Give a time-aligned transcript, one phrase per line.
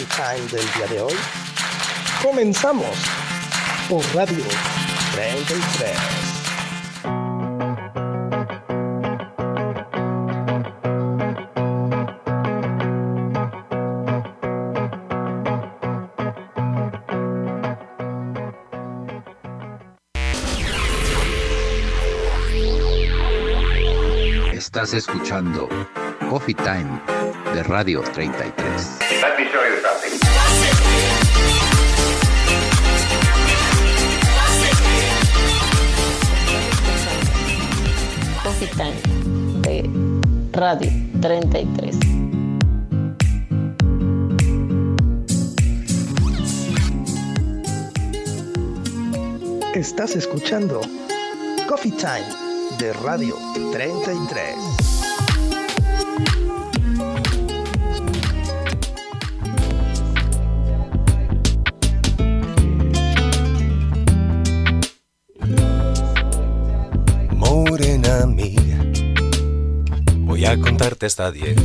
[0.00, 1.14] Coffee Time del día de hoy?
[2.22, 2.86] Comenzamos
[3.88, 4.44] por Radio
[5.14, 5.96] 33.
[24.54, 25.68] Estás escuchando
[26.30, 27.00] Coffee Time
[27.52, 29.00] de Radio 33.
[29.20, 29.89] Let me show you
[38.68, 38.92] Time
[39.62, 39.88] de
[40.52, 40.90] Radio
[41.22, 41.96] 33.
[49.74, 50.82] Estás escuchando
[51.66, 52.26] Coffee Time
[52.78, 53.34] de Radio
[53.72, 54.79] 33.
[71.00, 71.56] Diez.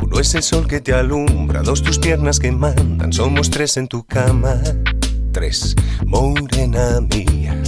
[0.00, 3.86] Uno es el sol que te alumbra, dos tus piernas que mandan, somos tres en
[3.86, 4.60] tu cama.
[5.30, 7.62] Tres, morena mía,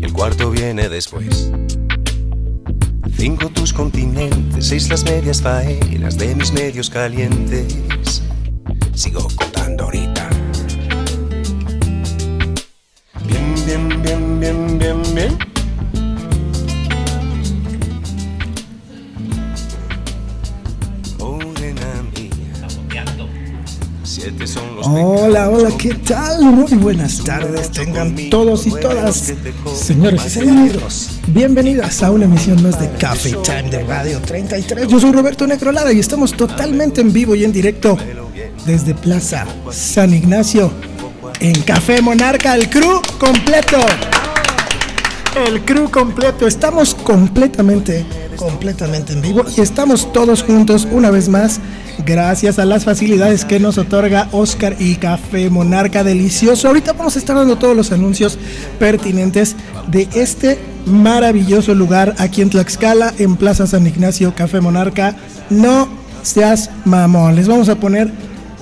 [0.00, 1.52] y el cuarto viene después.
[3.16, 8.22] Cinco tus continentes, seis las medias faenas de mis medios calientes.
[8.92, 9.28] Sigo
[26.04, 26.42] tal?
[26.42, 29.32] Muy buenas tardes, tengan todos y todas,
[29.74, 34.86] señores y señores, bienvenidas a una emisión más de Café Time de Radio 33.
[34.88, 37.96] Yo soy Roberto Necrolada y estamos totalmente en vivo y en directo
[38.66, 40.70] desde Plaza San Ignacio
[41.40, 43.78] en Café Monarca, el crew completo.
[45.46, 48.04] El crew completo, estamos completamente,
[48.36, 51.60] completamente en vivo y estamos todos juntos una vez más
[52.04, 56.68] gracias a las facilidades que nos otorga Oscar y Café Monarca Delicioso.
[56.68, 58.38] Ahorita vamos a estar dando todos los anuncios
[58.78, 59.56] pertinentes
[59.88, 65.16] de este maravilloso lugar aquí en Tlaxcala, en Plaza San Ignacio, Café Monarca.
[65.50, 65.88] No
[66.22, 68.12] seas mamón, les vamos a poner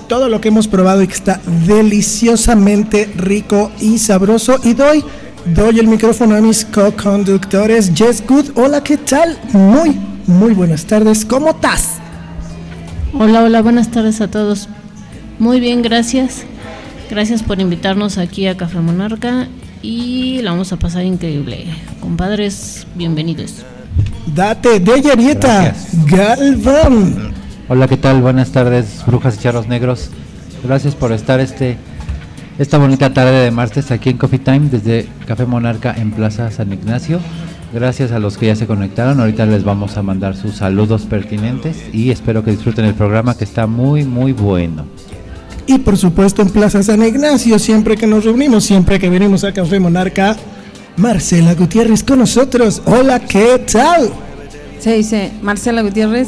[0.07, 4.59] todo lo que hemos probado y que está deliciosamente rico y sabroso.
[4.63, 5.03] Y doy,
[5.45, 7.91] doy el micrófono a mis co-conductores.
[7.95, 9.39] Jess Good, hola, ¿qué tal?
[9.53, 11.25] Muy, muy buenas tardes.
[11.25, 12.02] ¿Cómo estás?
[13.15, 14.67] Hola, hola, buenas tardes a todos.
[15.37, 16.45] Muy bien, gracias.
[17.11, 19.47] Gracias por invitarnos aquí a Café Monarca
[19.83, 21.67] y la vamos a pasar increíble.
[21.99, 23.65] Compadres, bienvenidos.
[24.25, 25.75] Date de Yarieta,
[26.07, 27.33] Galván.
[27.69, 28.19] Hola, ¿qué tal?
[28.19, 30.09] Buenas tardes, brujas y charros negros.
[30.63, 31.77] Gracias por estar este
[32.57, 36.73] esta bonita tarde de martes aquí en Coffee Time desde Café Monarca en Plaza San
[36.73, 37.19] Ignacio.
[37.73, 39.19] Gracias a los que ya se conectaron.
[39.19, 43.43] Ahorita les vamos a mandar sus saludos pertinentes y espero que disfruten el programa que
[43.43, 44.85] está muy muy bueno.
[45.65, 49.51] Y por supuesto en Plaza San Ignacio, siempre que nos reunimos, siempre que venimos a
[49.51, 50.37] Café Monarca,
[50.97, 52.79] Marcela Gutiérrez con nosotros.
[52.85, 54.11] Hola, ¿qué tal?
[54.79, 56.27] Se dice Marcela Gutiérrez.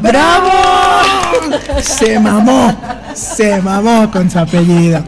[0.00, 0.50] ¡Bravo!
[1.80, 2.76] Se mamó,
[3.14, 5.04] se mamó con su apellido.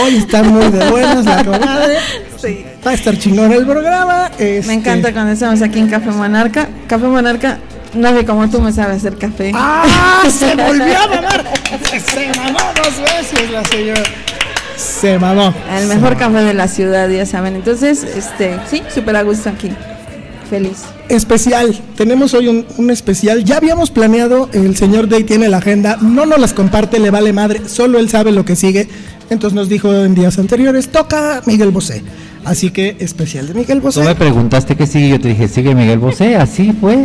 [0.00, 1.96] Hoy está muy de buenas la comadre.
[2.36, 2.64] Sí.
[2.88, 4.30] Va a estar chingón el programa.
[4.38, 6.70] Me este- encanta cuando estamos aquí en Café Monarca.
[6.86, 7.58] Café Monarca,
[7.92, 9.52] nadie como tú me sabe hacer café.
[9.54, 10.22] ¡Ah!
[10.30, 11.44] ¡Se volvió a mamar!
[11.82, 14.02] Se mamó dos veces la señora.
[14.78, 15.52] Se mamó.
[15.78, 17.56] El mejor café de la ciudad, ya saben.
[17.56, 19.70] Entonces, este, sí, súper a gusto aquí.
[20.48, 20.84] Feliz.
[21.10, 21.78] Especial.
[21.94, 23.44] Tenemos hoy un, un especial.
[23.44, 25.98] Ya habíamos planeado, el señor Day tiene la agenda.
[26.00, 27.68] No nos las comparte, le vale madre.
[27.68, 28.88] Solo él sabe lo que sigue.
[29.28, 32.02] Entonces nos dijo en días anteriores, toca Miguel Bosé.
[32.48, 34.14] Así que especial de Miguel Tú me Bosé.
[34.14, 36.96] preguntaste qué sigue, yo te dije, sigue Miguel Bosé, así fue.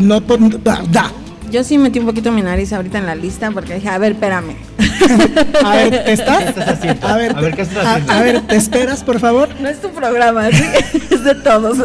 [0.00, 1.10] No, pon- da, da.
[1.50, 4.12] Yo sí metí un poquito mi nariz ahorita en la lista porque dije, a ver,
[4.12, 4.54] espérame.
[5.64, 6.54] A ver, ¿te estás?
[7.02, 8.12] A ver, A ver, ¿qué estás a- haciendo?
[8.12, 9.50] a ver, ¿te esperas, por favor?
[9.60, 10.64] No es tu programa, ¿sí?
[11.10, 11.76] es de todos.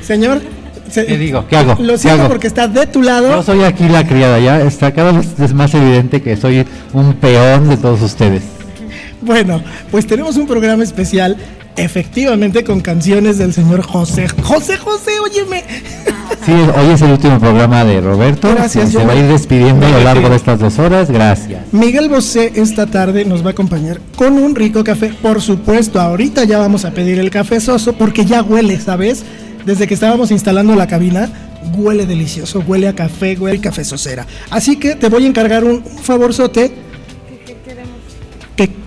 [0.00, 0.40] Señor.
[0.90, 1.44] se- ¿Qué digo?
[1.48, 1.74] ¿Qué hago?
[1.80, 2.28] Lo ¿Qué siento hago?
[2.30, 3.30] porque está de tu lado.
[3.30, 7.14] Yo soy aquí la criada, ya está cada vez es más evidente que soy un
[7.14, 8.42] peón de todos ustedes.
[9.22, 11.36] Bueno, pues tenemos un programa especial,
[11.76, 14.26] efectivamente, con canciones del señor José.
[14.42, 15.62] José, José, óyeme.
[16.44, 18.50] Sí, hoy es el último programa de Roberto.
[18.52, 21.08] Gracias, Se va a ir despidiendo a lo largo de estas dos horas.
[21.08, 21.60] Gracias.
[21.70, 25.14] Miguel Bosé esta tarde nos va a acompañar con un rico café.
[25.22, 29.22] Por supuesto, ahorita ya vamos a pedir el café soso porque ya huele, ¿sabes?
[29.64, 31.30] Desde que estábamos instalando la cabina,
[31.76, 34.26] huele delicioso, huele a café, huele a café sosera.
[34.50, 36.81] Así que te voy a encargar un favorzote.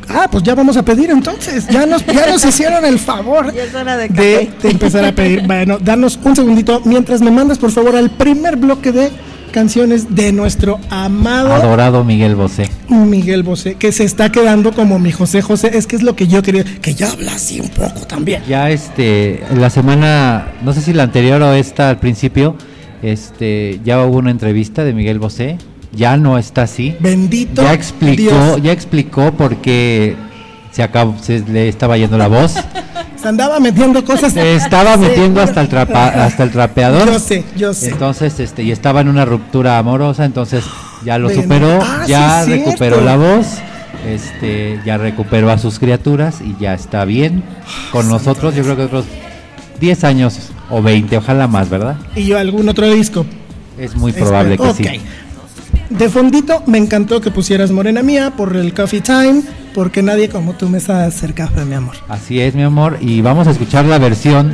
[0.09, 1.67] Ah, pues ya vamos a pedir entonces.
[1.67, 5.45] Ya nos, ya nos hicieron el favor de de empezar a pedir.
[5.45, 9.11] Bueno, danos un segundito mientras me mandas por favor al primer bloque de
[9.55, 12.69] canciones de nuestro amado Adorado Miguel Bosé.
[12.89, 15.71] Miguel Bosé, que se está quedando como mi José José.
[15.77, 18.43] Es que es lo que yo quería, que ya habla así un poco también.
[18.49, 22.57] Ya este, la semana, no sé si la anterior o esta al principio,
[23.01, 25.57] este, ya hubo una entrevista de Miguel Bosé.
[25.93, 26.95] Ya no está así.
[26.99, 27.61] Bendito.
[27.63, 28.61] Ya explicó, Dios.
[28.63, 30.15] ya explicó por qué
[30.71, 32.53] se acabó, se le estaba yendo la voz.
[33.15, 34.33] Se andaba metiendo cosas.
[34.33, 37.07] Se estaba metiendo hasta el trapa- hasta el trapeador.
[37.11, 37.89] Yo sé, yo sé.
[37.89, 40.63] Entonces, este, y estaba en una ruptura amorosa, entonces
[41.03, 42.65] ya lo superó, Ah, ya sí, cierto.
[42.71, 43.47] recuperó la voz,
[44.07, 47.41] este, ya recuperó a sus criaturas y ya está bien
[47.91, 48.53] con nosotros.
[48.53, 49.05] Yo creo que otros
[49.79, 51.95] 10 años o 20, ojalá más, ¿verdad?
[52.15, 53.25] Y yo algún otro disco.
[53.79, 54.91] Es muy probable que Espero.
[54.91, 55.01] sí.
[55.89, 59.43] De fondito, me encantó que pusieras Morena Mía por el Coffee Time,
[59.73, 61.95] porque nadie como tú me hacer café, mi amor.
[62.07, 64.53] Así es, mi amor, y vamos a escuchar la versión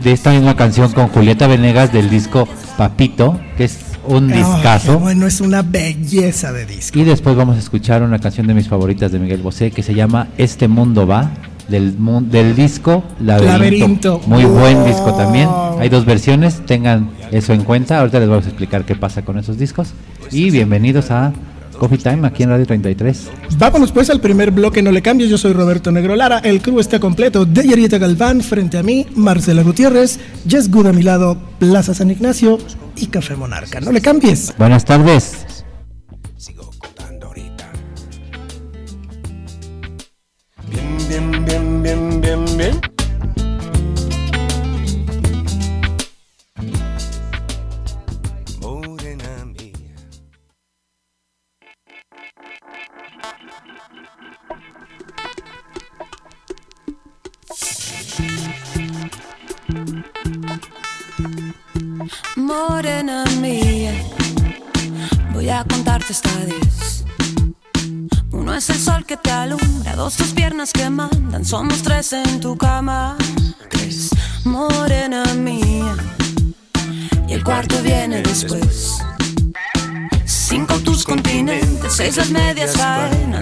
[0.00, 2.46] de esta misma canción con Julieta Venegas del disco
[2.76, 4.98] Papito, que es un Ay, discazo.
[4.98, 6.98] bueno, es una belleza de disco.
[6.98, 9.94] Y después vamos a escuchar una canción de mis favoritas de Miguel Bosé que se
[9.94, 11.30] llama Este Mundo Va,
[11.68, 11.96] del,
[12.30, 13.52] del disco Laberinto.
[13.52, 14.20] Laberinto.
[14.26, 15.48] Muy buen disco también.
[15.80, 17.98] Hay dos versiones, tengan eso en cuenta.
[17.98, 19.88] Ahorita les vamos a explicar qué pasa con esos discos.
[20.30, 21.32] Y bienvenidos a
[21.78, 23.28] Coffee Time aquí en Radio 33.
[23.58, 25.30] Vámonos pues al primer bloque, no le cambies.
[25.30, 26.38] Yo soy Roberto Negro Lara.
[26.38, 27.44] El crew está completo.
[27.44, 30.18] De Yarieta Galván frente a mí, Marcela Gutiérrez,
[30.48, 32.58] Jess Good a mi lado, Plaza San Ignacio
[32.96, 33.80] y Café Monarca.
[33.80, 34.54] No le cambies.
[34.58, 35.55] Buenas tardes.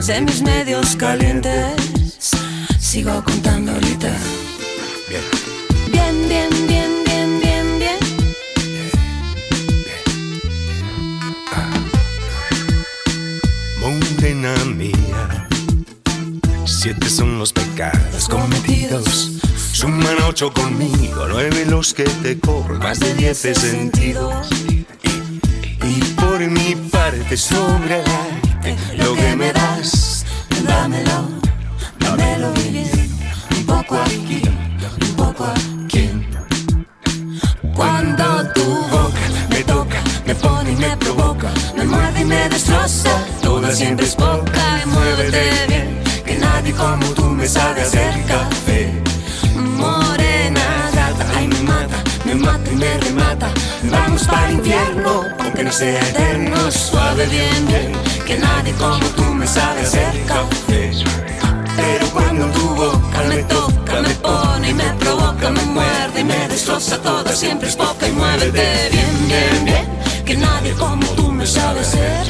[0.06, 2.32] De mis medios calientes.
[2.78, 4.12] Sigo contando ahorita.
[5.08, 5.22] Bien.
[5.90, 7.98] Bien, bien, bien, bien, bien, bien.
[13.80, 15.48] Morena mía,
[16.66, 19.32] siete son los pecados cometidos.
[19.72, 24.32] Suman ocho conmigo, nueve los que te cobro, más de diez he sentido.
[24.68, 24.86] Y,
[25.86, 28.02] y por mi parte sobre
[28.96, 30.24] lo que me das,
[30.66, 31.28] Dámelo,
[31.98, 33.10] dámelo bien.
[33.56, 34.40] Un poco aquí,
[35.02, 36.10] un poco aquí.
[37.74, 43.10] Cuando tu boca me toca, me pone y me provoca, me muerde y me destroza.
[43.42, 46.02] Toda siempre es poca y muévete bien.
[46.24, 49.02] Que nadie como tú me sabe hacer café.
[49.54, 53.50] Morena gata, ay me mata, me mata y me remata.
[53.91, 56.70] Vamos para el infierno, aunque no sea eterno.
[56.70, 57.93] Suave, bien, bien.
[58.26, 60.93] Que nadie como tú me sabe hacer café.
[61.76, 66.48] Pero cuando tu boca me toca, me pone y me provoca, me muerde y me
[66.48, 70.24] destroza toda, siempre es poca y muévete bien, bien, bien.
[70.24, 72.26] Que nadie como tú me sabe hacer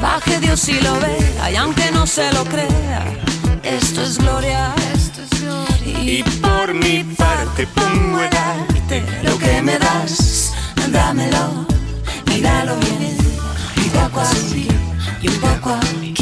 [0.00, 3.04] baje Dios y lo vea, y aunque no se lo crea,
[3.62, 6.00] esto es gloria, esto es gloria.
[6.02, 10.52] y por mi parte pongo el arte, lo que me das,
[10.90, 11.66] dámelo,
[12.34, 13.16] y dalo bien,
[13.76, 14.68] y poco aquí,
[15.22, 16.16] y un poco aquí.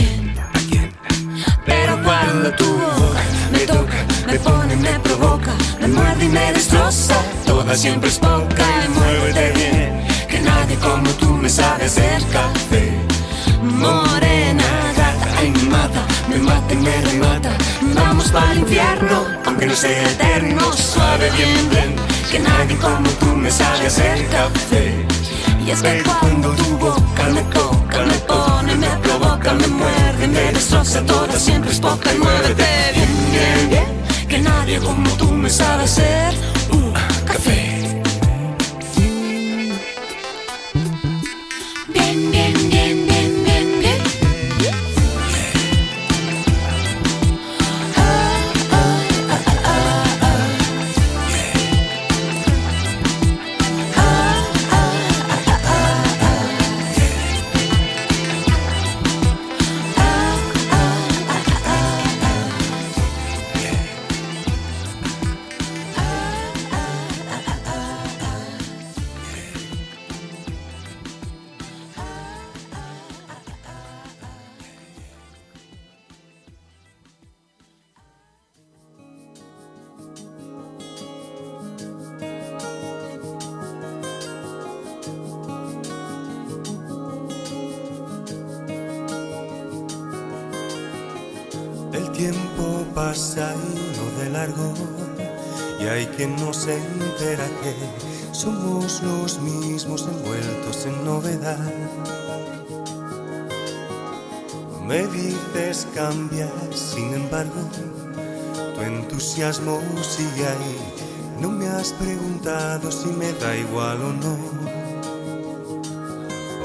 [1.64, 7.16] Pero cuando tu boca me toca, me pone, me provoca, me muerde y me destroza,
[7.46, 13.17] toda siempre es poca y muévete bien, que nadie como tú me sabe hacer café.
[13.62, 17.50] Morena gata, me mata, me mata y me remata.
[17.94, 21.96] Vamos para el infierno, aunque no sea eterno, suave bien, bien,
[22.30, 25.06] que nadie como tú me sabe hacer café.
[25.64, 30.52] Y es que cuando tu boca me toca, me pone, me provoca, me muerde, me
[30.52, 35.50] destroza toda, siempre es poca y muévete bien, bien, bien, que nadie como tú me
[35.50, 36.34] sabe hacer
[36.70, 36.92] un
[37.26, 37.77] café.
[109.38, 110.76] Entusiasmo sigue ahí.
[111.40, 114.36] No me has preguntado si me da igual o no.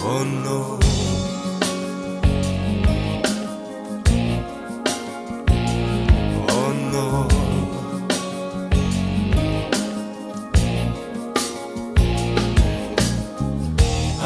[0.04, 0.80] O no.
[6.50, 7.28] Oh no.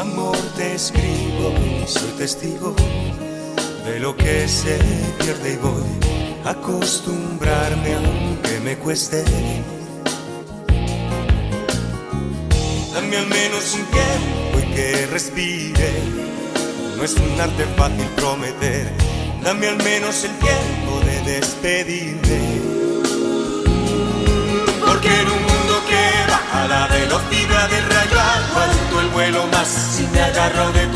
[0.00, 1.52] Amor, te escribo,
[1.86, 2.74] soy testigo
[3.84, 4.78] de lo que se
[5.18, 6.08] pierde y voy
[6.44, 7.97] a acostumbrarme aunque
[8.68, 9.24] me cueste.
[12.92, 15.90] Dame al menos un tiempo y que respire.
[16.94, 18.92] No es un arte fácil prometer.
[19.42, 22.40] Dame al menos el tiempo de despedirme.
[24.86, 29.68] Porque en un mundo que va a la velocidad del rayo aguanto el vuelo más.
[29.68, 30.87] Si me agarro de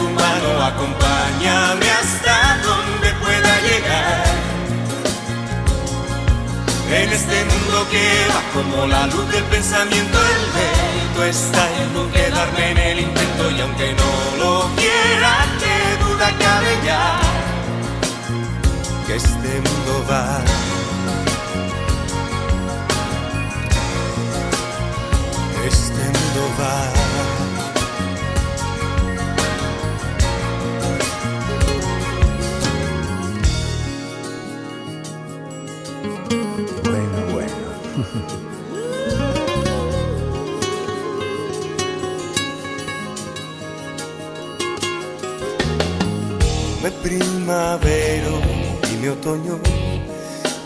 [6.94, 12.12] En este mundo que va como la luz del pensamiento, el mérito está en no
[12.12, 17.18] quedarme en el intento y aunque no lo quiera, qué duda cabe ya
[19.06, 20.42] que este mundo va.
[25.66, 27.01] Este mundo va.
[46.82, 48.40] Me primavero
[48.92, 49.56] y mi otoño,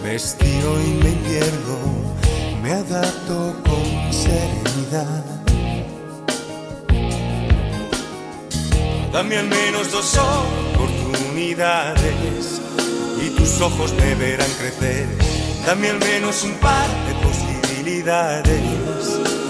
[0.03, 1.77] me estiro y me invierno,
[2.63, 5.25] me adapto con serenidad.
[9.13, 10.19] Dame al menos dos
[10.75, 12.63] oportunidades
[13.23, 15.07] y tus ojos me verán crecer.
[15.67, 19.46] Dame al menos un par de posibilidades.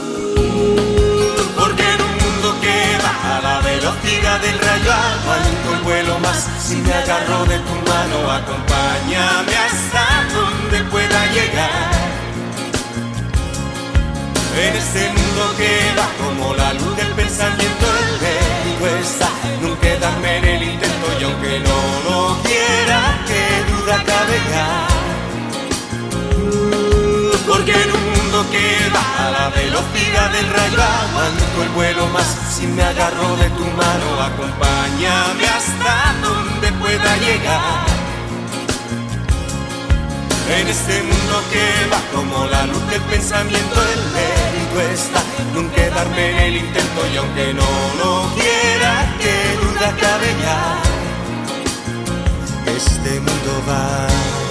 [3.25, 6.49] A la velocidad del rayo aguanto el vuelo más.
[6.61, 10.05] Si me agarro de tu mano, acompáñame hasta
[10.35, 11.91] donde pueda llegar.
[14.59, 19.29] En este mundo que va como la luz del pensamiento, el mérito está
[19.61, 24.87] no quedarme en el intento y aunque no lo quiera, qué duda cabe ya.
[27.47, 32.27] Porque en un mundo que va a la velocidad del rayo aguanto el vuelo más.
[32.55, 37.87] Si me agarro de tu mano, acompáñame hasta donde pueda llegar.
[40.59, 45.73] En este mundo que va como la luz del pensamiento, el mérito está en no
[45.75, 50.83] quedarme en el intento y aunque no lo quiera, qué duda cabe ya.
[52.77, 54.46] Este mundo va.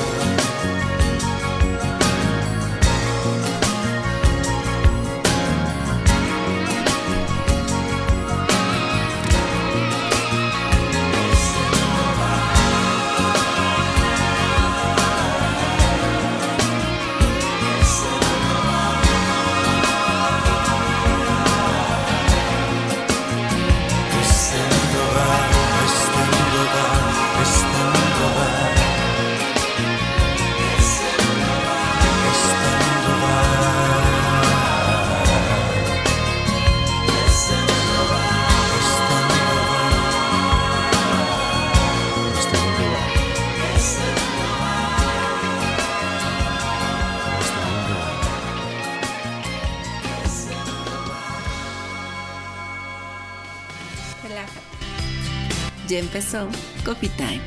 [56.06, 56.48] Empezó
[56.86, 57.42] Coffee Time.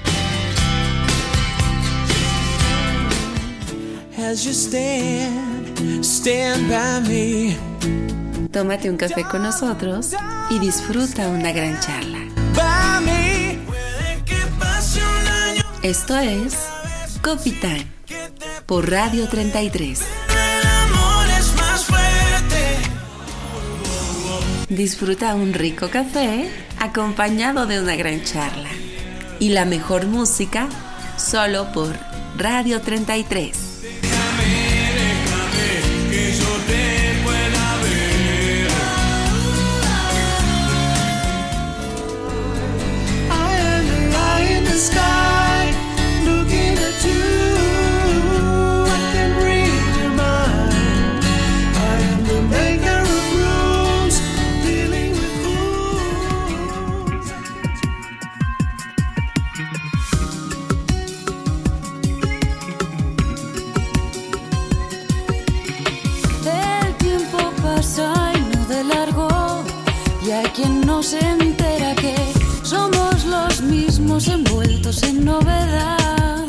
[4.18, 7.56] As you stand, stand by me.
[8.50, 10.14] Tómate un café con nosotros
[10.50, 12.18] y disfruta una gran charla.
[15.82, 16.56] Esto es
[17.22, 17.86] Coffee Time
[18.66, 20.00] por Radio 33.
[20.00, 22.76] El amor es más fuerte.
[24.68, 28.70] Disfruta un rico café acompañado de una gran charla.
[29.38, 30.68] Y la mejor música
[31.16, 31.96] solo por
[32.36, 33.67] Radio 33.
[70.58, 72.16] Quien no se entera que
[72.64, 76.46] somos los mismos envueltos en novedad.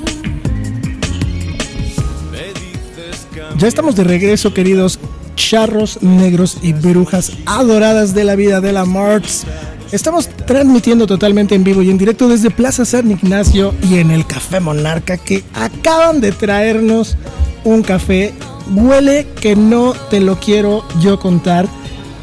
[3.60, 5.00] Ya estamos de regreso, queridos
[5.36, 9.44] charros negros y brujas adoradas de la vida de la Marts.
[9.92, 14.26] Estamos transmitiendo totalmente en vivo y en directo desde Plaza San Ignacio y en el
[14.26, 17.16] Café Monarca que acaban de traernos
[17.64, 18.34] un café.
[18.74, 21.68] Huele que no te lo quiero yo contar.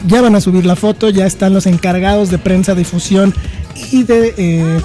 [0.06, 3.34] Ya van a subir la foto, ya están los encargados de prensa, difusión
[3.92, 4.34] y de...
[4.36, 4.80] eh,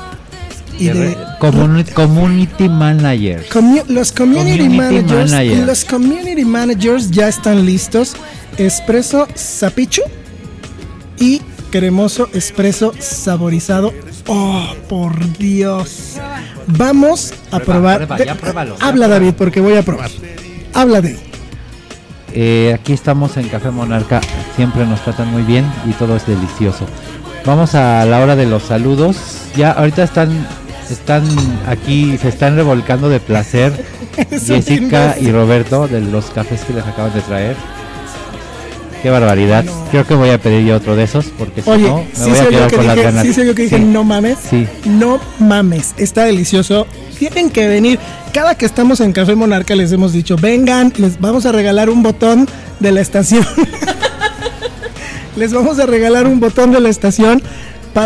[0.80, 3.46] y de Community, community managers.
[3.88, 5.66] Los community, Community managers, managers.
[5.68, 8.14] los community managers ya están listos.
[8.58, 10.02] Espresso Zapichu
[11.20, 13.94] y cremoso espresso saborizado.
[14.28, 16.14] Oh, por Dios.
[16.68, 18.08] Vamos a Prueba, probar.
[18.08, 20.10] prueba, ya pruébalo, ya Habla David porque voy a probar.
[20.74, 21.18] Habla de.
[22.34, 24.22] Eh, aquí estamos en Café Monarca,
[24.56, 26.86] siempre nos tratan muy bien y todo es delicioso.
[27.46, 29.18] Vamos a la hora de los saludos.
[29.56, 30.48] Ya ahorita están
[30.92, 31.24] están
[31.68, 33.72] aquí, se están revolcando de placer
[34.30, 37.56] Jessica y Roberto de los cafés que les acaban de traer.
[39.02, 39.66] Qué barbaridad.
[39.90, 42.30] Creo que voy a pedir yo otro de esos porque si Oye, no me sí
[42.30, 43.26] voy a quedar que con las dije, ganas.
[43.26, 43.84] sí se oyó que dije Sí.
[43.84, 44.38] no mames.
[44.50, 44.68] Sí.
[44.86, 46.86] No mames, está delicioso.
[47.18, 48.00] Tienen que venir.
[48.34, 52.04] Cada que estamos en Café Monarca les hemos dicho, vengan, les vamos a regalar un
[52.04, 52.48] botón
[52.80, 53.46] de la estación.
[55.36, 57.42] les vamos a regalar un botón de la estación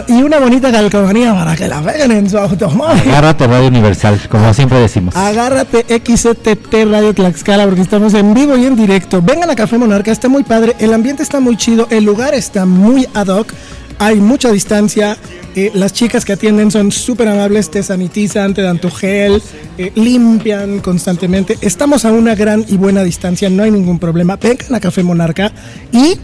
[0.08, 3.02] y una bonita calcomanía para que la peguen en su automóvil.
[3.02, 5.16] Agárrate Radio Universal, como siempre decimos.
[5.16, 9.22] Agárrate XTT Radio Tlaxcala porque estamos en vivo y en directo.
[9.22, 12.66] Vengan a Café Monarca, está muy padre, el ambiente está muy chido, el lugar está
[12.66, 13.54] muy ad hoc,
[14.00, 15.18] hay mucha distancia,
[15.56, 19.42] eh, las chicas que atienden son súper amables, te sanitizan, te dan tu gel,
[19.78, 21.58] eh, limpian constantemente.
[21.62, 24.36] Estamos a una gran y buena distancia, no hay ningún problema.
[24.36, 25.52] Vengan a Café Monarca
[25.92, 26.18] y,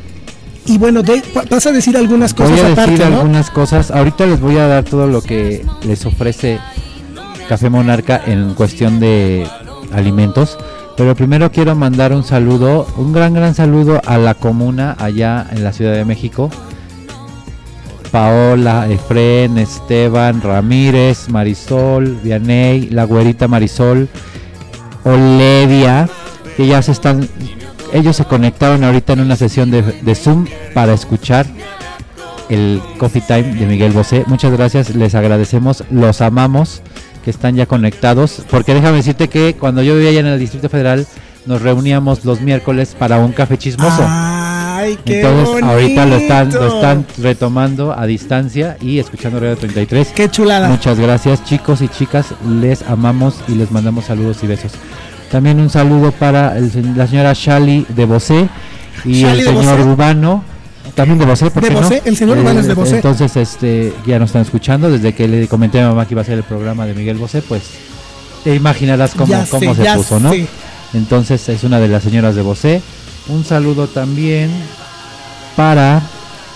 [0.66, 3.18] y bueno, pa- vas a decir algunas Voy cosas a decir aparte, ¿no?
[3.18, 3.92] algunas cosas.
[3.92, 6.60] Ahorita les voy a dar todo lo que les ofrece
[7.50, 9.48] Café Monarca en cuestión de
[9.94, 10.58] alimentos.
[10.98, 15.64] Pero primero quiero mandar un saludo, un gran, gran saludo a la comuna allá en
[15.64, 16.50] la Ciudad de México.
[18.12, 24.10] Paola, Efren, Esteban, Ramírez, Marisol, Vianey, la güerita Marisol,
[25.06, 26.10] Olevia,
[26.58, 27.28] que ya se están,
[27.94, 31.46] ellos se conectaron ahorita en una sesión de, de Zoom para escuchar
[32.50, 34.24] el Coffee Time de Miguel Bosé.
[34.28, 36.82] Muchas gracias, les agradecemos, los amamos,
[37.24, 40.70] que están ya conectados, porque déjame decirte que cuando yo vivía allá en el Distrito
[40.70, 41.08] Federal,
[41.46, 44.04] nos reuníamos los miércoles para un café chismoso.
[44.08, 50.10] Ay, qué Entonces ahorita lo están, lo están retomando a distancia y escuchando Radio 33.
[50.10, 50.68] Qué chulada.
[50.70, 54.74] Muchas gracias chicos y chicas, les amamos y les mandamos saludos y besos.
[55.32, 58.50] También un saludo para el la señora Shali de Bosé
[59.06, 59.84] y el señor Bosé.
[59.84, 60.44] Urbano.
[60.96, 61.82] También de Bosé, ¿por De qué no?
[61.82, 62.96] Bosé, el señor Urbano es de Bosé.
[62.98, 64.92] Entonces, este, ya nos están escuchando.
[64.92, 67.18] Desde que le comenté a mi mamá que iba a ser el programa de Miguel
[67.18, 67.64] Bosé, pues
[68.44, 70.32] te imaginarás cómo, Ya cómo sé, se puso, ¿no?
[70.32, 70.48] sé.
[70.94, 72.82] Entonces es una de las señoras de Bosé.
[73.30, 74.52] Un saludo también
[75.56, 76.02] para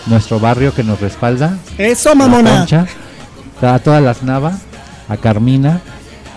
[0.08, 1.58] nuestro barrio que nos respalda.
[1.78, 2.58] Eso, mamona.
[2.60, 2.88] Concha,
[3.62, 4.58] a todas las Nava,
[5.08, 5.80] a Carmina,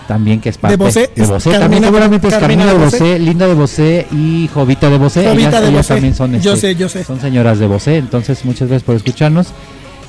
[0.09, 2.85] también que es parte De Bosé, es también Carmina- seguramente es Carmina Carmina de de
[2.85, 3.19] Bosé, Bosé.
[3.19, 5.23] Linda de Bosé y Jovita de Bosé.
[5.29, 5.93] Jovita ellas, de ellas Bosé.
[5.93, 7.03] también son, Yo este, sé, yo sé.
[7.03, 9.49] son señoras de Bosé, entonces muchas gracias por escucharnos.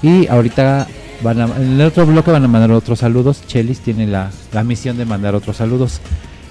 [0.03, 0.89] Y ahorita
[1.23, 3.43] van a, en el otro bloque van a mandar otros saludos.
[3.47, 6.01] Chelis tiene la, la misión de mandar otros saludos.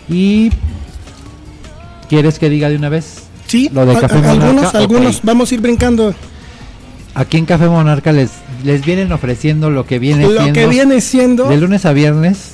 [0.08, 0.52] Y
[2.08, 3.24] ¿quieres que diga de una vez?
[3.48, 4.46] Sí, Lo de Café a- Monarca.
[4.46, 6.14] algunos, algunos, vamos a ir brincando.
[7.16, 8.30] Aquí en Café Monarca les
[8.64, 11.46] les vienen ofreciendo lo que viene Lo siendo que viene siendo.
[11.50, 12.52] de lunes a viernes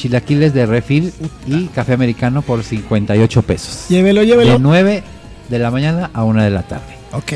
[0.00, 1.12] chilaquiles de refil
[1.46, 3.86] y café americano por 58 pesos.
[3.88, 4.52] Llévelo, llévelo.
[4.54, 5.02] De 9
[5.48, 6.96] de la mañana a 1 de la tarde.
[7.12, 7.32] Ok.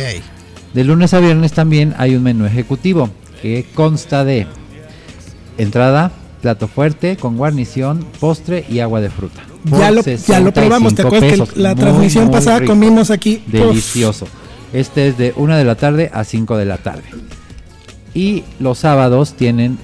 [0.72, 3.10] De lunes a viernes también hay un menú ejecutivo
[3.42, 4.46] que consta de
[5.58, 9.42] entrada, plato fuerte con guarnición, postre y agua de fruta.
[9.68, 12.58] Por Ya lo, ya lo probamos, ¿te 65 acuerdas que la Muy, transmisión muy pasada
[12.60, 12.72] rico.
[12.72, 13.42] comimos aquí?
[13.46, 13.52] Uf.
[13.52, 14.26] Delicioso.
[14.72, 17.04] Este es de 1 de la tarde a 5 de la tarde.
[18.14, 19.78] Y los sábados tienen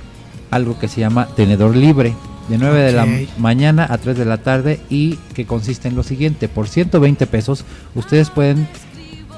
[0.50, 2.14] algo que se llama tenedor libre.
[2.50, 3.06] De 9 de la
[3.38, 6.48] mañana a 3 de la tarde y que consiste en lo siguiente.
[6.48, 8.66] Por 120 pesos ustedes pueden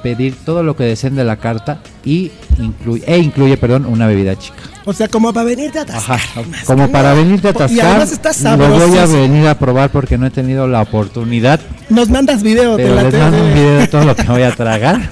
[0.02, 4.34] pedir todo lo que deseen de la carta y incluye, e incluye perdón, una bebida
[4.36, 4.56] chica.
[4.86, 6.16] O sea, como para venirte a atascar.
[6.16, 9.90] Ajá, como para venirte a Y atascar, además está lo voy a venir a probar
[9.90, 13.54] porque no he tenido la oportunidad Nos mandas video, te pero la les mando un
[13.54, 15.10] video de todo lo que voy a tragar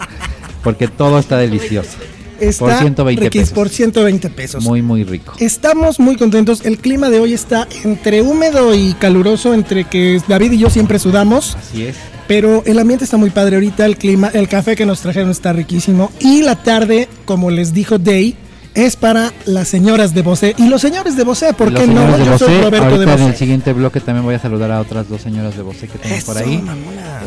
[0.62, 1.98] porque todo está delicioso.
[2.40, 3.55] Está por 120 riquís, pesos.
[3.55, 4.64] por 120 pesos.
[4.64, 5.35] Muy, muy rico.
[5.38, 6.64] Estamos muy contentos.
[6.64, 10.98] El clima de hoy está entre húmedo y caluroso, entre que David y yo siempre
[10.98, 11.57] sudamos.
[11.57, 11.96] Así es.
[12.26, 15.53] Pero el ambiente está muy padre ahorita, el clima, el café que nos trajeron está
[15.53, 16.12] riquísimo.
[16.20, 18.37] Y la tarde, como les dijo Day,
[18.74, 20.54] es para las señoras de Bosé.
[20.59, 22.16] Y los señores de Bosé, ¿por qué no?
[22.18, 25.09] Yo soy Bosé, Roberto de en el siguiente bloque también voy a saludar a otras
[25.09, 26.62] dos señoras de Bosé que tengo por ahí.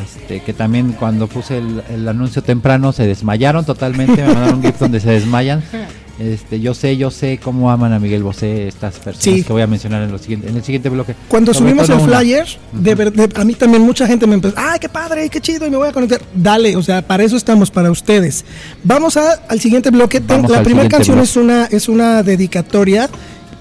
[0.03, 4.63] Este, que también cuando puse el, el anuncio temprano se desmayaron totalmente, me mandaron un
[4.63, 5.63] GIF donde se desmayan.
[6.19, 9.43] Este, yo sé, yo sé cómo aman a Miguel Bosé estas personas Sí.
[9.43, 11.15] que voy a mencionar en, lo siguiente, en el siguiente bloque.
[11.28, 12.19] Cuando Sobre subimos el una.
[12.19, 15.65] flyer, de a mí también mucha gente me empezó, ¡ay, qué padre, qué chido!
[15.65, 16.21] Y me voy a conectar.
[16.36, 18.45] Dale, o sea, para eso estamos, para ustedes.
[18.84, 20.19] Vamos a, al siguiente bloque.
[20.19, 21.30] Vamos la primera canción bloque.
[21.32, 23.10] es una, es una dedicatoria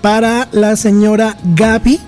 [0.03, 2.01] para la señora Gaby,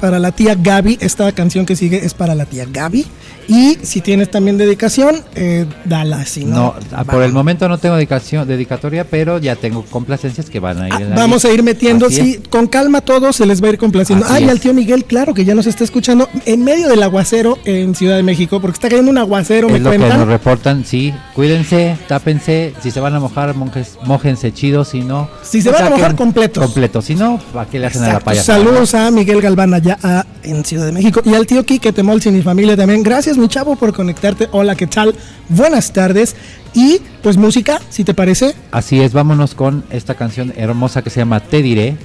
[0.00, 0.98] para la tía Gaby.
[1.00, 3.06] Esta canción que sigue es para la tía Gaby.
[3.48, 6.24] Y si tienes también dedicación, eh, dala.
[6.26, 10.50] Si no, No, ah, por el momento no tengo dedicación, dedicatoria, pero ya tengo complacencias
[10.50, 13.00] que van a ir en la Ah, Vamos a ir metiendo, Así sí, con calma
[13.00, 14.24] todo, se les va a ir complaciendo.
[14.26, 17.58] Así Ay, al tío Miguel, claro que ya nos está escuchando en medio del aguacero
[17.64, 20.84] en Ciudad de México, porque está cayendo un aguacero, Es me lo que nos reportan,
[20.84, 21.12] sí.
[21.34, 22.74] Cuídense, tápense.
[22.82, 24.84] Si se van a mojar, monjes, mójense chido.
[24.84, 26.64] Si no, Si se pues van a mojar, completos.
[26.64, 27.04] Completos.
[27.04, 28.54] Si no, ¿para qué le hacen a la payasa?
[28.56, 32.28] Saludos a Miguel Galván allá a- en Ciudad de México y al tío Quique Temolsi
[32.28, 33.02] y mi familia también.
[33.02, 34.48] Gracias, mi chavo, por conectarte.
[34.52, 35.14] Hola, ¿qué tal?
[35.48, 36.36] Buenas tardes.
[36.74, 38.54] Y pues música, si te parece.
[38.70, 41.96] Así es, vámonos con esta canción hermosa que se llama Te diré.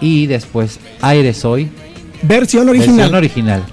[0.00, 1.70] Y después Aire Soy.
[2.22, 2.96] Versión original.
[2.96, 3.64] Versión original.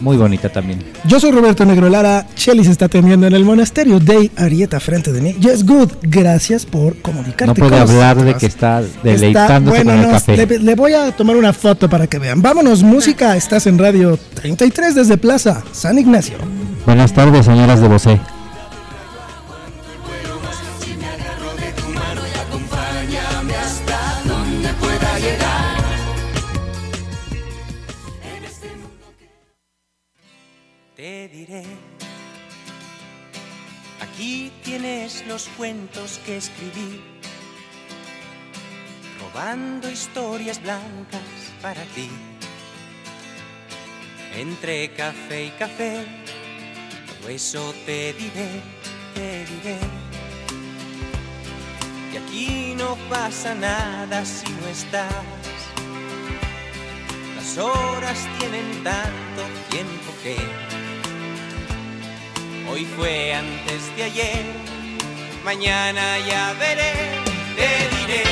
[0.00, 0.82] Muy bonita también.
[1.06, 2.26] Yo soy Roberto Negro Lara.
[2.36, 5.32] Shelly se está atendiendo en el monasterio de Arieta frente de mí.
[5.34, 5.90] Yes, good.
[6.02, 7.46] Gracias por comunicarte.
[7.46, 10.36] No puede hablar de que está Está- deleitándose bueno, con el café.
[10.36, 12.40] Le, le voy a tomar una foto para que vean.
[12.42, 13.36] Vámonos, música.
[13.36, 16.36] Estás en Radio 33 desde Plaza San Ignacio.
[16.86, 18.20] Buenas tardes, señoras de Bosé.
[34.00, 37.02] Aquí tienes los cuentos que escribí,
[39.20, 41.20] robando historias blancas
[41.60, 42.08] para ti.
[44.36, 46.06] Entre café y café,
[47.18, 48.62] todo eso te diré,
[49.14, 49.78] te diré.
[52.12, 55.14] Y aquí no pasa nada si no estás.
[57.34, 60.36] Las horas tienen tanto tiempo que
[62.70, 64.44] hoy fue antes de ayer,
[65.44, 66.92] mañana ya veré,
[67.56, 68.22] te diré,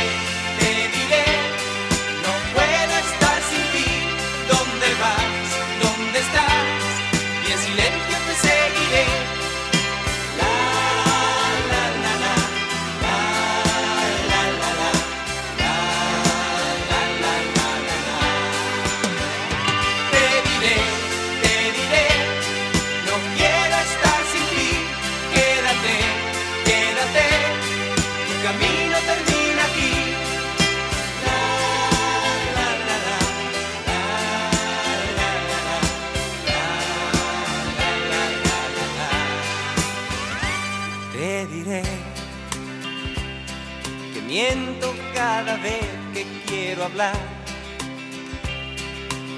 [45.38, 47.16] cada vez que quiero hablar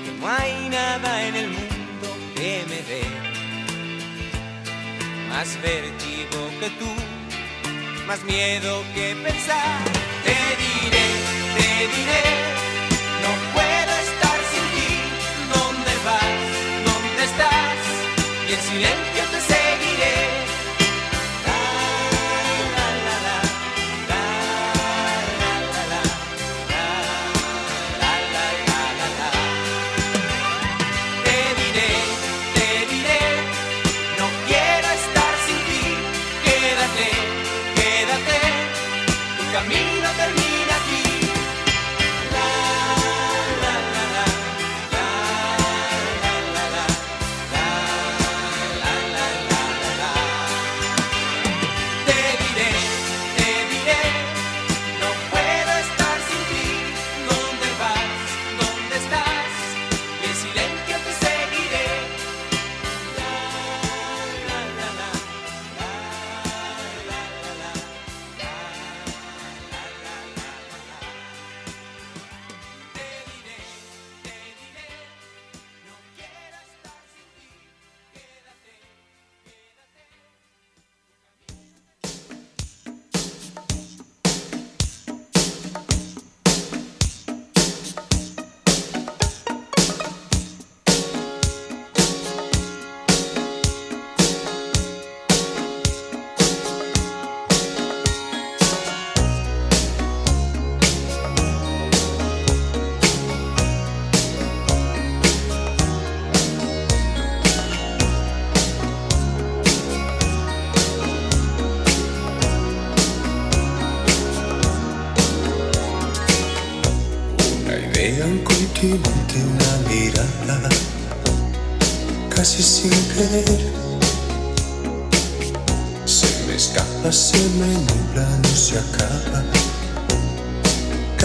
[0.02, 3.04] que no hay nada en el mundo que me dé
[5.28, 6.90] más vértigo que tú,
[8.06, 9.78] más miedo que pensar.
[10.26, 11.06] Te diré,
[11.56, 12.24] te diré,
[13.24, 14.92] no puedo estar sin ti.
[15.54, 16.44] ¿Dónde vas?
[16.88, 17.78] ¿Dónde estás?
[18.48, 19.09] Y en silencio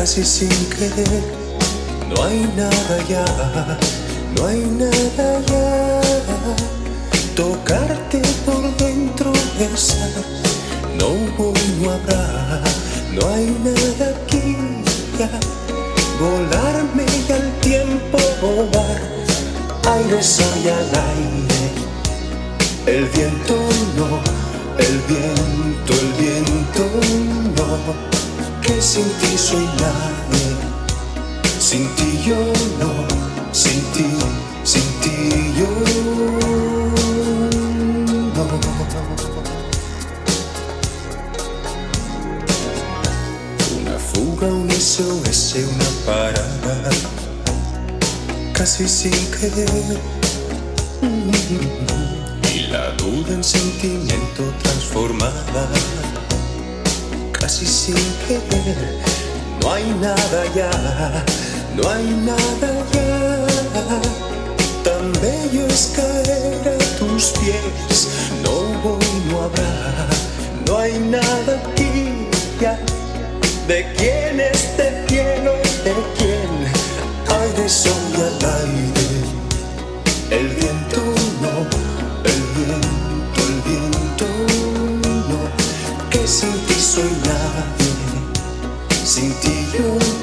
[0.06, 1.24] Casi sin querer,
[2.08, 3.26] no hay nada ya,
[4.36, 6.02] no hay nada ya.
[7.36, 10.12] Tocarte por dentro, besar,
[11.00, 12.62] no hubo no habrá,
[13.14, 14.56] no hay nada aquí
[15.18, 15.28] ya.
[16.20, 19.02] Volarme y al tiempo volar,
[19.90, 21.64] aire soy al aire,
[22.86, 23.56] el viento
[23.98, 24.20] no,
[24.78, 26.84] el viento, el viento
[27.58, 28.05] no,
[28.66, 30.48] que sin ti soy nadie,
[31.60, 32.40] sin ti yo
[32.80, 32.92] no,
[33.52, 34.06] sin ti,
[34.64, 36.86] sin ti yo no.
[43.78, 46.90] Una fuga, un SOS, una parada,
[48.54, 50.00] casi sin querer.
[52.54, 55.68] Y la duda en sentimiento transformada,
[57.56, 57.96] casi sin
[58.28, 59.00] querer.
[59.62, 60.72] No hay nada ya,
[61.76, 63.46] no hay nada ya.
[64.84, 68.10] Tan bello es caer a tus pies,
[68.44, 70.08] no hubo y no habrá,
[70.68, 72.28] no hay nada aquí
[72.60, 72.78] ya.
[73.68, 76.52] ¿De quién este cielo y de quién?
[77.40, 79.08] Aire soy al aire,
[80.30, 81.02] el viento
[81.42, 81.56] no,
[82.32, 84.26] el viento, el viento
[85.30, 87.25] no, que sin ti soy
[89.26, 90.15] sin ti yo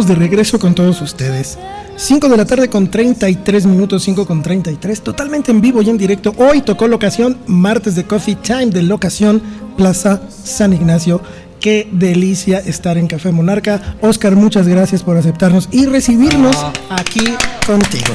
[0.00, 1.58] estamos de regreso con todos ustedes.
[1.96, 5.98] 5 de la tarde con 33 minutos, 5 con 33, totalmente en vivo y en
[5.98, 6.32] directo.
[6.38, 9.42] Hoy tocó locación, martes de Coffee Time de locación
[9.76, 11.20] Plaza San Ignacio.
[11.60, 13.96] Qué delicia estar en Café Monarca.
[14.00, 16.56] Oscar, muchas gracias por aceptarnos y recibirnos
[16.88, 17.24] aquí
[17.66, 18.14] contigo.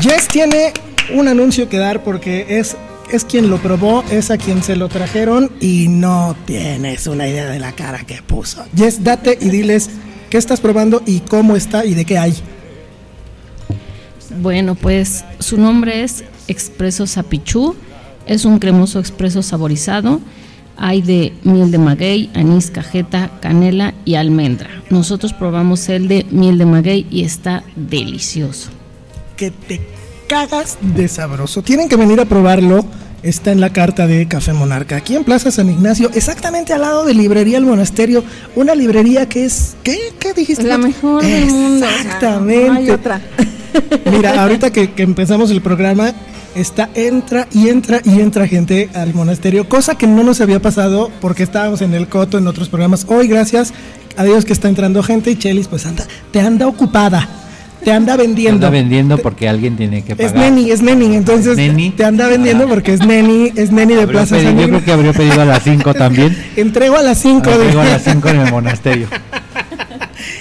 [0.00, 0.72] Jess tiene
[1.14, 2.76] un anuncio que dar porque es,
[3.12, 7.50] es quien lo probó, es a quien se lo trajeron y no tienes una idea
[7.50, 8.64] de la cara que puso.
[8.74, 9.90] Jess, date y diles
[10.30, 12.34] qué estás probando y cómo está y de qué hay.
[14.40, 17.74] Bueno, pues su nombre es Expreso Sapichú.
[18.26, 20.20] Es un cremoso expreso saborizado.
[20.76, 24.70] Hay de miel de maguey, anís, cajeta, canela y almendra.
[24.88, 28.70] Nosotros probamos el de miel de maguey y está delicioso.
[29.36, 29.80] Que te
[30.28, 31.60] cagas de sabroso.
[31.62, 32.84] Tienen que venir a probarlo.
[33.22, 37.04] Está en la carta de Café Monarca, aquí en Plaza San Ignacio, exactamente al lado
[37.04, 38.24] de Librería El Monasterio,
[38.56, 40.62] una librería que es, ¿qué, qué dijiste?
[40.62, 41.86] La mejor del mundo.
[41.86, 42.68] Exactamente.
[42.68, 43.20] No hay otra.
[44.10, 46.14] Mira, ahorita que, que empezamos el programa,
[46.54, 51.10] está entra y entra y entra gente al monasterio, cosa que no nos había pasado
[51.20, 53.04] porque estábamos en el coto en otros programas.
[53.08, 53.74] Hoy gracias
[54.16, 57.39] a Dios que está entrando gente y Chelis pues anda, te anda ocupada.
[57.84, 58.66] Te anda vendiendo.
[58.66, 60.34] Anda vendiendo porque alguien tiene que pagar.
[60.34, 61.90] Es Neni, es Neni, entonces Neni.
[61.90, 64.92] te anda vendiendo porque es Neni, es Neni de Plaza pedido- San yo creo que
[64.92, 66.36] habría pedido a las 5 también.
[66.56, 69.06] Entrego a las 5 Entrego a las 5 en el monasterio.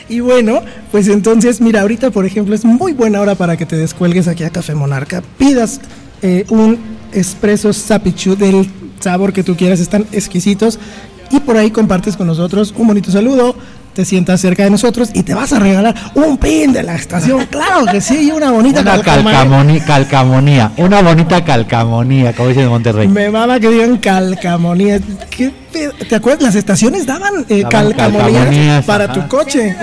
[0.10, 3.76] Y bueno, pues entonces, mira, ahorita por ejemplo es muy buena hora para que te
[3.78, 5.80] descuelgues aquí a Café Monarca, pidas
[6.22, 6.78] eh, un
[7.14, 8.68] espresso sapichu del
[9.00, 10.80] sabor que tú quieras, están exquisitos
[11.32, 13.56] y por ahí compartes con nosotros un bonito saludo,
[14.00, 17.46] te sientas cerca de nosotros y te vas a regalar un pin de la estación,
[17.52, 19.02] claro que sí, y una bonita Una
[19.84, 20.72] calcamonía.
[20.78, 23.10] Una bonita calcamonía, como dicen en Monterrey.
[23.10, 25.02] Me mama que digan calcamonía.
[25.30, 25.92] ¿Qué pedo?
[26.08, 26.44] ¿Te acuerdas?
[26.44, 29.14] Las estaciones daban, eh, Daban calcamonías calcamonías, para ajá.
[29.16, 29.76] tu coche.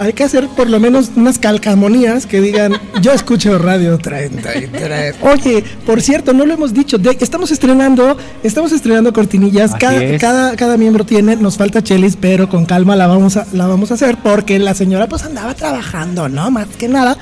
[0.00, 5.16] Hay que hacer por lo menos unas calcamonías que digan, yo escucho Radio 33.
[5.20, 10.56] Oye, por cierto, no lo hemos dicho, de- estamos estrenando, estamos estrenando cortinillas, cada, cada,
[10.56, 13.94] cada miembro tiene, nos falta Chelis, pero con calma la vamos a, la vamos a
[13.94, 16.50] hacer porque la señora pues andaba trabajando, ¿no?
[16.50, 17.18] Más que nada,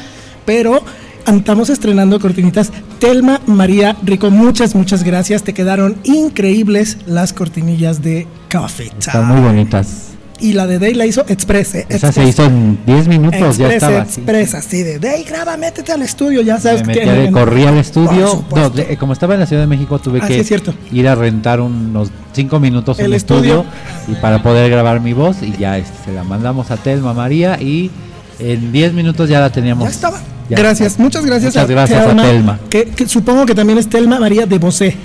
[0.46, 0.80] pero
[1.26, 2.70] estamos estrenando cortinitas.
[3.00, 9.24] Telma María Rico, muchas, muchas gracias, te quedaron increíbles las cortinillas de Coffee Están Time.
[9.34, 10.07] muy bonitas.
[10.40, 11.87] Y la de Day la hizo Express, ¿eh?
[11.88, 12.29] Esa se Express.
[12.29, 14.03] hizo en 10 minutos, ya estaba.
[14.03, 14.20] así.
[14.20, 17.05] Express, así de Day, graba, métete al estudio, ya sabes Me que.
[17.07, 18.44] metí, corrí al estudio.
[18.55, 20.44] No, de- como estaba en la Ciudad de México, tuve Ah, que
[20.92, 24.16] ir a rentar unos 5 minutos en El estudio, estudio.
[24.16, 25.38] y para poder grabar mi voz.
[25.42, 27.61] Y ya este, se la mandamos a Telma María.
[27.61, 27.90] Y
[28.38, 29.85] en 10 minutos ya la teníamos.
[29.85, 30.20] Ya estaba.
[30.48, 31.03] Ya gracias, está.
[31.03, 32.59] muchas gracias, Muchas gracias a Telma.
[32.70, 34.96] Que, que supongo que también es Telma María de Bosé.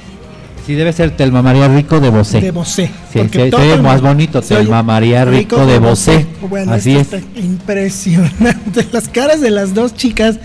[0.66, 2.40] Sí, debe ser Telma María Rico de Bosé.
[2.40, 2.88] De Bosé.
[3.12, 6.26] Sí, porque se, ve más bonito, Telma María Rico, de Bosé.
[6.50, 7.08] Bueno, Así es.
[7.36, 8.88] impresionante.
[8.92, 10.38] Las caras de las dos chicas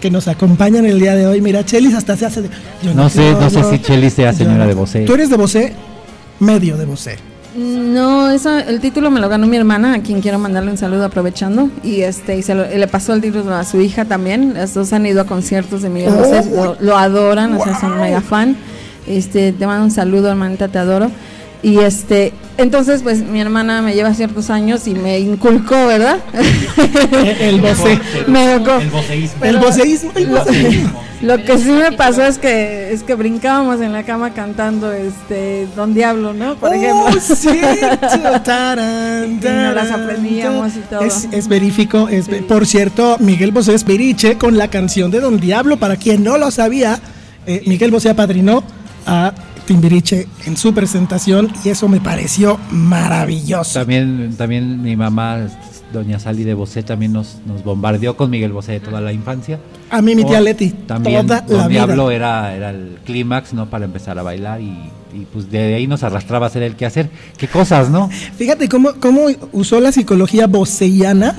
[0.00, 1.40] que nos acompañan el día de hoy.
[1.40, 2.50] Mira, Chelis hasta se hace de.
[2.82, 5.00] yo No sé, quiero, no sé yo- si Cheli sea señora no- de Bosé.
[5.04, 5.72] ¿Tú eres de Bosé?
[6.40, 7.16] Medio de Bosé.
[7.56, 11.06] No, eso, el título me lo ganó mi hermana, a quien quiero mandarle un saludo
[11.06, 11.70] aprovechando.
[11.82, 14.52] Y este y se lo- y le pasó el título a su hija también.
[14.54, 17.78] Las dos han ido a conciertos de Miguel Oh, Bosé, lo, lo adoran, o sea,
[17.80, 18.56] son mega fan.
[19.06, 21.10] Este, te mando un saludo, hermanita, te adoro.
[21.62, 26.18] Y este, entonces, pues mi hermana me lleva ciertos años y me inculcó, ¿verdad?
[27.40, 27.98] El Bosé.
[28.26, 28.78] me educó.
[28.78, 29.44] El boceísmo.
[29.44, 30.12] El boceísmo.
[30.14, 31.02] el boceísmo.
[31.22, 35.66] Lo que sí me pasó es que es que brincábamos en la cama cantando este
[35.74, 36.56] Don Diablo, ¿no?
[36.56, 37.06] Por ejemplo.
[37.08, 38.42] Oh, cierto.
[38.44, 41.00] Tarán, Y nos las aprendíamos y todo.
[41.00, 42.08] Es, es verífico.
[42.08, 45.78] Es, Por cierto, Miguel Bosé es Beriche con la canción de Don Diablo.
[45.78, 47.00] Para quien no lo sabía,
[47.46, 48.62] eh, Miguel Bosé apadrinó
[49.06, 49.32] a
[49.66, 53.78] Timbiriche en su presentación y eso me pareció maravilloso.
[53.80, 55.48] También, también mi mamá,
[55.92, 59.58] doña Sally de Bosé, también nos, nos bombardeó con Miguel Bosé de toda la infancia.
[59.90, 61.86] A mí mi tía Leti, También toda la vida.
[61.86, 63.66] Diablo era, era el clímax, ¿no?
[63.66, 67.10] Para empezar a bailar y, y, pues de ahí nos arrastraba a hacer el quehacer.
[67.36, 68.08] Qué cosas, ¿no?
[68.36, 71.34] Fíjate cómo, cómo usó la psicología boseiana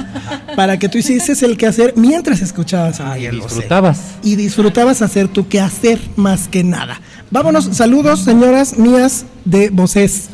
[0.56, 3.56] para que tú hicieses el quehacer mientras escuchabas a Miguel Bosé.
[3.56, 4.16] Disfrutabas.
[4.24, 7.00] y disfrutabas hacer tu quehacer más que nada.
[7.32, 10.30] Vámonos, saludos señoras mías de Bosés.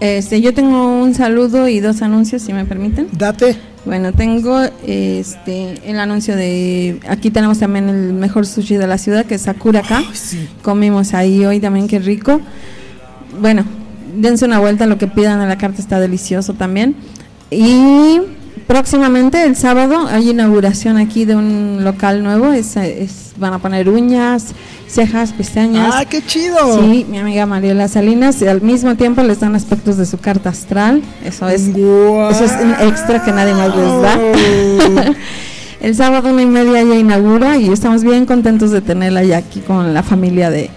[0.00, 3.08] Este, yo tengo un saludo y dos anuncios, si me permiten.
[3.12, 3.56] Date.
[3.86, 9.24] Bueno, tengo este el anuncio de aquí tenemos también el mejor sushi de la ciudad
[9.24, 10.02] que es Sakura acá.
[10.62, 12.40] Comimos ahí hoy también, qué rico.
[13.40, 13.64] Bueno,
[14.16, 16.96] dense una vuelta, lo que pidan a la carta está delicioso también.
[17.48, 18.20] Y
[18.66, 23.88] próximamente el sábado hay inauguración aquí de un local nuevo, es, es- van a poner
[23.90, 24.46] uñas,
[24.88, 25.92] cejas, pestañas.
[25.94, 26.80] ¡Ah, qué chido!
[26.80, 30.48] Sí, mi amiga Mariela Salinas y al mismo tiempo les dan aspectos de su carta
[30.50, 31.02] astral.
[31.24, 31.68] Eso es,
[32.30, 35.12] eso es un extra que nadie más les da.
[35.82, 39.60] El sábado una y media ya inaugura y estamos bien contentos de tenerla ya aquí
[39.60, 40.70] con la familia de,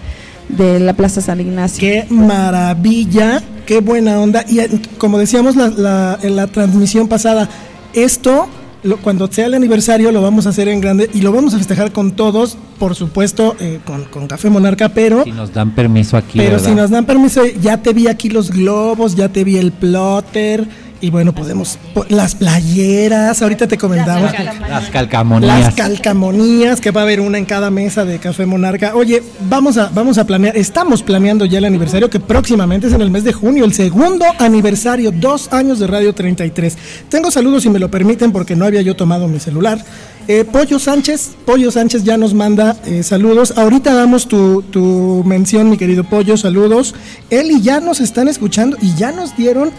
[0.50, 1.80] de la Plaza San Ignacio.
[1.80, 3.42] ¡Qué maravilla!
[3.66, 4.44] ¡Qué buena onda!
[4.46, 4.68] Y eh,
[4.98, 7.48] como decíamos la- la- en la transmisión pasada,
[7.92, 8.46] esto,
[8.82, 11.58] lo- cuando sea el aniversario, lo vamos a hacer en grande y lo vamos a
[11.58, 15.24] festejar con todos, por supuesto, eh, con, con Café Monarca, pero...
[15.24, 16.68] Si nos dan permiso aquí, Pero ¿verdad?
[16.68, 20.66] si nos dan permiso, ya te vi aquí los globos, ya te vi el plotter
[21.00, 24.30] y bueno, podemos po- las playeras, ahorita te comentamos
[24.68, 25.60] Las calcamonías.
[25.64, 28.94] las calcamonías que va a haber una en cada mesa de Café Monarca.
[28.94, 33.00] Oye, vamos a vamos a planear, estamos planeando ya el aniversario que próximamente es en
[33.00, 36.76] el mes de junio, el segundo aniversario, dos años de Radio 33.
[37.08, 39.82] Tengo saludos si me lo permiten porque no había yo tomado mi celular.
[40.28, 43.54] Eh, Pollo Sánchez, Pollo Sánchez ya nos manda eh, saludos.
[43.56, 46.94] Ahorita damos tu, tu mención, mi querido Pollo, saludos.
[47.30, 49.70] Él y ya nos están escuchando y ya nos dieron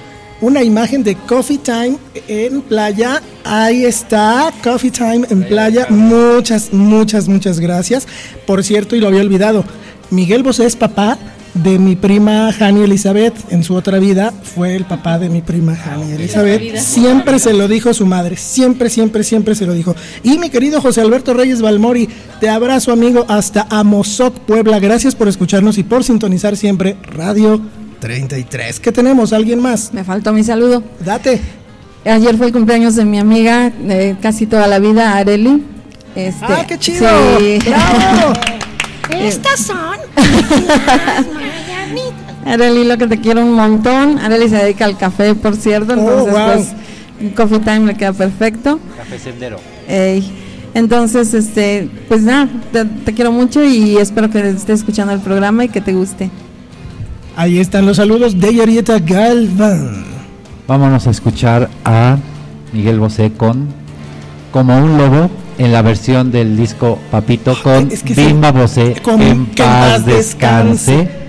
[0.41, 3.21] una imagen de Coffee Time en playa.
[3.43, 5.87] Ahí está, Coffee Time en playa.
[5.89, 8.07] Muchas, muchas, muchas gracias.
[8.45, 9.63] Por cierto, y lo había olvidado,
[10.09, 11.17] Miguel Bosé es papá
[11.53, 13.33] de mi prima Hani Elizabeth.
[13.49, 16.77] En su otra vida fue el papá de mi prima Hani Elizabeth.
[16.77, 18.37] Siempre se lo dijo su madre.
[18.37, 19.95] Siempre, siempre, siempre se lo dijo.
[20.23, 24.79] Y mi querido José Alberto Reyes Balmori, te abrazo, amigo, hasta Amozoc, Puebla.
[24.79, 27.61] Gracias por escucharnos y por sintonizar siempre Radio
[28.01, 28.79] 33.
[28.79, 29.31] ¿Qué tenemos?
[29.31, 29.93] ¿Alguien más?
[29.93, 30.83] Me faltó mi saludo.
[31.05, 31.39] Date.
[32.03, 35.63] Ayer fue el cumpleaños de mi amiga de casi toda la vida, Areli.
[36.15, 37.07] Este, ¡Ah, qué chido!
[37.39, 37.59] sí.
[37.69, 38.33] ¡Bravo!
[39.19, 39.77] Estas son
[42.45, 44.17] Areli, lo que te quiero un montón.
[44.17, 45.93] Areli se dedica al café, por cierto.
[45.93, 46.53] Entonces, wow.
[46.53, 46.67] pues,
[47.21, 48.79] un coffee time le queda perfecto.
[48.97, 49.59] Café Sendero.
[49.87, 50.31] Ey,
[50.73, 55.65] entonces, este, pues nada, te, te quiero mucho y espero que estés escuchando el programa
[55.65, 56.31] y que te guste.
[57.35, 60.03] Ahí están los saludos de Yarieta Galvan.
[60.67, 62.17] Vámonos a escuchar a
[62.73, 63.67] Miguel Bosé con
[64.51, 68.95] Como un lobo en la versión del disco Papito con es que sí, Bimba Bosé
[69.01, 70.91] con- en que paz descanse.
[70.97, 71.21] descanse.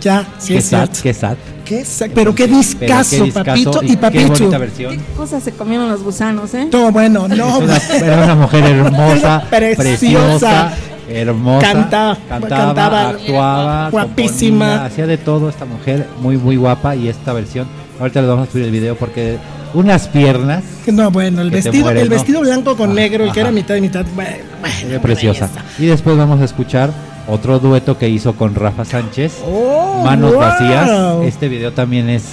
[0.00, 1.36] Ya, sí Qué es sad, qué sad.
[1.64, 4.28] Qué sa- pero qué discazo, Pero qué discazo papito y Qué papichu.
[4.28, 4.96] bonita versión.
[5.16, 6.68] Cosas se comieron los gusanos, ¿eh?
[6.72, 7.60] No, bueno, no.
[7.92, 9.82] Era una, mujer hermosa, Preciosa.
[9.82, 10.72] preciosa,
[11.08, 11.66] hermosa.
[11.72, 14.64] Canta- cantaba, cantaba actuaba, guapísima.
[14.66, 16.96] componía, hacía de todo esta mujer, muy, muy guapa.
[16.96, 17.66] Y esta versión,
[18.00, 19.38] ahorita les vamos a subir el video porque
[19.74, 22.14] unas piernas, No, bueno, el vestido, mueres, el ¿no?
[22.14, 24.04] vestido blanco con Ah, negro, el que era mitad y mitad.
[24.14, 24.30] Bueno,
[24.60, 25.48] bueno, preciosa.
[25.78, 26.90] Y después vamos a escuchar
[27.28, 30.40] otro dueto que hizo con Rafa Sánchez, Oh, Manos wow.
[30.40, 30.90] Vacías.
[31.24, 32.24] Este video también es,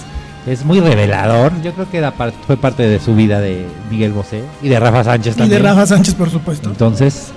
[0.46, 1.52] es muy revelador.
[1.64, 4.80] Yo creo que era par- fue parte de su vida de Miguel Bosé y de
[4.80, 5.62] Rafa Sánchez Y también.
[5.64, 6.70] de Rafa Sánchez, por supuesto.
[6.70, 7.32] Entonces,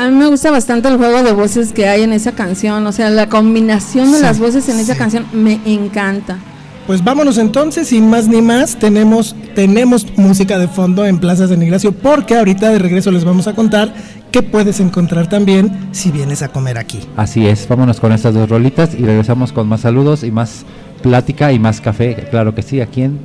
[0.00, 2.90] a mí me gusta bastante el juego de voces que hay en esa canción, o
[2.90, 6.38] sea, la combinación de las voces en esa canción me encanta.
[6.86, 11.62] Pues vámonos entonces, sin más ni más, tenemos, tenemos música de fondo en Plazas de
[11.62, 13.92] Ignacio, porque ahorita de regreso les vamos a contar
[14.30, 17.00] qué puedes encontrar también si vienes a comer aquí.
[17.18, 20.64] Así es, vámonos con estas dos rolitas y regresamos con más saludos y más
[21.02, 23.18] plática y más café, claro que sí, aquí en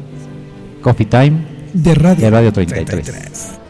[0.82, 1.38] Coffee Time
[1.71, 3.64] de Radio, de Radio 33.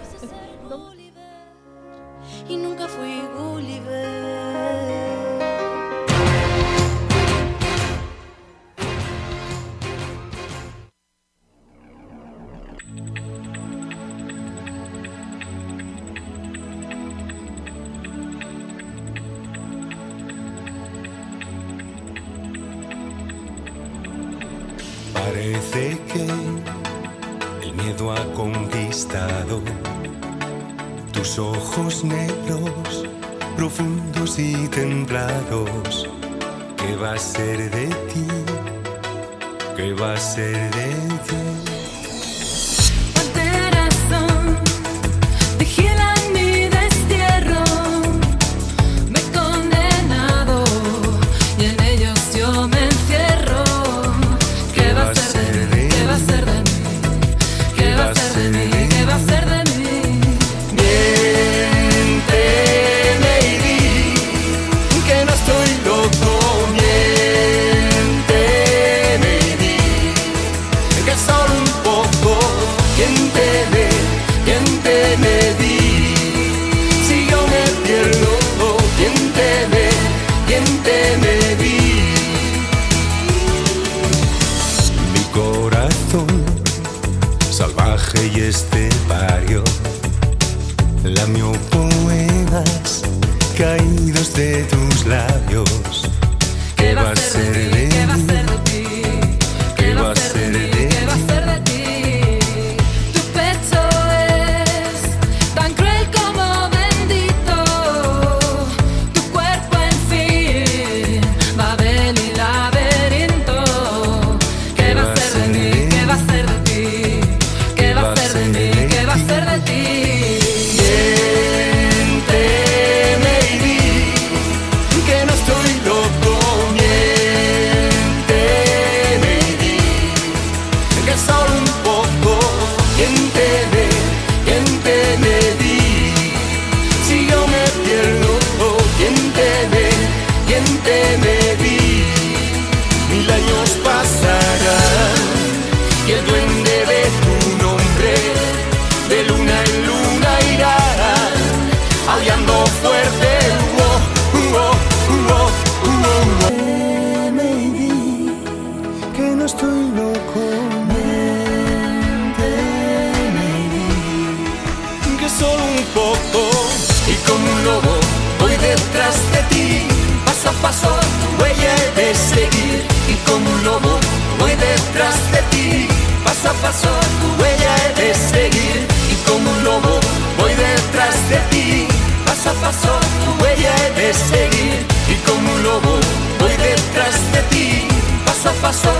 [184.05, 185.99] Huella he de seguir y como un lobo
[186.39, 187.87] voy detrás de ti.
[188.25, 188.93] Paso a paso,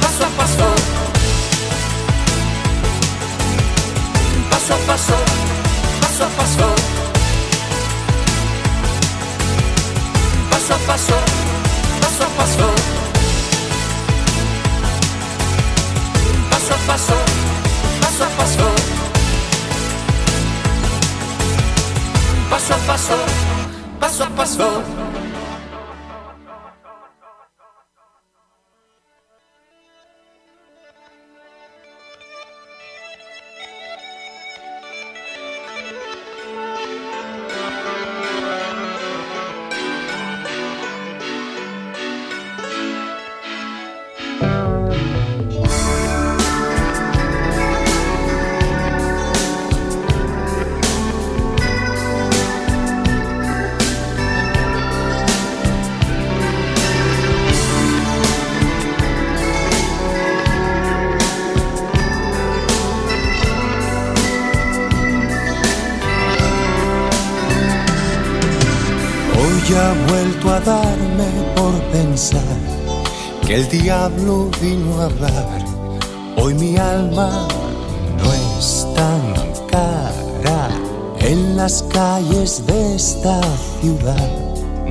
[0.00, 0.74] paso a paso.
[4.50, 5.16] Paso a paso,
[6.00, 6.74] paso a paso.
[10.50, 11.14] Paso a paso,
[12.00, 12.74] paso a paso.
[16.50, 17.14] Paso a paso,
[18.00, 19.00] paso a paso.
[22.50, 23.49] Paso a paso,
[24.00, 25.09] paso a paso.
[73.60, 75.64] El diablo vino a hablar.
[76.36, 77.46] Hoy mi alma
[78.18, 79.34] no es tan
[79.68, 80.70] cara
[81.18, 83.38] en las calles de esta
[83.80, 84.30] ciudad.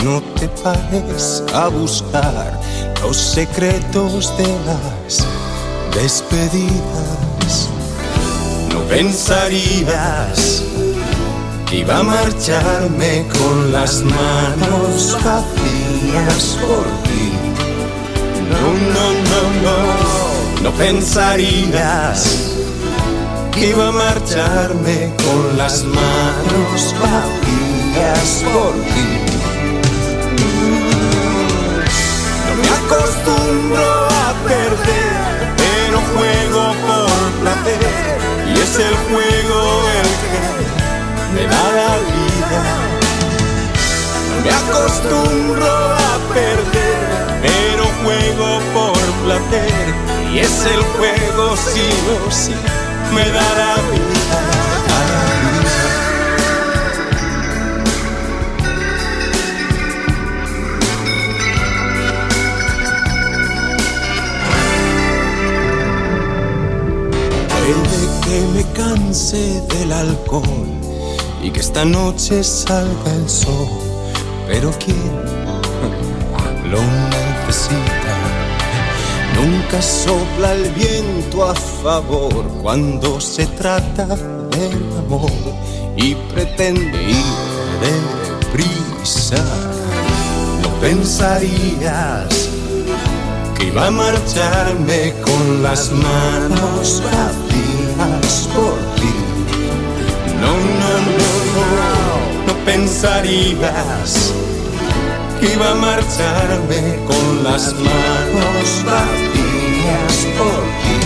[0.04, 2.60] No te pares a buscar
[3.02, 5.26] los secretos de las
[5.96, 7.70] despedidas.
[8.72, 10.64] No pensarías
[11.68, 17.59] que iba a marcharme con las manos vacías por ti.
[18.60, 19.78] No, no, no, no,
[20.64, 22.20] no pensarías
[23.52, 29.10] que iba a marcharme con las manos vacías por ti.
[32.46, 33.88] No me acostumbro
[34.26, 35.20] a perder,
[35.58, 39.60] pero juego por placer y es el juego
[40.00, 40.40] el que
[41.34, 42.62] me da la vida.
[44.30, 46.99] No me acostumbro a perder,
[48.04, 49.94] juego por placer.
[50.34, 52.54] Y es el juego sí o sí,
[53.14, 54.40] me da la vida.
[54.90, 56.00] da la vida.
[67.50, 70.70] Puede que me canse del alcohol
[71.42, 73.68] y que esta noche salga el sol,
[74.48, 74.98] pero ¿quién
[76.72, 76.82] lo
[79.36, 85.32] Nunca sopla el viento a favor cuando se trata del amor
[85.96, 87.50] y pretende ir
[87.82, 89.44] deprisa.
[90.62, 92.50] No pensarías
[93.58, 99.16] que iba a marcharme con las manos vacías por ti.
[100.40, 101.30] No, no, no,
[101.78, 104.34] no, no pensarías
[105.42, 111.00] iba a marcharme con las manos vacías por ti.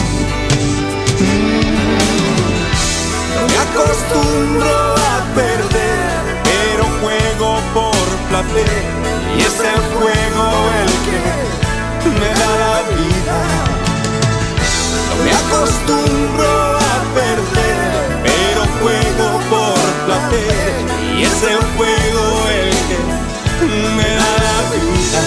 [3.47, 8.83] Me acostumbro a perder, pero juego por placer
[9.37, 10.45] y es el juego
[10.81, 11.19] el que
[12.19, 13.39] me da la vida.
[15.09, 17.77] No me acostumbro a perder,
[18.23, 20.73] pero juego por placer
[21.17, 22.72] y es el juego el
[23.97, 25.21] me da la vida.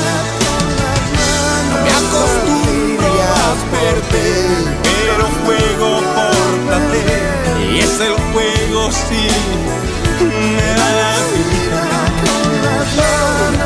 [1.16, 7.22] No me acostumbro a perder, pero juego por placer
[7.72, 9.26] y es el juego sí
[10.56, 11.82] me da la vida.
[12.96, 13.10] No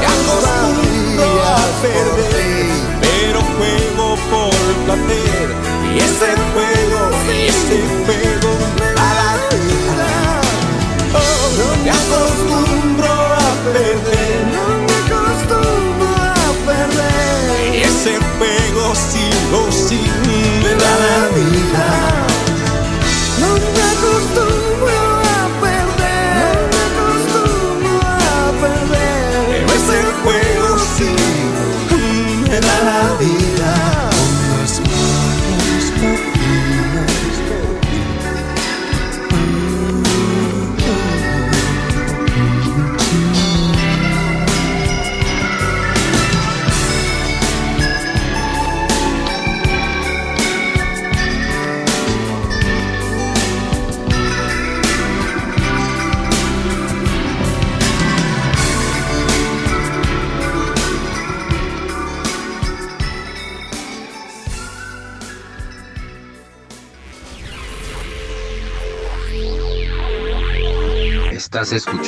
[0.01, 5.47] me acostumbro a perder, pero juego por placer
[5.95, 8.40] y es el juego y ese juego
[18.01, 20.01] ese juego sí o sí
[20.63, 22.30] me da la vida.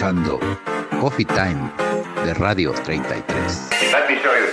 [0.03, 1.71] Coffee Time
[2.25, 3.23] de Radio 33.
[3.93, 4.49] Let me show you.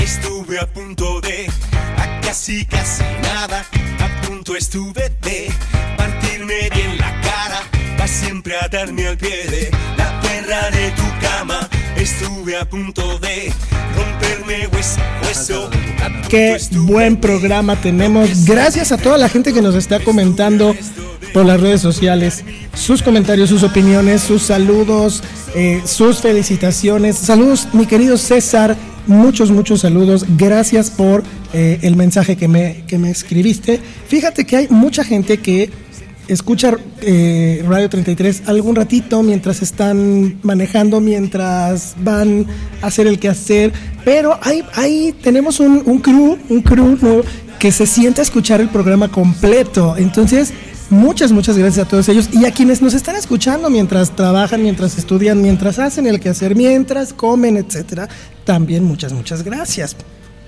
[0.00, 1.48] Estuve a punto de,
[1.98, 3.64] a casi casi nada,
[4.00, 5.52] a punto estuve de
[5.96, 7.62] partirme bien la cara,
[7.96, 11.68] para siempre atarme al pie de la tierra de tu cama.
[11.94, 13.52] Estuve a punto de.
[16.28, 18.44] Qué buen programa tenemos.
[18.44, 20.74] Gracias a toda la gente que nos está comentando
[21.32, 22.44] por las redes sociales.
[22.74, 25.22] Sus comentarios, sus opiniones, sus saludos,
[25.54, 27.16] eh, sus felicitaciones.
[27.18, 28.76] Saludos, mi querido César.
[29.06, 30.24] Muchos, muchos saludos.
[30.36, 31.22] Gracias por
[31.52, 33.80] eh, el mensaje que me, que me escribiste.
[34.08, 35.70] Fíjate que hay mucha gente que
[36.28, 42.46] escucha eh, Radio 33 algún ratito mientras están manejando, mientras van
[42.80, 43.72] a hacer el quehacer.
[44.04, 47.22] Pero ahí, ahí tenemos un, un crew, un crew
[47.58, 49.96] que se siente a escuchar el programa completo.
[49.96, 50.52] Entonces,
[50.90, 54.98] muchas, muchas gracias a todos ellos y a quienes nos están escuchando mientras trabajan, mientras
[54.98, 58.08] estudian, mientras hacen el quehacer, mientras comen, etcétera.
[58.44, 59.96] También muchas, muchas gracias.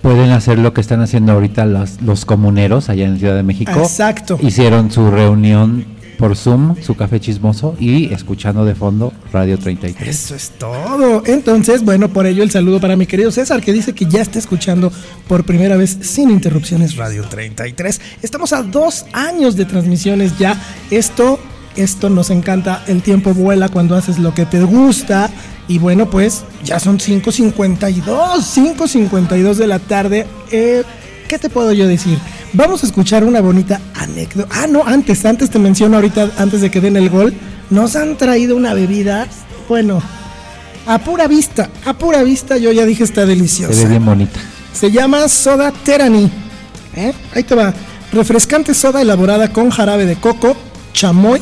[0.04, 3.72] Pueden hacer lo que están haciendo ahorita los, los comuneros allá en Ciudad de México.
[3.72, 4.38] Exacto.
[4.42, 5.86] Hicieron su reunión
[6.18, 10.06] por Zoom, su café chismoso y escuchando de fondo Radio 33.
[10.06, 11.22] Eso es todo.
[11.24, 14.38] Entonces, bueno, por ello el saludo para mi querido César, que dice que ya está
[14.38, 14.92] escuchando
[15.26, 17.98] por primera vez sin interrupciones Radio 33.
[18.20, 20.54] Estamos a dos años de transmisiones ya.
[20.90, 21.40] Esto,
[21.76, 22.84] esto nos encanta.
[22.88, 25.30] El tiempo vuela cuando haces lo que te gusta.
[25.66, 30.26] Y bueno, pues ya son 5.52, 5.52 de la tarde.
[30.50, 30.82] Eh,
[31.28, 32.18] ¿Qué te puedo yo decir?
[32.52, 34.48] Vamos a escuchar una bonita anécdota.
[34.54, 37.34] Ah, no, antes, antes te menciono ahorita, antes de que den el gol,
[37.70, 39.26] nos han traído una bebida,
[39.68, 40.02] bueno,
[40.86, 43.72] a pura vista, a pura vista yo ya dije está deliciosa.
[43.72, 44.38] Se ve bien bonita.
[44.72, 46.30] Se llama Soda Terani.
[46.94, 47.12] ¿Eh?
[47.34, 47.72] Ahí te va.
[48.12, 50.56] Refrescante soda elaborada con jarabe de coco,
[50.92, 51.40] chamoy,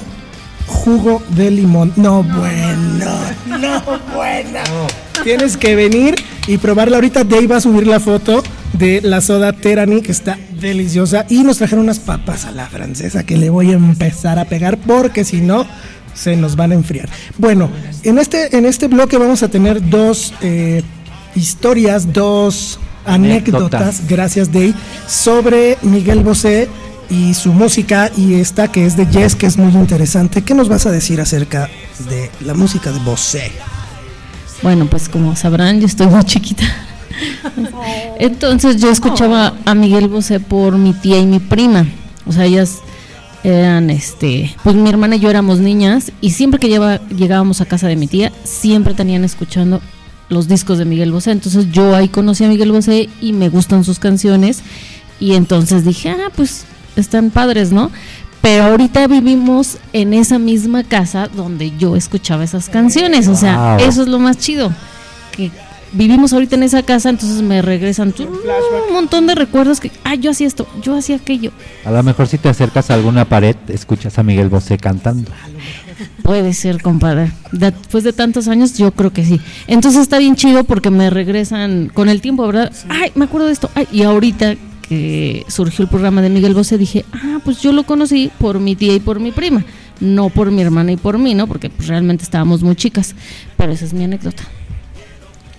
[0.72, 1.92] jugo de limón.
[1.96, 3.14] No, bueno,
[3.46, 3.82] no,
[4.14, 4.60] bueno.
[5.24, 6.16] Tienes que venir
[6.46, 6.96] y probarla.
[6.96, 8.42] Ahorita Dave va a subir la foto
[8.72, 11.26] de la soda Terani, que está deliciosa.
[11.28, 14.78] Y nos trajeron unas papas a la francesa que le voy a empezar a pegar
[14.78, 15.66] porque si no
[16.14, 17.08] se nos van a enfriar.
[17.38, 17.70] Bueno,
[18.02, 20.82] en este, en este bloque vamos a tener dos eh,
[21.34, 24.08] historias, dos anécdotas, Anécdotas.
[24.08, 24.74] gracias Dave,
[25.08, 26.68] sobre Miguel Bosé
[27.12, 30.40] y su música y esta que es de Yes, que es muy interesante.
[30.42, 31.68] ¿Qué nos vas a decir acerca
[32.08, 33.52] de la música de Bosé?
[34.62, 36.64] Bueno, pues como sabrán, yo estoy muy chiquita.
[38.18, 41.86] Entonces yo escuchaba a Miguel Bosé por mi tía y mi prima.
[42.26, 42.78] O sea, ellas
[43.44, 47.66] eran, este, pues mi hermana y yo éramos niñas y siempre que lleva- llegábamos a
[47.66, 49.80] casa de mi tía, siempre tenían escuchando
[50.28, 51.32] los discos de Miguel Bosé.
[51.32, 54.60] Entonces yo ahí conocí a Miguel Bosé y me gustan sus canciones.
[55.20, 56.64] Y entonces dije, ah, pues
[56.96, 57.90] están padres, ¿no?
[58.40, 63.28] Pero ahorita vivimos en esa misma casa donde yo escuchaba esas canciones.
[63.28, 63.86] O sea, Wow.
[63.88, 64.72] eso es lo más chido.
[65.30, 65.50] Que
[65.92, 70.32] vivimos ahorita en esa casa, entonces me regresan un montón de recuerdos que, ah, yo
[70.32, 71.52] hacía esto, yo hacía aquello.
[71.84, 75.30] A lo mejor si te acercas a alguna pared, escuchas a Miguel Bosé cantando.
[76.22, 77.30] Puede ser, compadre.
[77.52, 79.40] Después de tantos años, yo creo que sí.
[79.68, 82.72] Entonces está bien chido porque me regresan con el tiempo, ¿verdad?
[82.88, 83.70] Ay, me acuerdo de esto.
[83.74, 87.84] Ay, y ahorita que surgió el programa de Miguel Bosé, dije, ah, pues yo lo
[87.84, 89.64] conocí por mi tía y por mi prima,
[90.00, 91.46] no por mi hermana y por mí, ¿no?
[91.46, 93.14] Porque pues, realmente estábamos muy chicas.
[93.56, 94.42] Pero esa es mi anécdota.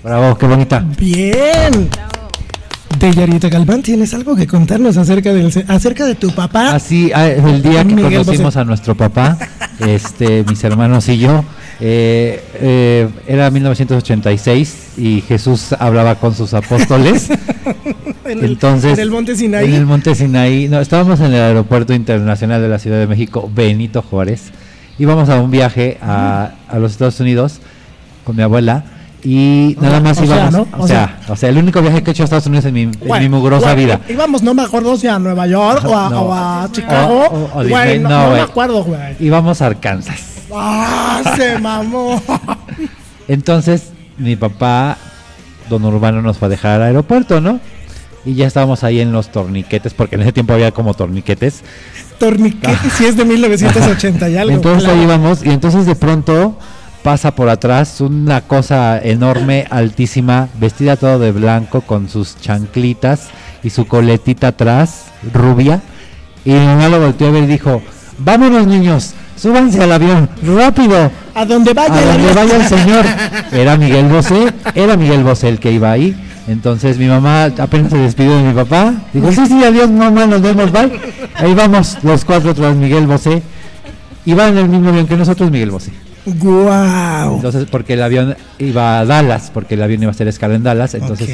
[0.03, 0.85] Bravo, qué bonita.
[0.97, 1.89] Bien.
[2.99, 6.75] Deyarita Galván, ¿tienes algo que contarnos acerca, del, acerca de tu papá?
[6.75, 8.59] Así, ah, el día que Miguel conocimos Bosé.
[8.59, 9.37] a nuestro papá,
[9.79, 11.43] este, mis hermanos y yo,
[11.79, 17.29] eh, eh, era 1986 y Jesús hablaba con sus apóstoles.
[18.25, 19.67] En el- Entonces, en el Monte Sinaí.
[19.67, 20.67] En el Monte Sinaí.
[20.69, 24.51] No, estábamos en el Aeropuerto Internacional de la Ciudad de México, Benito Juárez.
[24.99, 27.59] Íbamos a un viaje a, a los Estados Unidos
[28.23, 28.83] con mi abuela.
[29.25, 30.67] Y nada sea, más o sea, íbamos, ¿no?
[30.77, 32.73] o, O sea, o sea, el único viaje que he hecho a Estados Unidos en
[32.73, 33.99] mi, en mi mugrosa bueno, vida.
[34.09, 36.21] Íbamos, no me acuerdo si a Nueva York o a, No.
[36.23, 37.49] o a Chicago.
[37.55, 38.99] O- Güey, no, no, no me acuerdo, güey.
[39.21, 40.19] Íbamos a Arkansas.
[40.53, 42.21] ¡Ah, se mamó!
[43.27, 44.97] Entonces, mi papá,
[45.69, 47.59] don Urbano, nos fue a dejar al aeropuerto, ¿no?
[48.25, 51.63] Y ya estábamos ahí en los torniquetes, porque en ese tiempo había como torniquetes.
[52.19, 54.55] Torniquete, si es de 1980 y algo.
[54.55, 54.97] Entonces claro.
[54.97, 56.57] ahí íbamos, y entonces de pronto
[57.03, 63.27] pasa por atrás una cosa enorme, altísima, vestida todo de blanco, con sus chanclitas
[63.61, 65.81] y su coletita atrás, rubia.
[66.45, 67.81] Y mi mamá lo volteó a ver y dijo,
[68.17, 71.11] vámonos niños, súbanse al avión, rápido.
[71.35, 72.35] A donde vaya a donde avión".
[72.35, 73.05] vaya el señor.
[73.51, 76.15] Era Miguel Bosé, era Miguel Bosé el que iba ahí.
[76.47, 78.93] Entonces mi mamá apenas se despidió de mi papá.
[79.13, 80.91] Digo, sí, sí, adiós mamá, nos vemos, bye.
[81.35, 83.41] Ahí vamos los cuatro tras Miguel Bosé.
[84.25, 85.91] Iba en el mismo avión que nosotros, Miguel Bosé.
[86.25, 87.35] ¡Guau!
[87.35, 90.63] Entonces, porque el avión iba a Dallas, porque el avión iba a hacer escala en
[90.63, 91.29] Dallas, entonces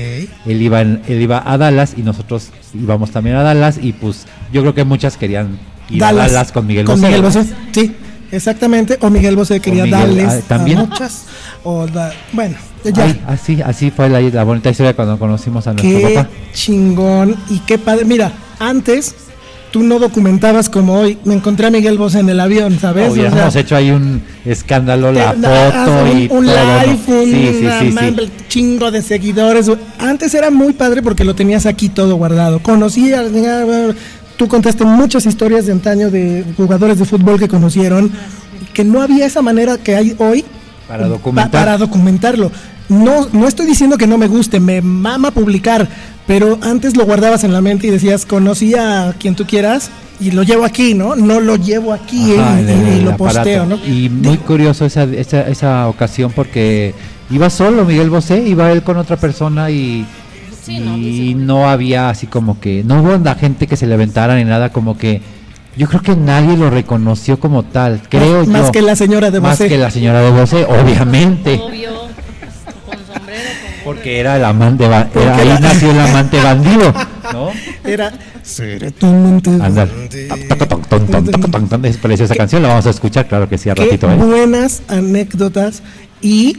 [0.45, 4.25] él iba en- él iba a Dallas y nosotros íbamos también a Dallas y pues
[4.51, 7.05] yo creo que muchas querían ir a Dallas con Miguel con Bosé.
[7.07, 7.95] Miguel Bosé, sí,
[8.31, 8.97] exactamente.
[9.01, 10.79] O Miguel Bosé quería Miguel, darles ah, ¿también?
[10.79, 11.25] a muchas.
[11.63, 13.03] O da- bueno, ya.
[13.05, 16.29] Ay, así, así fue la, la bonita historia cuando conocimos a nuestro Qué papá.
[16.53, 18.05] chingón y qué padre.
[18.05, 19.15] Mira, antes
[19.71, 21.17] tú no documentabas como hoy.
[21.25, 23.11] Me encontré a Miguel Bosé en el avión, ¿sabes?
[23.11, 26.81] O sea, Hubiéramos hecho ahí un escándalo, la foto un, y un todo, ¿no?
[26.81, 28.31] live, un Sí, sí, sí.
[28.47, 29.69] chingo de seguidores.
[29.99, 32.59] Antes era muy padre porque lo tenías aquí todo guardado.
[32.63, 33.23] Conocí a-
[34.37, 38.11] tú contaste muchas historias de antaño de jugadores de fútbol que conocieron
[38.73, 40.45] que no había esa manera que hay hoy
[40.89, 41.51] Para pa- documentar.
[41.51, 42.51] para documentarlo.
[42.89, 45.87] No, no estoy diciendo que no me guste, me mama publicar,
[46.27, 50.31] pero antes lo guardabas en la mente y decías, conocí a quien tú quieras y
[50.31, 51.15] lo llevo aquí, ¿no?
[51.15, 53.35] No lo llevo aquí Ajá, en y lo aparato.
[53.37, 53.75] posteo, ¿no?
[53.85, 56.93] Y muy curioso esa, esa, esa ocasión porque
[57.29, 60.05] iba solo Miguel Bosé, iba él con otra persona y,
[60.67, 64.43] y no, había así como que, no hubo la gente que se le aventara ni
[64.45, 65.21] nada, como que
[65.79, 68.71] yo creo que nadie lo reconoció como tal, creo Más yo.
[68.73, 69.69] que la señora de Más Bosé.
[69.69, 71.59] que la señora de Bosé, obviamente.
[73.83, 75.07] Porque era el amante, era-
[75.37, 76.93] ahí la- nació el amante bandido,
[77.33, 77.49] ¿no?
[77.83, 78.11] Era
[78.43, 79.87] Seré tu amante Anda.
[79.87, 83.57] Ton, ton, ton, ton, ton, ton, Es preciosa canción, la vamos a escuchar, claro que
[83.57, 84.15] sí, a Qué ratito, ¿eh?
[84.15, 85.81] buenas anécdotas
[86.21, 86.57] y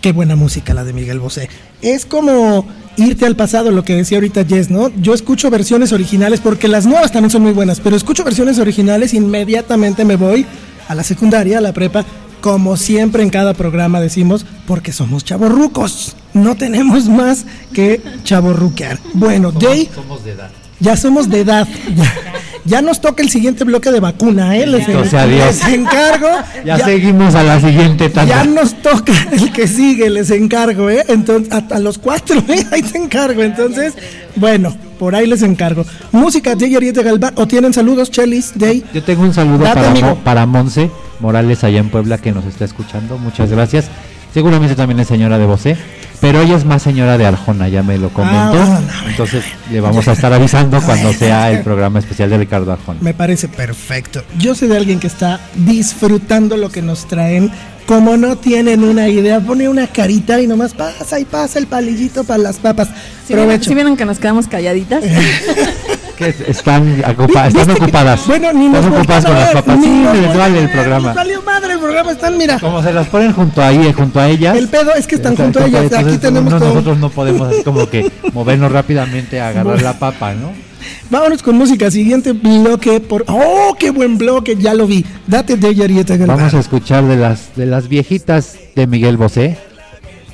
[0.00, 1.48] qué buena música la de Miguel Bosé.
[1.80, 2.66] Es como
[2.96, 4.90] irte al pasado, lo que decía ahorita Jess, ¿no?
[5.00, 9.14] Yo escucho versiones originales porque las nuevas también son muy buenas, pero escucho versiones originales
[9.14, 10.46] inmediatamente me voy
[10.88, 12.04] a la secundaria, a la prepa,
[12.40, 16.14] como siempre en cada programa decimos, porque somos chavorrucos.
[16.32, 18.98] No tenemos más que chavorruquear.
[19.14, 20.50] Bueno, Jay, Somos de edad.
[20.80, 21.66] ya somos de edad.
[21.96, 22.14] Ya,
[22.64, 24.66] ya nos toca el siguiente bloque de vacuna, ¿eh?
[24.66, 26.28] Les, les encargo.
[26.64, 28.34] Ya, seguimos a la siguiente tanda.
[28.36, 31.04] Ya nos toca el que sigue, les encargo, ¿eh?
[31.08, 32.66] Entonces, a, a los cuatro, ¿eh?
[32.72, 33.42] Ahí te encargo.
[33.42, 33.94] Entonces,
[34.36, 35.84] bueno, por ahí les encargo.
[36.12, 37.34] Música, Jay Ariete Galván.
[37.36, 38.84] ¿O tienen saludos, Chelis, Jay?
[38.94, 40.18] Yo tengo un saludo Date, para, amigo.
[40.24, 40.90] Para Monse
[41.20, 43.18] Morales allá en Puebla que nos está escuchando.
[43.18, 43.86] Muchas gracias.
[44.32, 45.76] Seguramente también es señora de Bosé,
[46.20, 48.58] pero ella es más señora de Arjona, ya me lo comentó.
[48.58, 52.98] Ah, Entonces le vamos a estar avisando cuando sea el programa especial de Ricardo Arjona.
[53.02, 54.22] Me parece perfecto.
[54.38, 57.50] Yo sé de alguien que está disfrutando lo que nos traen.
[57.86, 62.24] Como no tienen una idea, pone una carita y nomás pasa y pasa el palillito
[62.24, 62.88] para las papas.
[63.28, 65.04] Si vieron, si vieron que nos quedamos calladitas.
[66.16, 68.26] Que están, ocupa- están ocupadas.
[68.26, 69.78] Bueno, ni nos están ocupadas con a las papas.
[69.82, 71.06] Sí, les vale a el programa.
[71.08, 72.58] nos valió madre el programa, están, mira.
[72.58, 74.56] Como se las ponen junto ahí, junto a ellas.
[74.56, 75.82] El pedo es que están Está- junto a ellas.
[75.84, 76.68] entonces, Aquí tenemos no, todo.
[76.70, 80.52] Nosotros no podemos así como que movernos rápidamente a agarrar la papa, ¿no?
[81.10, 81.90] Vámonos con música.
[81.90, 83.24] Siguiente bloque por.
[83.28, 84.56] ¡Oh, qué buen bloque!
[84.58, 85.04] Ya lo vi.
[85.26, 86.36] Date de Arieta Galván.
[86.38, 89.58] Vamos a escuchar de las de las viejitas de Miguel Bosé.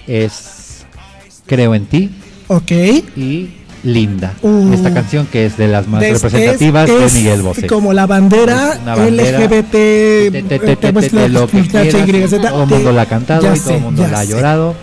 [0.06, 0.84] Es
[1.46, 2.10] Creo en ti
[2.48, 2.70] Ok.
[3.16, 3.50] y
[3.84, 4.34] Linda.
[4.42, 4.72] Uh.
[4.72, 7.66] Esta canción que es de las más Des- representativas es- de Miguel Bosé.
[7.66, 9.70] Como la bandera, LGBT.
[9.72, 13.54] Te- te- te- te- te- de lo que quieras, todo el mundo la ha cantado
[13.54, 14.74] y todo el mundo la ha llorado.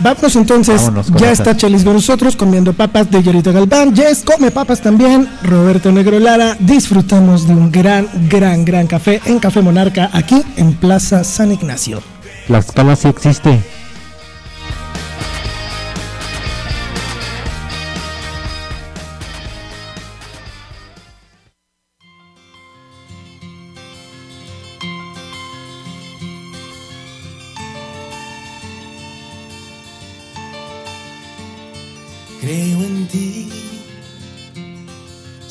[0.00, 0.80] Vámonos entonces.
[1.16, 3.94] Ya está Chelis con nosotros comiendo papas de Yorito Galván.
[3.96, 5.28] Jess come papas también.
[5.42, 6.56] Roberto Negro Lara.
[6.60, 12.00] Disfrutamos de un gran, gran, gran café en Café Monarca aquí en Plaza San Ignacio.
[12.46, 13.58] Tlaxcala sí existe.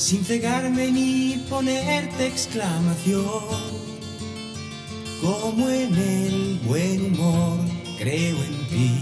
[0.07, 3.43] Sin cegarme ni ponerte exclamación.
[5.21, 7.59] Como en el buen humor,
[7.97, 9.01] creo en ti.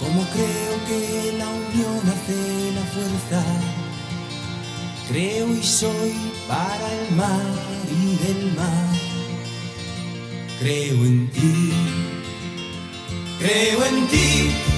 [0.00, 3.42] Como creo que la unión hace la fuerza.
[5.08, 6.14] Creo y soy
[6.48, 7.54] para el mar
[8.02, 8.96] y del mar.
[10.58, 11.72] Creo en ti.
[13.38, 14.77] Creo en ti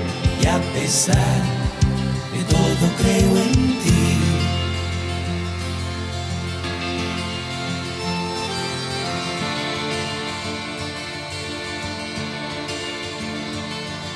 [0.41, 1.41] y a pesar
[2.33, 4.17] de todo creo en ti.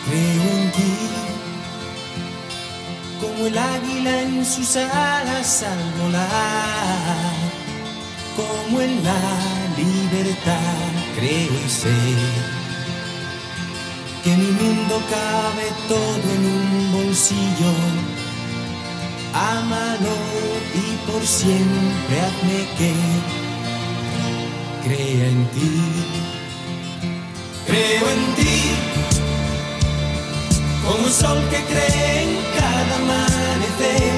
[0.07, 0.93] Creo en ti,
[3.21, 7.33] como el águila en sus alas al volar,
[8.35, 9.21] como en la
[9.77, 12.64] libertad, creo y sé
[14.25, 17.73] que mi mundo cabe todo en un bolsillo.
[19.33, 20.17] Ámalo
[20.83, 22.93] y por siempre hazme que
[24.83, 25.71] crea en ti.
[27.67, 28.57] Creo en ti,
[30.83, 34.15] como un sol que cree en cada amanecer,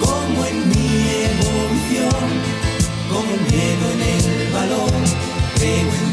[0.00, 0.88] como en mi
[1.32, 2.26] evolución,
[3.10, 4.92] como el miedo en el valor,
[5.56, 6.03] creo en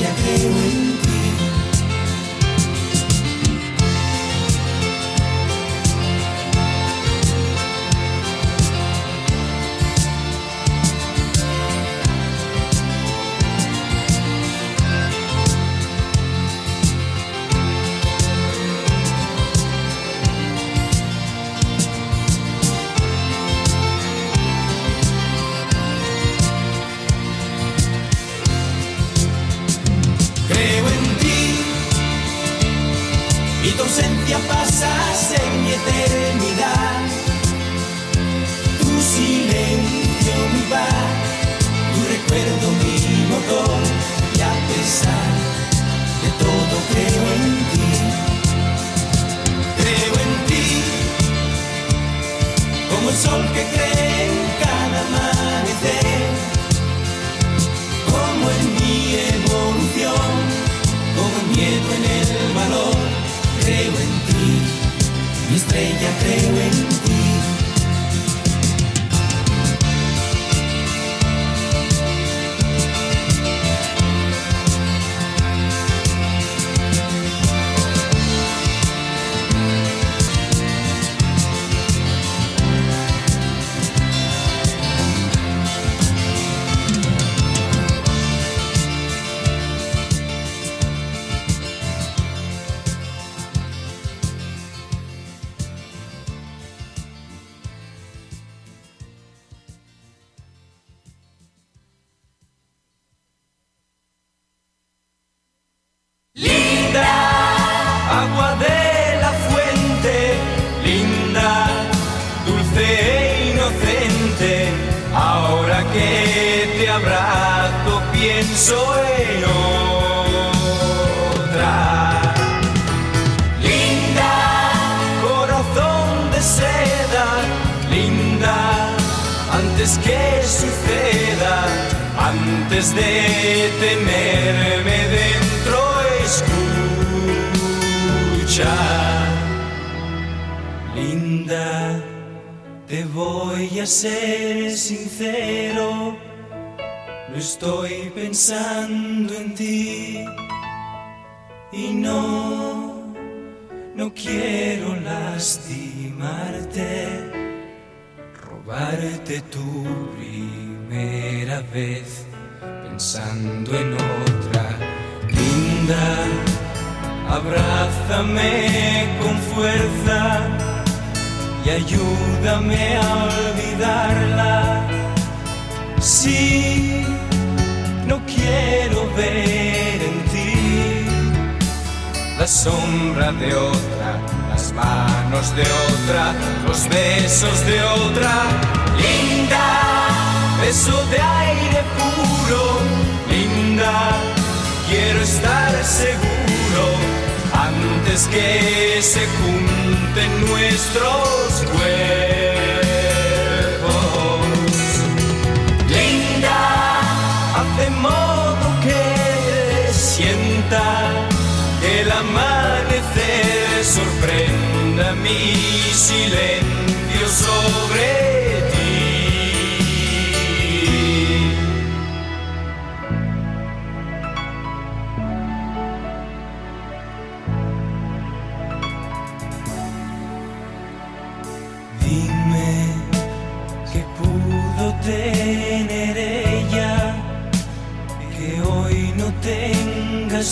[0.00, 0.97] Yeah,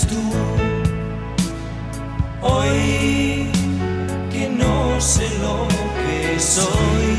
[0.04, 0.32] tú.
[2.42, 3.50] Hoy
[4.30, 5.66] que no sé lo
[6.02, 7.16] que soy.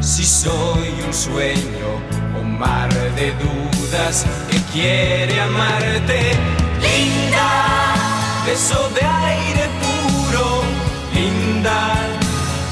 [0.00, 1.88] Si soy un sueño,
[2.40, 6.32] un mar de dudas que quiere amarte.
[6.82, 7.94] Linda,
[8.46, 10.62] beso de aire puro.
[11.12, 11.94] Linda,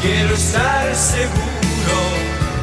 [0.01, 1.99] quiero estar seguro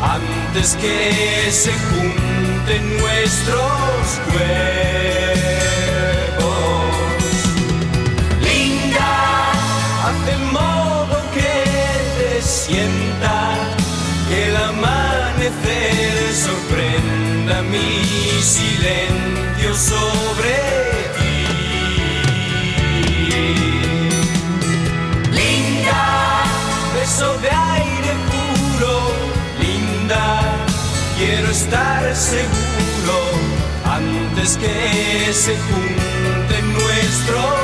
[0.01, 5.38] antes que se junten nuestros cuerpos.
[16.39, 20.55] Sorprenda mi silencio sobre
[21.17, 21.37] ti.
[25.31, 26.03] Linda,
[26.95, 28.93] beso de aire puro,
[29.59, 30.25] linda,
[31.17, 33.17] quiero estar seguro
[33.83, 37.58] antes que se junten nuestros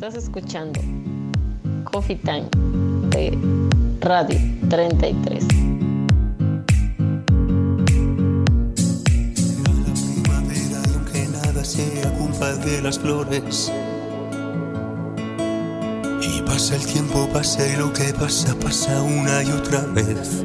[0.00, 0.80] Estás escuchando
[1.82, 2.48] Coffee Time
[3.10, 3.36] de
[4.00, 4.38] Radio
[4.70, 5.44] 33.
[11.12, 13.72] que nada sea culpa de las flores.
[16.22, 20.44] Y pasa el tiempo, pasa y lo que pasa, pasa una y otra vez.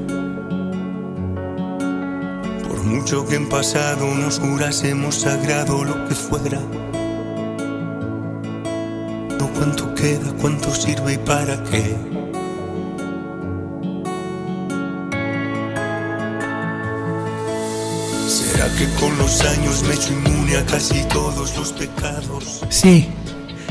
[2.68, 6.60] Por mucho que en pasado nos jurásemos sagrado lo que fuera.
[9.56, 11.96] Cuánto queda, cuánto sirve y para qué.
[18.28, 22.62] ¿Será que con los años me he hecho inmune a casi todos los pecados?
[22.70, 23.08] Sí.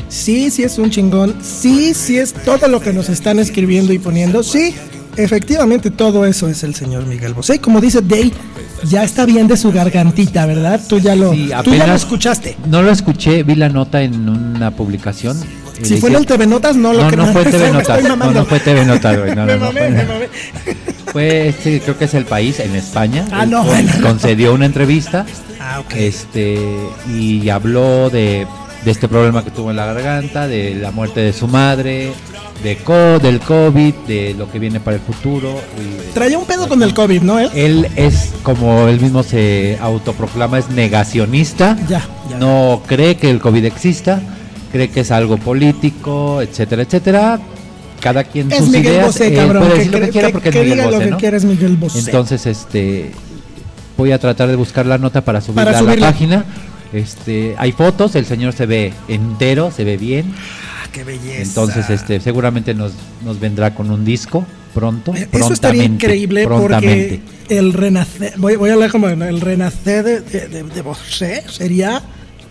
[0.09, 1.35] Sí, sí es un chingón.
[1.41, 4.43] Sí, sí es todo lo que nos están escribiendo y poniendo.
[4.43, 4.75] Sí,
[5.17, 7.59] efectivamente todo eso es el señor Miguel Bosé.
[7.59, 8.31] Como dice Day,
[8.87, 10.79] ya está bien de su gargantita, ¿verdad?
[10.87, 12.57] Tú ya lo, Sí, tú ya lo escuchaste.
[12.69, 15.37] No lo escuché, vi la nota en una publicación.
[15.83, 18.03] Si fue en el TV Notas, no lo no, que no fue TV Notas.
[18.03, 19.35] No, no fue TV Notas, güey.
[19.35, 20.27] No, Me no, no, mamé, fue- me mamé.
[21.13, 23.23] Fue este, creo que es el país en España.
[23.31, 25.27] Ah, no, bueno, concedió una entrevista.
[25.61, 25.93] Ah, ok.
[25.95, 26.57] Este,
[27.15, 28.47] y habló de,
[28.83, 32.11] de este problema que tuvo en la garganta, de la muerte de su madre,
[32.63, 35.61] de co, del COVID, de lo que viene para el futuro.
[35.79, 37.37] y- Traía un pedo con el COVID, ¿no?
[37.37, 37.51] Él?
[37.53, 41.77] él es, como él mismo se autoproclama, es negacionista.
[41.87, 42.37] Ya, ya.
[42.39, 44.19] No cree que el COVID exista,
[44.73, 47.39] cree que es algo político, etcétera, etcétera.
[48.01, 49.05] Cada quien Es sus Miguel ideas.
[49.05, 49.63] Bosé, él cabrón.
[49.63, 51.17] puede que decir lo que quiera que- porque es Miguel diga lo Bosé, que ¿no?
[51.17, 51.99] quiera es Miguel Bosé.
[51.99, 53.11] Entonces, este,
[53.97, 56.05] voy a tratar de buscar la nota para subirla Para a subirla.
[56.07, 56.45] la página.
[56.91, 60.33] Este, hay fotos, el señor se ve entero, se ve bien.
[60.35, 61.41] Ah, qué belleza.
[61.43, 62.91] Entonces, este, seguramente nos,
[63.23, 65.13] nos vendrá con un disco pronto.
[65.15, 67.21] Eh, Eso estaría prontamente, increíble prontamente.
[67.47, 71.43] porque el renacer, voy, voy a hablar como el renacer de, de, de- de Bosé
[71.49, 72.01] sería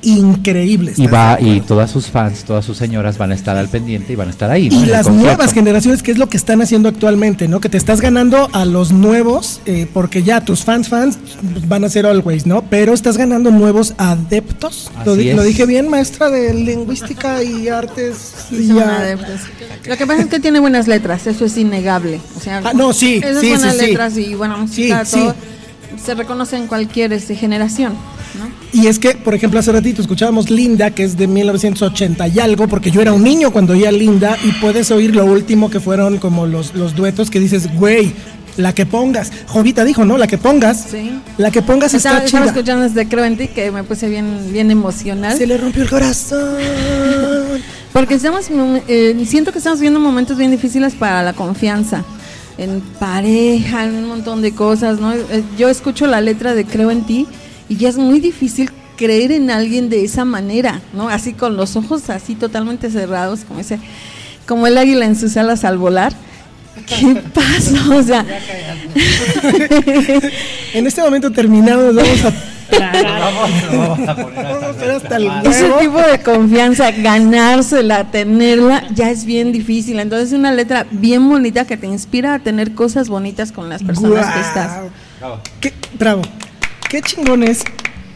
[0.03, 0.93] increíble.
[0.97, 4.13] Y ¿estás va y todas sus fans, todas sus señoras van a estar al pendiente
[4.13, 4.69] y van a estar ahí.
[4.69, 4.83] ¿no?
[4.83, 7.61] Y las nuevas generaciones, que es lo que están haciendo actualmente, ¿no?
[7.61, 11.19] Que te estás ganando a los nuevos, eh, porque ya tus fans, fans
[11.69, 12.63] van a ser always, ¿no?
[12.63, 14.91] Pero estás ganando nuevos adeptos.
[15.05, 18.17] Lo, dije bien, maestra de lingüística y artes.
[18.49, 19.41] Sí, y son ya- adeptos.
[19.87, 22.21] Lo que pasa es que tiene buenas letras, eso es innegable.
[22.37, 23.87] O sea, Ah, no, sí, esas sí, buenas sí, sí.
[23.87, 25.35] letras y buena música, Sí, todo,
[26.05, 27.95] se reconoce en cualquier este, generación.
[28.39, 28.51] ¿No?
[28.73, 32.69] Y es que, por ejemplo, hace ratito escuchábamos Linda, que es de 1980 y algo,
[32.69, 36.19] porque yo era un niño cuando oía Linda, y puedes oír lo último que fueron
[36.19, 38.13] como los, los duetos que dices, güey,
[38.57, 39.33] la que pongas.
[39.47, 40.19] Jovita dijo, ¿no?
[40.19, 40.87] La que pongas.
[40.91, 41.11] Sí.
[41.39, 42.53] La que pongas Estaba, está estaba chida.
[42.53, 45.37] escuchando desde Creo en ti que me puse bien, bien emocional.
[45.37, 46.57] Se le rompió el corazón.
[47.93, 48.47] Porque estamos,
[48.89, 52.05] eh, siento que estamos viviendo momentos bien difíciles para la confianza.
[52.59, 55.13] En pareja, en un montón de cosas, ¿no?
[55.15, 57.27] Eh, Yo escucho la letra de Creo en ti
[57.73, 61.09] y ya es muy difícil creer en alguien de esa manera, ¿no?
[61.09, 63.79] Así con los ojos así totalmente cerrados, como ese,
[64.47, 66.13] como el águila en sus alas al volar.
[66.87, 67.97] ¿Qué pasa?
[67.97, 68.27] O sea,
[70.75, 72.33] En este momento terminamos, vamos a
[72.79, 79.09] Vamos a poner Vamos a hacer hasta el ese tipo de confianza, ganársela, tenerla, ya
[79.09, 79.99] es bien difícil.
[79.99, 83.83] Entonces, es una letra bien bonita que te inspira a tener cosas bonitas con las
[83.83, 84.83] personas que estás.
[85.21, 85.39] Guau.
[85.59, 86.21] Qué, bravo.
[86.93, 87.65] Qué chingón es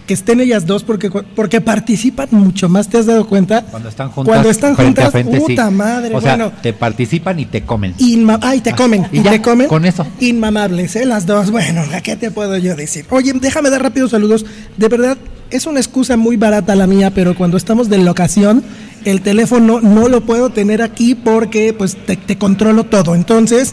[0.07, 3.63] que estén ellas dos porque, porque participan mucho más, ¿te has dado cuenta?
[3.63, 5.45] Cuando están juntas, Cuando están juntas, a frente, sí.
[5.47, 6.53] puta madre, O sea, bueno.
[6.63, 7.95] te participan y te comen.
[7.97, 9.67] Inma- Ay, te comen, y y, ya, te comen.
[9.67, 10.07] con eso.
[10.21, 11.07] Inmamables, ¿eh?
[11.07, 11.51] Las dos.
[11.51, 13.07] Bueno, ¿a ¿qué te puedo yo decir?
[13.09, 14.45] Oye, déjame dar rápidos saludos.
[14.77, 15.17] De verdad,
[15.49, 18.63] es una excusa muy barata la mía, pero cuando estamos de locación,
[19.07, 23.15] el teléfono no lo puedo tener aquí porque pues te, te controlo todo.
[23.15, 23.73] Entonces,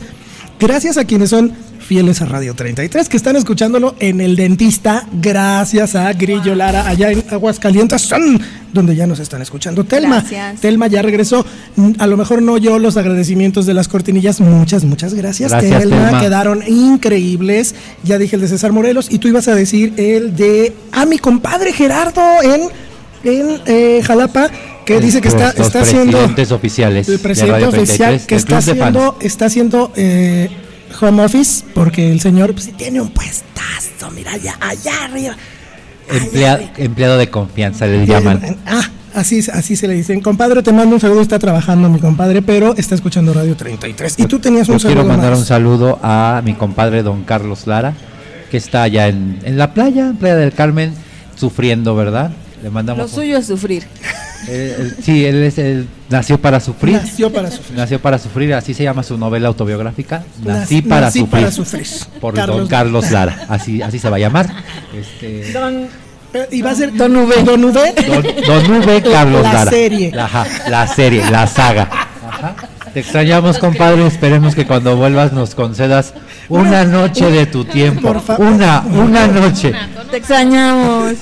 [0.60, 1.52] gracias a quienes son
[1.84, 7.12] fieles a Radio 33, que están escuchándolo en el dentista, gracias a Grillo Lara, allá
[7.12, 8.10] en Aguascalientes,
[8.72, 9.84] donde ya nos están escuchando.
[9.84, 10.62] Telma, Gracias.
[10.62, 11.46] Telma ya regresó.
[12.00, 14.40] A lo mejor no yo los agradecimientos de las cortinillas.
[14.40, 15.52] Muchas, muchas gracias.
[15.52, 16.06] Gracias, Telma.
[16.06, 16.22] Telma.
[16.22, 17.76] Quedaron increíbles.
[18.04, 19.12] Ya dije el de César Morelos.
[19.12, 20.74] Y tú ibas a decir el de.
[20.92, 22.62] Ah, mi compadre Gerardo en,
[23.24, 24.50] en eh, Jalapa.
[24.86, 26.20] Que dice que está, está haciendo.
[26.52, 30.50] oficiales El de presidente oficial 33, que está haciendo, está haciendo eh,
[31.00, 31.64] home office.
[31.74, 34.12] Porque el señor pues, tiene un puestazo.
[34.16, 35.36] Mira, allá, allá arriba.
[36.10, 38.58] Emplea- empleado de confianza, le llaman.
[38.66, 38.82] Ah,
[39.16, 40.20] así, así se le dicen.
[40.22, 41.22] Compadre, te mando un saludo.
[41.22, 44.16] Está trabajando mi compadre, pero está escuchando Radio 33.
[44.20, 45.40] Y tú tenías un Yo quiero saludo mandar más.
[45.40, 47.94] un saludo a mi compadre don Carlos Lara,
[48.52, 50.94] que está allá en, en la playa, en Playa del Carmen,
[51.36, 52.32] sufriendo, ¿verdad?
[52.58, 53.10] Le Lo mandamos.
[53.12, 53.84] un- suyo es sufrir.
[54.48, 56.96] Eh, él- sí, él es el nació para sufrir.
[56.96, 57.78] Nació para sufrir.
[57.78, 60.24] Nació para sufrir, así se llama su novela autobiográfica.
[60.44, 61.42] Nací- Nací para nací sufrir.
[61.42, 61.88] para sufrir.
[62.20, 64.50] Por Carlos don Carlos Lara, así así se va a llamar.
[64.94, 65.88] Este, Don,
[66.34, 67.44] eh, y va a ser Don V.
[67.44, 67.94] Don V.
[68.46, 69.02] Don, Don V.
[69.04, 69.72] Carlos La Lara.
[69.72, 70.12] serie.
[70.14, 71.90] La, ajá, la serie, la saga.
[72.28, 72.56] Ajá.
[72.94, 74.06] Te extrañamos, compadre.
[74.06, 76.14] Esperemos que cuando vuelvas nos concedas
[76.48, 78.02] una noche de tu tiempo.
[78.14, 78.46] Por favor.
[78.46, 79.74] Una, una noche.
[80.12, 81.14] Te extrañamos.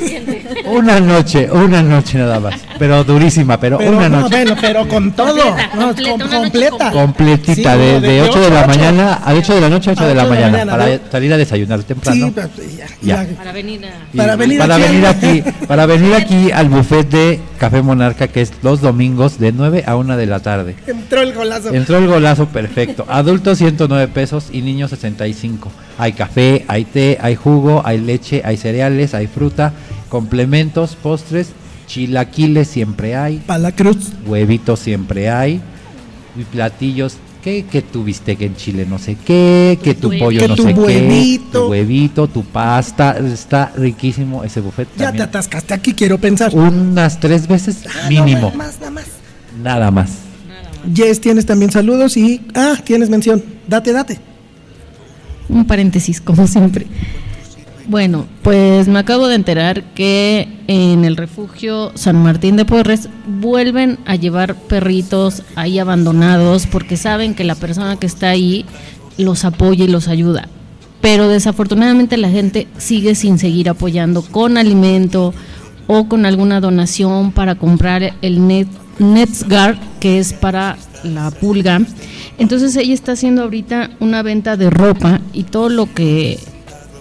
[0.66, 2.56] Una noche, una noche nada más.
[2.78, 4.36] Pero durísima, pero, Pero, una no, noche.
[4.36, 5.56] bueno, pero con todo.
[5.78, 7.02] Completa, no, completa, com-.
[7.12, 8.68] Completita, Sí, de, no, de 8 de la ocho a ocho.
[8.80, 10.66] mañana a 8 de la noche a 8 A de la ocho de la mañana,
[10.72, 12.26] mañana, para salir a desayunar temprano.
[12.28, 13.28] Sí, pero ya, Ya.
[13.38, 13.90] Para venir a...
[14.14, 17.82] Y Para venir para aquí venir al- aquí, para venir aquí al buffet de Café
[17.82, 20.76] Monarca, que es los domingos de 9 a 1 de la tarde.
[20.88, 21.61] Entró el golazo.
[21.72, 23.06] Entró el golazo perfecto.
[23.08, 25.70] Adultos 109 pesos y niños 65.
[25.98, 29.74] Hay café, hay té, hay jugo, hay leche, hay cereales, hay fruta,
[30.10, 31.50] complementos, postres,
[31.88, 34.12] chilaquiles siempre hay, Para la cruz.
[34.26, 35.62] huevitos siempre hay
[36.40, 37.18] y platillos.
[37.44, 37.66] ¿Qué?
[37.66, 40.74] Que tu bistec en Chile, no sé qué, que tu pollo, Que no tu sé
[40.74, 41.44] huevito.
[41.44, 45.24] qué, tu huevito, tu pasta, está riquísimo ese buffet Ya te también.
[45.24, 46.54] atascaste aquí, quiero pensar.
[46.54, 49.06] Unas tres veces Ah, no, mínimo, nada más, nada más.
[49.64, 50.10] nada más.
[50.94, 52.42] Jess, tienes también saludos y.
[52.54, 53.44] Ah, tienes mención.
[53.68, 54.20] Date, date.
[55.50, 56.88] Un paréntesis, como siempre.
[57.88, 63.98] Bueno, pues me acabo de enterar que en el refugio San Martín de Porres vuelven
[64.06, 68.66] a llevar perritos ahí abandonados porque saben que la persona que está ahí
[69.18, 70.48] los apoya y los ayuda.
[71.02, 75.34] Pero desafortunadamente la gente sigue sin seguir apoyando con alimento
[75.88, 78.68] o con alguna donación para comprar el Net,
[79.02, 81.82] NetsGuard, que es para la pulga.
[82.38, 86.40] Entonces ella está haciendo ahorita una venta de ropa y todo lo que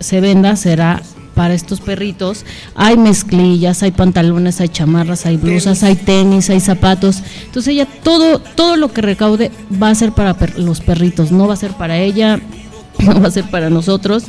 [0.01, 1.03] se venda será
[1.35, 2.45] para estos perritos.
[2.75, 7.23] Hay mezclillas, hay pantalones, hay chamarras, hay blusas, hay tenis, hay zapatos.
[7.47, 9.51] Entonces ella todo todo lo que recaude
[9.83, 12.41] va a ser para per- los perritos, no va a ser para ella,
[12.99, 14.25] no va a ser para nosotros.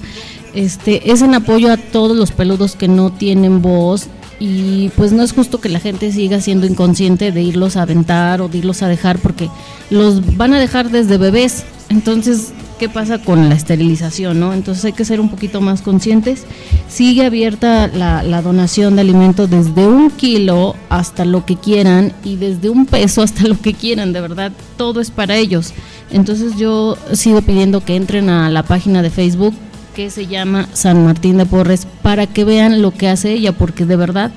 [0.53, 4.07] Este es en apoyo a todos los peludos que no tienen voz
[4.43, 8.41] y pues no es justo que la gente siga siendo inconsciente de irlos a aventar
[8.41, 9.51] o de irlos a dejar porque
[9.91, 11.63] los van a dejar desde bebés.
[11.89, 14.39] Entonces, ¿qué pasa con la esterilización?
[14.39, 14.51] no?
[14.51, 16.45] Entonces hay que ser un poquito más conscientes.
[16.89, 22.37] Sigue abierta la, la donación de alimentos desde un kilo hasta lo que quieran y
[22.37, 25.71] desde un peso hasta lo que quieran, de verdad, todo es para ellos.
[26.09, 29.53] Entonces yo sigo pidiendo que entren a la página de Facebook
[29.95, 33.85] que se llama San Martín de Porres para que vean lo que hace ella, porque
[33.85, 34.31] de verdad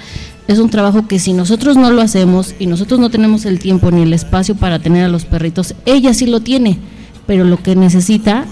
[0.46, 3.90] es un trabajo que si nosotros no lo hacemos y nosotros no tenemos el tiempo
[3.90, 6.78] ni el espacio para tener a los perritos, ella sí lo tiene,
[7.26, 8.44] pero lo que necesita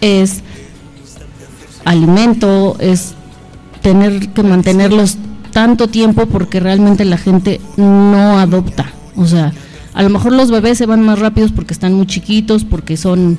[0.00, 0.42] es
[1.84, 3.14] alimento, es
[3.82, 5.18] tener que mantenerlos
[5.52, 8.92] tanto tiempo porque realmente la gente no adopta.
[9.14, 9.52] O sea,
[9.94, 13.38] a lo mejor los bebés se van más rápidos porque están muy chiquitos, porque son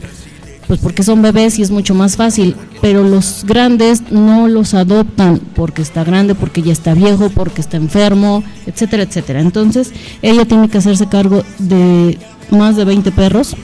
[0.68, 5.40] pues porque son bebés y es mucho más fácil, pero los grandes no los adoptan
[5.56, 9.40] porque está grande, porque ya está viejo, porque está enfermo, etcétera, etcétera.
[9.40, 12.18] Entonces, ella tiene que hacerse cargo de
[12.52, 13.56] más de 20 perros.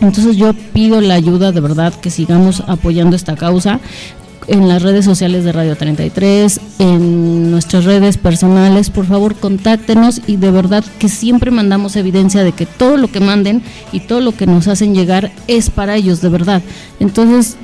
[0.00, 3.80] Entonces, yo pido la ayuda de verdad que sigamos apoyando esta causa
[4.48, 10.36] en las redes sociales de Radio 33, en nuestras redes personales, por favor contáctenos y
[10.36, 13.62] de verdad que siempre mandamos evidencia de que todo lo que manden
[13.92, 16.62] y todo lo que nos hacen llegar es para ellos, de verdad.
[16.98, 17.56] Entonces,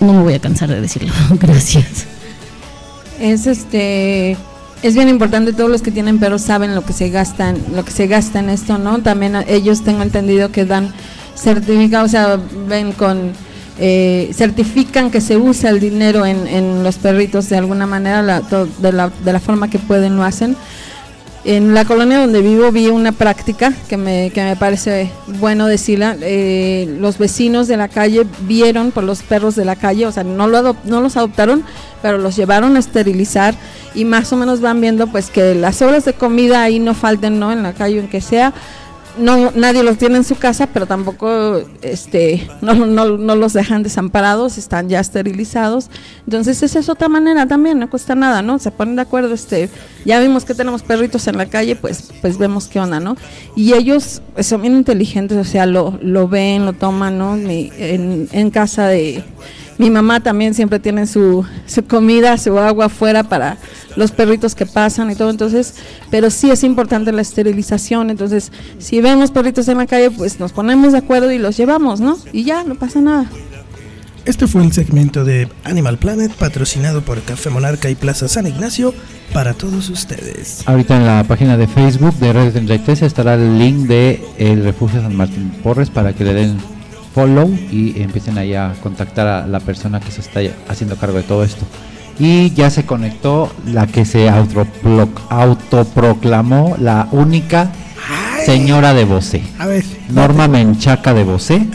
[0.00, 1.12] no me voy a cansar de decirlo.
[1.40, 2.06] Gracias.
[3.20, 4.36] Es este
[4.80, 7.90] es bien importante todos los que tienen perros saben lo que se gastan lo que
[7.90, 10.94] se gasta en esto no también ellos tengo entendido que dan
[11.34, 12.38] certificado o sea
[12.68, 13.32] ven con
[13.78, 18.40] eh, certifican que se usa el dinero en, en los perritos de alguna manera la-
[18.40, 20.56] de, la, de la forma que pueden lo hacen
[21.44, 26.16] en la colonia donde vivo vi una práctica que me, que me parece bueno decirla.
[26.20, 30.24] Eh, los vecinos de la calle vieron por los perros de la calle, o sea,
[30.24, 31.62] no, lo no los adoptaron,
[32.02, 33.54] pero los llevaron a esterilizar
[33.94, 37.38] y más o menos van viendo pues que las horas de comida ahí no falten,
[37.38, 37.52] ¿no?
[37.52, 38.52] En la calle, en que sea.
[39.18, 43.82] No, nadie los tiene en su casa, pero tampoco este, no, no, no los dejan
[43.82, 45.90] desamparados, están ya esterilizados.
[46.24, 48.58] Entonces esa es otra manera también, no cuesta nada, ¿no?
[48.58, 49.70] Se ponen de acuerdo, este,
[50.04, 53.16] ya vimos que tenemos perritos en la calle, pues, pues vemos qué onda, ¿no?
[53.56, 57.36] Y ellos son bien inteligentes, o sea, lo, lo ven, lo toman, ¿no?
[57.36, 59.24] En, en casa de
[59.78, 63.56] mi mamá también siempre tiene su, su comida, su agua afuera para
[63.96, 65.74] los perritos que pasan y todo, entonces,
[66.10, 70.52] pero sí es importante la esterilización, entonces, si vemos perritos en la calle, pues nos
[70.52, 72.18] ponemos de acuerdo y los llevamos, ¿no?
[72.32, 73.30] Y ya, no pasa nada.
[74.24, 78.92] Este fue el segmento de Animal Planet patrocinado por Café Monarca y Plaza San Ignacio
[79.32, 80.62] para todos ustedes.
[80.66, 85.00] Ahorita en la página de Facebook de Radio 33 estará el link de el Refugio
[85.00, 86.58] San Martín Porres para que le den
[87.14, 91.22] follow y empiecen ahí a contactar a la persona que se está haciendo cargo de
[91.24, 91.64] todo esto.
[92.18, 97.70] Y ya se conectó la que se autopro- autoproclamó la única
[98.44, 99.42] señora de Bosé.
[99.58, 99.84] A ver.
[100.08, 101.66] Norma Menchaca de Bosé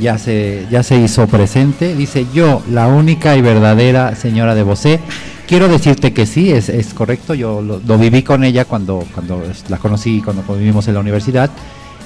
[0.00, 1.94] ya se, ya se hizo presente.
[1.96, 5.00] Dice yo, la única y verdadera señora de Bosé.
[5.46, 7.34] Quiero decirte que sí, es, es correcto.
[7.34, 11.50] Yo lo, lo viví con ella cuando, cuando la conocí, cuando convivimos en la universidad.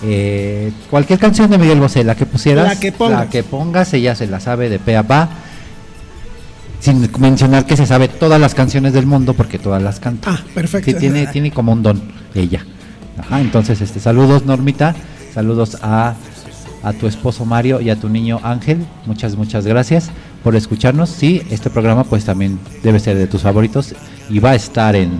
[0.03, 3.19] Eh, cualquier canción de Miguel Bosé, la que pusieras, La que pongas.
[3.21, 5.29] la que pongas, ella se la sabe de pe a pa.
[6.81, 10.31] Sin mencionar que se sabe todas las canciones del mundo porque todas las canta.
[10.33, 10.91] Ah, perfecto.
[10.93, 12.01] Sí, tiene, tiene como un don
[12.35, 12.65] ella.
[13.19, 14.95] Ajá, entonces, este, saludos Normita,
[15.35, 16.15] saludos a,
[16.85, 18.87] a tu esposo Mario y a tu niño Ángel.
[19.07, 20.11] Muchas, muchas gracias
[20.45, 21.11] por escucharnos.
[21.11, 23.97] Sí, este programa pues también debe ser de tus favoritos
[24.31, 25.19] y va a estar en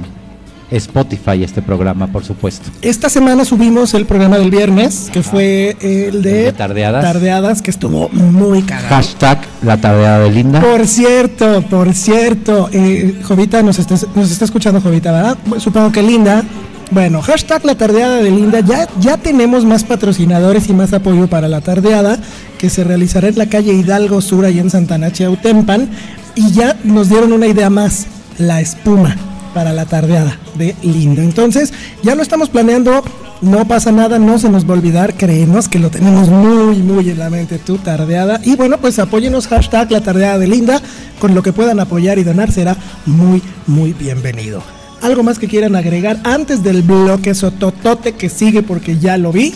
[0.71, 2.71] Spotify este programa, por supuesto.
[2.83, 7.03] Esta semana subimos el programa del viernes, que fue el de, de tardeadas.
[7.03, 8.89] Tardeadas, que estuvo muy cagado.
[8.89, 10.61] Hashtag la tardeada de Linda.
[10.61, 15.39] Por cierto, por cierto, eh, Jovita nos está, nos está escuchando Jovita, ¿verdad?
[15.59, 16.45] Supongo que Linda.
[16.91, 18.61] Bueno, hashtag la tardeada de Linda.
[18.61, 22.19] Ya, ya tenemos más patrocinadores y más apoyo para la tardeada
[22.59, 25.89] que se realizará en la calle Hidalgo Sur y en Santana Chiautempan.
[26.35, 28.07] Y ya nos dieron una idea más,
[28.39, 29.17] la espuma
[29.59, 31.21] para la tardeada de Linda.
[31.21, 31.73] Entonces,
[32.05, 33.03] ya lo estamos planeando.
[33.41, 37.11] No pasa nada, no se nos va a olvidar, créenos que lo tenemos muy, muy
[37.11, 38.41] en la mente tu tardeada.
[38.45, 40.81] Y bueno, pues apóyenos, hashtag la tardeada de Linda,
[41.19, 44.63] con lo que puedan apoyar y donar será muy, muy bienvenido.
[45.03, 49.55] ¿Algo más que quieran agregar antes del bloque sototote que sigue porque ya lo vi?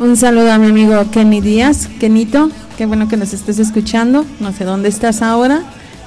[0.00, 4.54] Un saludo a mi amigo Kenny Díaz, Kenito, qué bueno que nos estés escuchando, no
[4.54, 5.64] sé dónde estás ahora.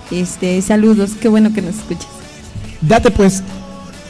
[0.10, 2.15] Este, saludos, qué bueno que nos escuches.
[2.88, 3.44] Date pues.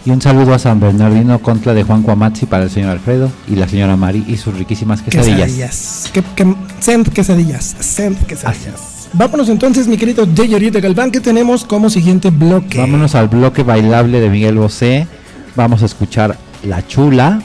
[0.06, 3.56] Y un saludo a San Bernardino contra de Juan Cuamazzi para el señor Alfredo y
[3.56, 5.52] la señora Mari y sus riquísimas quesadillas.
[5.52, 6.10] Quesadillas.
[6.14, 7.76] Que, que, send quesadillas.
[7.80, 9.10] Send quesadillas.
[9.14, 12.78] Vámonos entonces, mi querido Jayorieta Galván, que tenemos como siguiente bloque.
[12.78, 15.08] Vámonos al bloque bailable de Miguel Bosé.
[15.56, 17.42] Vamos a escuchar La Chula,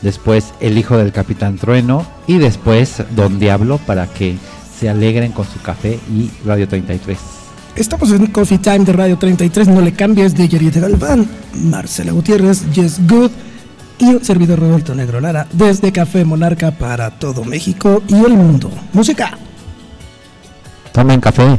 [0.00, 4.36] después El Hijo del Capitán Trueno y después Don Diablo para que
[4.78, 7.37] se alegren con su café y Radio 33.
[7.78, 12.68] Estamos en Coffee Time de Radio 33, no le cambies de Jayorieta Galván, Marcela Gutiérrez,
[12.72, 13.30] Yes Good
[13.98, 18.68] y un servidor Roberto Negro Lara desde Café Monarca para todo México y el mundo.
[18.92, 19.38] Música.
[20.92, 21.56] Tomen café.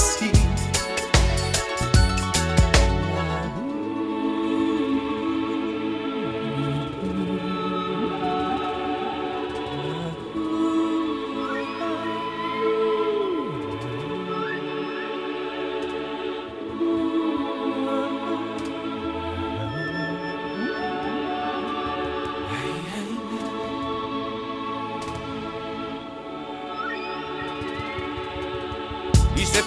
[0.03, 0.32] Cantaba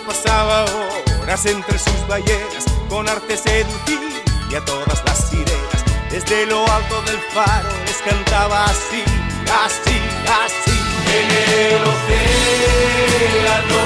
[0.06, 0.64] pasaba
[1.20, 3.98] horas entre sus ballenas con arte seducir
[4.48, 5.84] y a todas las sirenas.
[6.10, 9.02] Desde lo alto del faro les cantaba así,
[9.64, 9.98] así,
[10.44, 10.76] así.
[11.18, 13.82] En el océano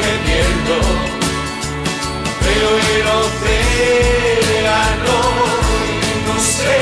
[0.00, 0.78] me pierdo
[2.40, 5.18] pero el océano
[6.26, 6.80] no sé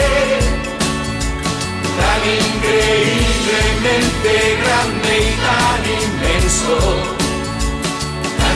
[1.99, 4.33] tan increíblemente
[4.63, 6.75] grande y tan inmenso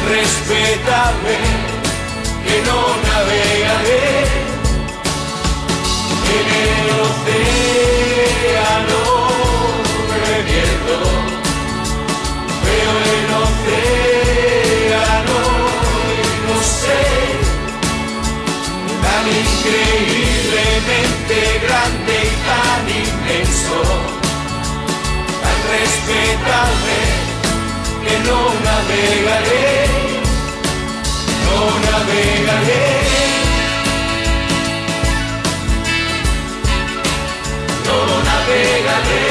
[0.04, 1.34] tan respetable
[2.46, 2.78] que no
[3.08, 4.08] navegaré
[6.36, 9.00] en el océano
[10.10, 10.98] me pierdo
[12.64, 15.38] veo el océano
[16.10, 17.02] y no sé
[19.02, 23.78] tan increíblemente grande y tan inmenso
[25.42, 27.03] tan respetable
[28.26, 29.86] no navegaré,
[31.44, 32.82] no navegaré.
[37.86, 37.96] No
[38.28, 39.22] navegaré.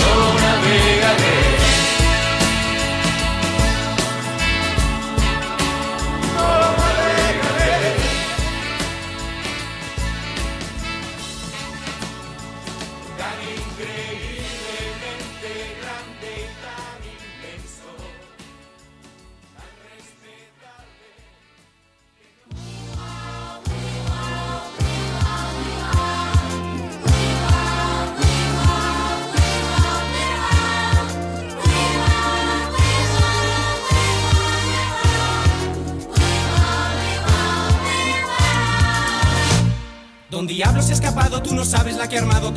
[0.00, 0.12] No
[0.42, 1.27] navegaré.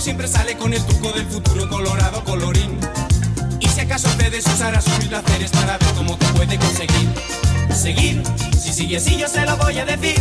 [0.00, 2.78] siempre sale con el truco del futuro colorado colorín.
[3.60, 7.08] Y si acaso ustedes usará sus placeres para ver cómo te puede conseguir.
[7.74, 8.22] Seguir,
[8.58, 10.20] si sigue así yo se lo voy a decir.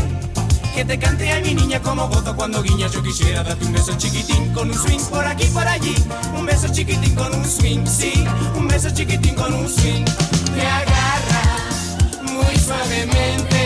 [0.76, 2.92] Que te cante a mi niña como gozo cuando guiñas.
[2.92, 5.96] Yo quisiera darte un beso chiquitín con un swing por aquí por allí.
[6.38, 8.26] Un beso chiquitín con un swing, sí.
[8.56, 10.04] Un beso chiquitín con un swing.
[10.56, 11.44] Te agarra
[12.24, 13.59] muy suavemente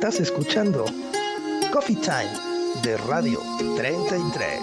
[0.00, 0.86] Estás escuchando
[1.70, 2.32] Coffee Time
[2.82, 3.38] de Radio
[3.76, 4.59] 33.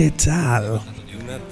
[0.00, 0.80] ¿Qué tal?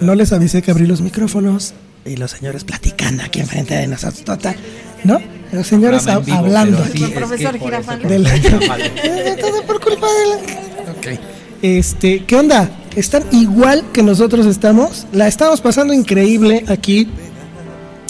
[0.01, 1.75] No les avisé que abrí los micrófonos
[2.07, 4.25] y los señores platicando aquí enfrente de nosotros.
[4.25, 4.57] Total,
[5.05, 5.21] ¿no?
[5.53, 6.83] Los señores vivo, hablando.
[6.91, 10.91] sí, El profesor la- Eh, todo por culpa de la...
[10.93, 11.21] Ok.
[11.61, 12.71] Este, ¿qué onda?
[12.97, 15.07] ¿Están igual que nosotros estamos?
[15.13, 17.07] La estamos pasando increíble aquí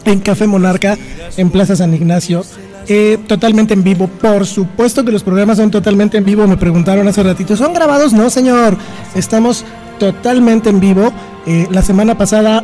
[0.05, 0.97] en Café Monarca,
[1.37, 2.45] en Plaza San Ignacio.
[2.87, 4.07] eh, totalmente en vivo.
[4.07, 6.47] Por supuesto que los programas son totalmente en vivo.
[6.47, 8.13] Me preguntaron hace ratito, ¿son grabados?
[8.13, 8.77] No, señor.
[9.15, 9.65] Estamos
[9.99, 11.13] totalmente en vivo.
[11.47, 12.63] Eh, la semana pasada,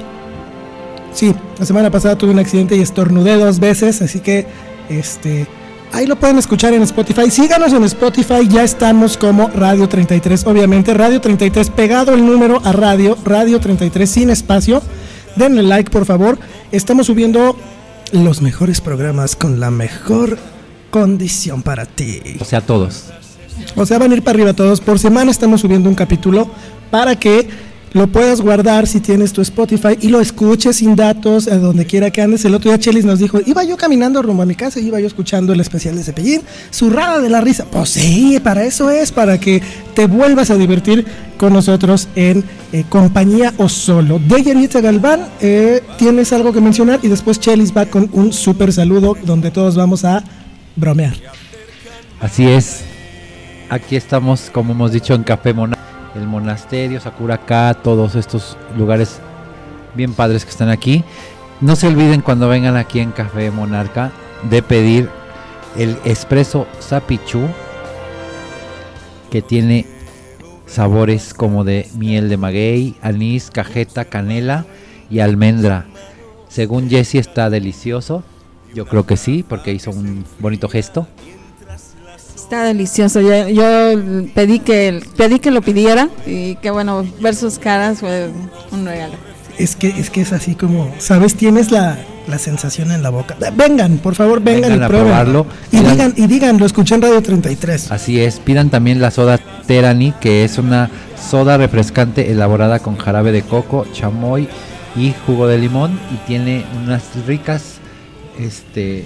[1.13, 4.47] sí, la semana pasada tuve un accidente y estornudé dos veces, así que,
[4.89, 5.47] este,
[5.93, 7.31] ahí lo pueden escuchar en Spotify.
[7.31, 10.93] Síganos en Spotify, ya estamos como Radio 33, obviamente.
[10.95, 14.83] Radio 33 pegado el número a radio, Radio 33 sin espacio.
[15.37, 16.39] Denle like, por favor.
[16.73, 17.57] Estamos subiendo
[18.13, 20.39] los mejores programas con la mejor
[20.91, 22.21] condición para ti.
[22.41, 23.13] O sea, todos.
[23.77, 24.81] O sea, van a ir para arriba todos.
[24.81, 26.49] Por semana estamos subiendo un capítulo
[26.91, 27.49] para que
[27.95, 32.11] lo puedas guardar si tienes tu Spotify y lo escuches sin datos a donde quiera
[32.11, 32.45] que andes.
[32.45, 34.99] El otro día Chelis nos dijo, iba yo caminando rumbo a mi casa y iba
[34.99, 37.67] yo escuchando el especial de Cepillín, zurrada de la risa.
[37.71, 39.63] Pues sí, para eso es, para que
[39.95, 41.07] te vuelvas a divertir
[41.39, 44.19] con nosotros en eh, compañía o solo.
[44.19, 49.17] Deyanita Galván, eh, tienes algo que mencionar y después Chelis va con un súper saludo
[49.25, 50.25] donde todos vamos a
[50.75, 51.15] bromear.
[52.21, 52.94] Así es.
[53.75, 55.77] Aquí estamos, como hemos dicho, en Café Mona,
[56.15, 59.19] el monasterio, Sakura K, todos estos lugares
[59.97, 61.03] bien padres que están aquí.
[61.61, 64.13] No se olviden cuando vengan aquí en Café Monarca
[64.49, 65.11] de pedir
[65.77, 67.49] el espresso Sapichu
[69.29, 69.87] que tiene
[70.67, 74.67] sabores como de miel de maguey, anís, cajeta, canela
[75.11, 75.87] y almendra.
[76.47, 78.23] Según Jesse está delicioso.
[78.73, 81.09] Yo creo que sí, porque hizo un bonito gesto.
[82.55, 83.21] Está delicioso.
[83.21, 84.01] Yo, yo
[84.33, 88.31] pedí que pedí que lo pidiera y que bueno, ver sus caras fue
[88.71, 89.15] un regalo.
[89.59, 91.35] Es que, es que es así como, ¿sabes?
[91.35, 91.99] Tienes la,
[92.29, 93.37] la sensación en la boca.
[93.57, 95.07] Vengan, por favor, vengan, Vengan y a prueben.
[95.09, 95.47] probarlo.
[95.73, 97.91] Y Pidan- digan, y digan, lo escuché en Radio 33.
[97.91, 100.91] Así es, pidan también la soda Terani, que es una
[101.31, 104.49] soda refrescante elaborada con jarabe de coco, chamoy
[104.97, 107.79] y jugo de limón y tiene unas ricas
[108.39, 109.05] este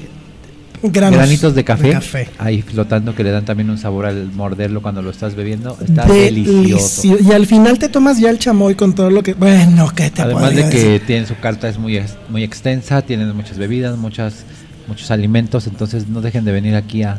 [0.82, 2.28] Granos granitos de café, de café.
[2.38, 5.76] ahí flotando que le dan también un sabor al morderlo cuando lo estás bebiendo.
[5.80, 7.02] Está delicioso.
[7.02, 9.34] Delicio- Y al final te tomas ya el chamoy con todo lo que.
[9.34, 11.02] Bueno, ¿qué te Además de que decir?
[11.06, 14.44] tiene su carta es muy muy extensa, tienen muchas bebidas, muchas
[14.86, 17.18] muchos alimentos, entonces no dejen de venir aquí a,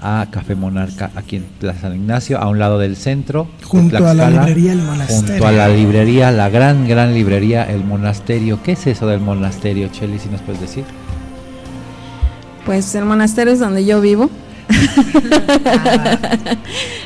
[0.00, 3.96] a Café Monarca, aquí en Plaza San Ignacio, a un lado del centro, de Junto
[4.08, 5.26] a la librería El Monasterio.
[5.32, 8.62] Junto a la librería, la gran, gran librería El Monasterio.
[8.62, 10.84] ¿Qué es eso del monasterio, Cheli, si nos puedes decir?
[12.64, 14.30] Pues el monasterio es donde yo vivo.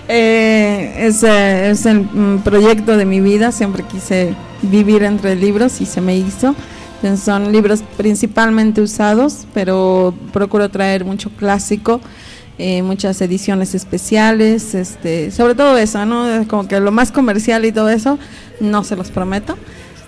[0.09, 3.51] Eh, es, eh, es el mm, proyecto de mi vida.
[3.51, 6.55] Siempre quise vivir entre libros y se me hizo.
[6.97, 12.01] Entonces, son libros principalmente usados, pero procuro traer mucho clásico,
[12.59, 16.47] eh, muchas ediciones especiales, este, sobre todo eso, ¿no?
[16.47, 18.17] Como que lo más comercial y todo eso,
[18.61, 19.59] no se los prometo.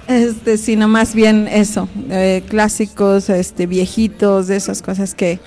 [0.08, 5.38] Este, sino más bien eso, eh, clásicos, este, viejitos, de esas cosas que,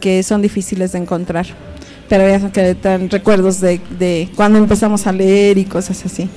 [0.00, 1.46] que son difíciles de encontrar.
[2.10, 6.28] Pero ya que traen recuerdos de, de cuando empezamos a leer y cosas así.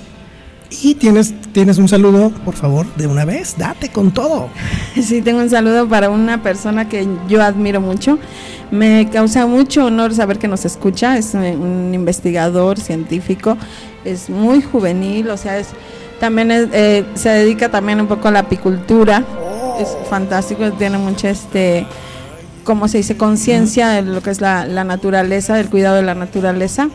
[0.82, 4.50] Y tienes, tienes un saludo, por favor, de una vez, date con todo.
[5.02, 8.18] Sí, tengo un saludo para una persona que yo admiro mucho.
[8.72, 11.18] Me causa mucho honor saber que nos escucha.
[11.18, 13.58] Es un investigador científico.
[14.06, 15.68] Es muy juvenil, o sea, es
[16.20, 19.24] también es, eh, se dedica también un poco a la apicultura.
[19.80, 21.86] Es fantástico, tiene mucha este
[22.64, 26.16] como se dice, conciencia de lo que es la, la naturaleza, del cuidado de la
[26.16, 26.90] naturaleza.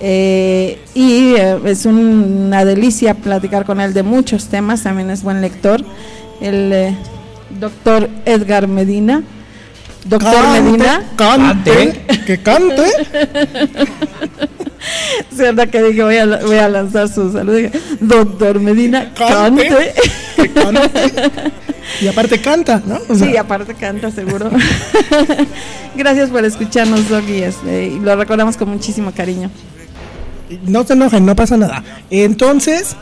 [0.00, 5.22] Eh, y eh, es un- una delicia platicar con él de muchos temas, también es
[5.22, 5.80] buen lector.
[6.42, 6.94] El eh,
[7.58, 9.22] doctor Edgar Medina.
[10.04, 11.02] Doctor Cante, Medina.
[11.16, 12.84] cante, que cante.
[15.34, 17.56] ¿Cierto que dije voy a, voy a lanzar su saludo?
[17.56, 19.94] Dije, Doctor Medina, cante.
[20.36, 20.90] Que cante.
[22.02, 22.98] Y aparte canta, ¿no?
[23.08, 24.50] O sea, Sí, aparte canta seguro.
[25.96, 27.42] Gracias por escucharnos, Doggy.
[27.42, 29.50] Este, y lo recordamos con muchísimo cariño.
[30.66, 31.82] no se enojen, no pasa nada.
[32.10, 32.94] Entonces,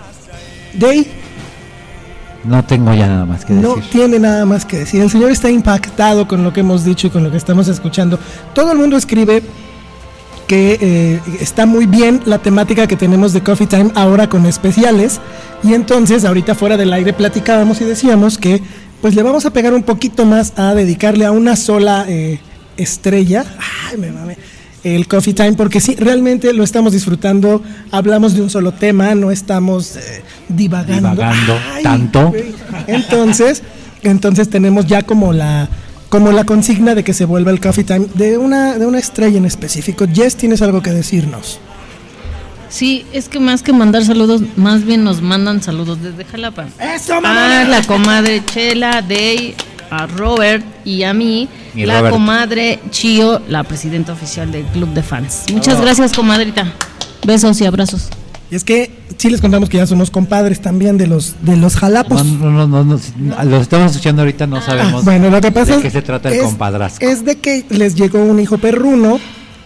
[0.74, 1.06] Day
[2.44, 3.90] No tengo ya nada más que no decir.
[3.90, 5.02] tiene nada más que decir.
[5.02, 8.18] El señor está impactado con lo que hemos dicho y con lo que estamos escuchando.
[8.54, 9.42] Todo el mundo escribe
[10.46, 15.20] que eh, está muy bien la temática que tenemos de Coffee Time ahora con especiales.
[15.62, 18.62] Y entonces, ahorita fuera del aire platicábamos y decíamos que
[19.00, 22.38] pues le vamos a pegar un poquito más a dedicarle a una sola eh,
[22.76, 23.44] estrella.
[23.90, 24.36] Ay, me mame.
[24.84, 27.62] El Coffee Time, porque sí, realmente lo estamos disfrutando.
[27.90, 31.10] Hablamos de un solo tema, no estamos eh, divagando.
[31.10, 32.32] Divagando Ay, tanto.
[32.86, 33.62] Entonces,
[34.02, 35.68] entonces tenemos ya como la
[36.16, 39.36] como la consigna de que se vuelva el Coffee Time de una de una estrella
[39.36, 40.06] en específico.
[40.10, 41.60] Jess, tienes algo que decirnos.
[42.70, 46.68] Sí, es que más que mandar saludos, más bien nos mandan saludos desde Jalapa.
[46.80, 49.54] ¡Eso, A la comadre Chela, Day,
[49.90, 52.14] a Robert y a mí, Mi la Robert.
[52.14, 55.42] comadre Chio, la presidenta oficial del club de fans.
[55.52, 55.82] Muchas Oh.
[55.82, 56.72] gracias, comadrita.
[57.26, 58.08] Besos y abrazos.
[58.50, 61.76] Y es que sí les contamos que ya somos compadres también de los de los
[61.76, 62.24] jalapos.
[62.24, 65.50] No, no, no, no, no, lo estamos escuchando ahorita, no sabemos Ah, bueno, lo que
[65.50, 66.98] pasa de es- qué se trata el es- compadrazgo.
[67.06, 69.18] Es de que les llegó un hijo perruno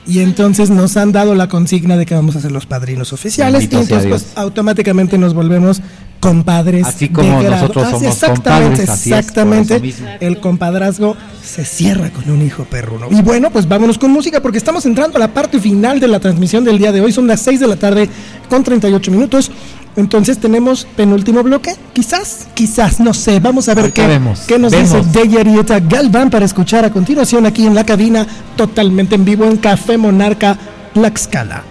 [0.06, 3.68] y entonces nos han dado la consigna de que vamos a ser los padrinos oficiales
[3.68, 5.82] Bendito y entonces pues, automáticamente nos volvemos
[6.20, 9.94] compadres Así como de nosotros somos exactamente, compadres, así exactamente.
[10.20, 13.08] el compadrazgo se cierra con un hijo perruno.
[13.10, 16.20] Y bueno, pues vámonos con música porque estamos entrando a la parte final de la
[16.20, 17.12] transmisión del día de hoy.
[17.12, 18.08] Son las 6 de la tarde
[18.48, 19.50] con 38 minutos.
[19.96, 24.56] Entonces tenemos penúltimo bloque, quizás, quizás, no sé, vamos a ver Ahorita qué, vemos, qué
[24.56, 25.12] nos vemos.
[25.12, 28.24] dice Galván para escuchar a continuación aquí en la cabina,
[28.56, 30.56] totalmente en vivo en Café Monarca
[30.94, 31.64] Tlaxcala.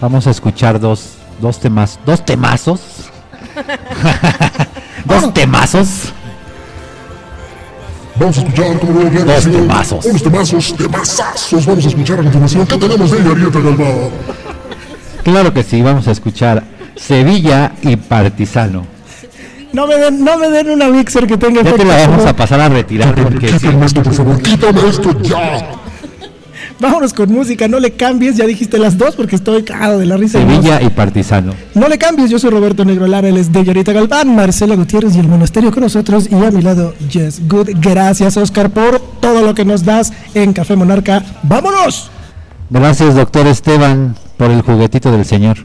[0.00, 3.09] Vamos a escuchar dos, dos temas, dos temazos.
[5.04, 6.12] dos temazos.
[8.16, 10.04] Vamos a escuchar como lo había Dos temazos.
[10.04, 11.66] Unos temazos, temazazos.
[11.66, 12.66] Vamos a escuchar a continuación.
[12.66, 14.10] ¿Qué tenemos de Arieta Galván?
[15.24, 16.62] Claro que sí, vamos a escuchar
[16.96, 18.86] Sevilla y Partizano.
[19.72, 22.34] No me den, no me den una mixer que tenga Ya te la vamos a
[22.34, 23.46] pasar a retirar porque.
[23.46, 24.42] Quítame esto, por favor.
[24.42, 25.80] Quítame esto ya.
[26.80, 30.16] Vámonos con música, no le cambies, ya dijiste las dos porque estoy cagado de la
[30.16, 30.38] risa.
[30.38, 31.52] Sevilla y Partizano.
[31.74, 35.20] No le cambies, yo soy Roberto Negro Lara, él es Deyarita Galván, Marcela Gutiérrez y
[35.20, 37.68] el Monasterio con nosotros y a mi lado Jess Good.
[37.80, 41.22] Gracias Oscar por todo lo que nos das en Café Monarca.
[41.42, 42.10] ¡Vámonos!
[42.70, 45.58] Gracias, doctor Esteban, por el juguetito del señor.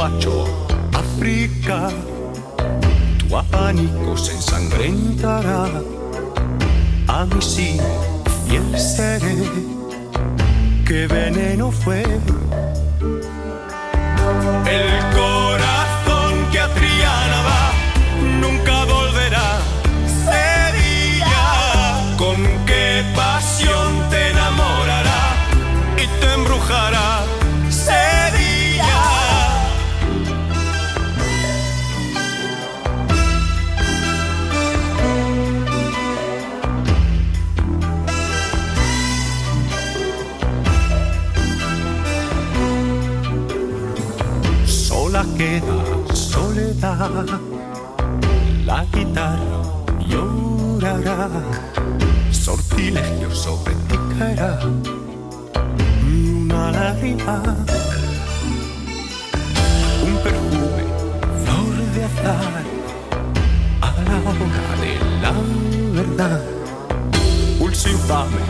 [0.00, 0.46] Macho,
[0.94, 1.90] África,
[3.18, 5.66] tu abanico se ensangrentará.
[7.06, 7.78] A mí sí,
[8.46, 9.36] fiel seré,
[10.86, 12.02] qué veneno fue.
[14.76, 14.86] El
[45.40, 45.78] queda
[46.12, 47.24] soledad,
[48.66, 49.62] la guitarra
[50.06, 51.30] llorará,
[52.30, 54.58] sortilegio sobre ti caerá,
[56.04, 57.36] una lágrima,
[60.08, 60.84] un perfume,
[61.42, 62.64] flor de azar,
[63.80, 64.92] a la hora de
[65.22, 65.34] la
[65.98, 66.42] verdad,
[67.58, 68.42] pulso infame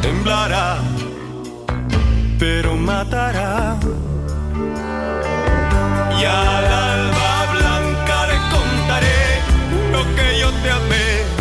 [0.00, 0.78] temblará,
[2.38, 3.78] pero matará.
[6.20, 9.40] Y al alba blanca le contaré
[9.90, 11.39] lo que yo te amé.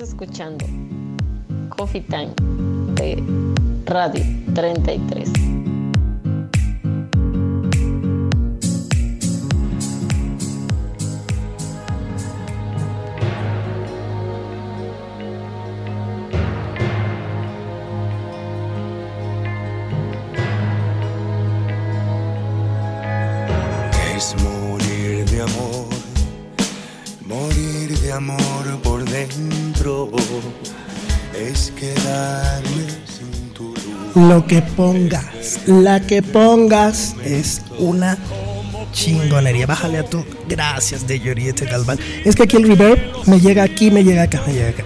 [0.00, 0.64] Escuchando
[1.76, 2.32] Coffee Time
[2.94, 3.22] de
[3.84, 4.24] Radio
[4.54, 5.39] 33.
[34.30, 38.16] Lo que pongas, la que pongas es una
[38.92, 39.66] chingonería.
[39.66, 40.24] Bájale a tu.
[40.48, 41.98] Gracias de Yoriete Galván.
[42.24, 44.84] Es que aquí el reverb me llega aquí, me llega acá, me llega acá.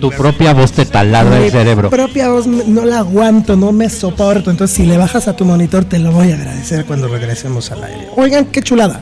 [0.00, 1.88] Tu propia voz te taladra el cerebro.
[1.88, 4.50] Mi propia voz no la aguanto, no me soporto.
[4.50, 7.84] Entonces, si le bajas a tu monitor, te lo voy a agradecer cuando regresemos al
[7.84, 8.08] aire.
[8.16, 9.00] Oigan, qué chulada.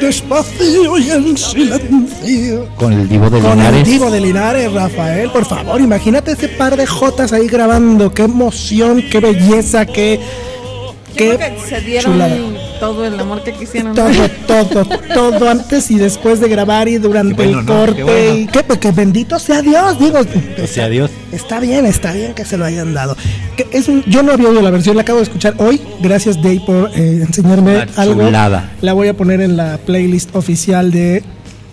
[0.00, 2.68] Despacio y en silencio.
[2.76, 3.64] Con el divo de Linares.
[3.64, 5.30] Con el divo de Linares, Rafael.
[5.30, 8.12] Por favor, imagínate ese par de jotas ahí grabando.
[8.12, 10.20] Qué emoción, qué belleza, qué
[11.18, 12.36] Qué que se dieron chulada.
[12.80, 13.94] todo el amor que quisieron.
[13.94, 14.08] Todo,
[14.46, 17.72] todo, todo antes y después de grabar y durante bueno, el ¿no?
[17.76, 17.96] corte.
[17.96, 18.36] Qué bueno.
[18.36, 20.18] y que, que bendito sea Dios, digo.
[20.62, 21.10] O sea, adiós.
[21.32, 23.16] Está bien, está bien que se lo hayan dado.
[23.56, 25.80] Que es un- yo no había oído la versión, la acabo de escuchar hoy.
[26.00, 28.22] Gracias, Dave, por eh, enseñarme Una algo.
[28.24, 28.72] chulada.
[28.80, 31.22] La voy a poner en la playlist oficial de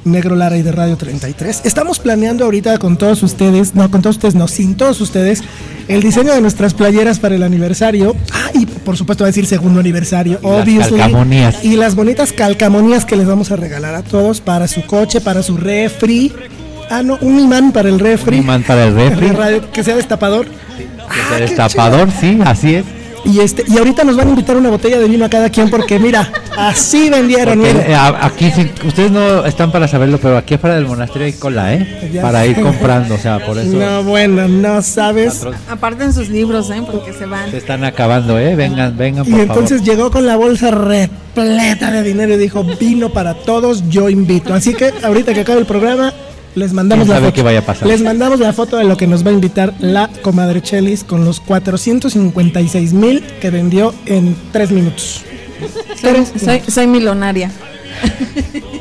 [0.06, 1.62] Negro Lara y de Radio 33.
[1.66, 5.44] Estamos planeando ahorita con todos ustedes, no, con todos ustedes, no, sin todos ustedes,
[5.88, 8.16] el diseño de nuestras playeras para el aniversario.
[8.32, 10.98] Ah, y por supuesto va a decir segundo aniversario, Y las obviously.
[11.00, 11.64] calcamonías.
[11.66, 15.42] Y las bonitas calcamonías que les vamos a regalar a todos para su coche, para
[15.42, 16.32] su refri.
[16.92, 18.38] Ah, no, un imán para el refri.
[18.38, 19.28] Un imán para el refri.
[19.32, 20.46] Radio, que sea destapador.
[21.34, 22.86] El destapador, sí, así es.
[23.26, 25.70] Y este, y ahorita nos van a invitar una botella de vino a cada quien
[25.72, 27.92] porque mira, así vendieron, Porque, mire.
[27.92, 31.34] eh, a- aquí sí, ustedes no están para saberlo, pero aquí afuera del monasterio hay
[31.34, 32.12] cola, ¿eh?
[32.14, 35.42] Ya Para ir comprando, o sea, por eso No, bueno, no sabes.
[35.70, 36.84] Aparten sus libros, ¿eh?
[36.86, 37.50] Porque se van.
[37.50, 38.56] se están acabando, ¿eh?
[38.56, 39.96] Vengan, vengan, Y por entonces favor.
[39.96, 44.54] llegó con la bolsa repleta de dinero y dijo, vino para todos, yo invito.
[44.54, 46.14] Así que ahorita que acabe el programa,
[46.56, 47.34] les mandamos ¿Quién la foto.
[47.34, 47.88] qué vaya a pasar?
[47.88, 51.26] Les mandamos la foto de lo que nos va a invitar la comadre Chelis con
[51.26, 55.24] los 456 mil que vendió en tres minutos.
[56.00, 57.52] Soy, soy, soy milonaria.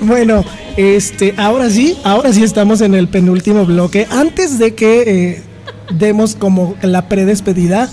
[0.00, 0.44] Bueno,
[0.76, 4.06] este, ahora sí, ahora sí estamos en el penúltimo bloque.
[4.10, 5.42] Antes de que eh,
[5.94, 7.88] demos como la predespedida,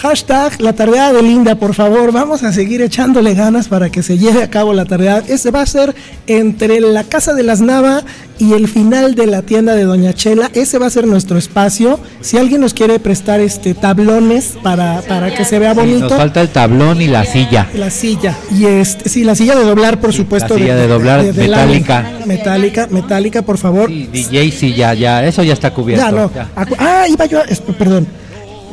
[0.00, 4.16] hashtag la tarea de Linda, por favor, vamos a seguir echándole ganas para que se
[4.16, 5.22] lleve a cabo la tarea.
[5.28, 5.94] Ese va a ser
[6.26, 8.02] entre la Casa de las Nava
[8.38, 10.50] y el final de la tienda de Doña Chela.
[10.54, 12.00] Ese va a ser nuestro espacio.
[12.22, 16.00] Si alguien nos quiere prestar este tablones para, para que se vea Sí, bonito.
[16.08, 17.68] nos falta el tablón y la silla.
[17.74, 18.34] La silla.
[18.58, 20.54] Y este, sí, la silla de doblar, por supuesto.
[20.54, 22.10] la silla de doblar, metálica.
[22.24, 23.90] Metálica, metálica, por favor.
[23.90, 26.04] DJ, sí, ya, ya, eso ya está cubierto.
[26.06, 26.30] ya, no.
[26.34, 26.48] ya.
[26.78, 28.06] Ah, iba yo, a- perdón.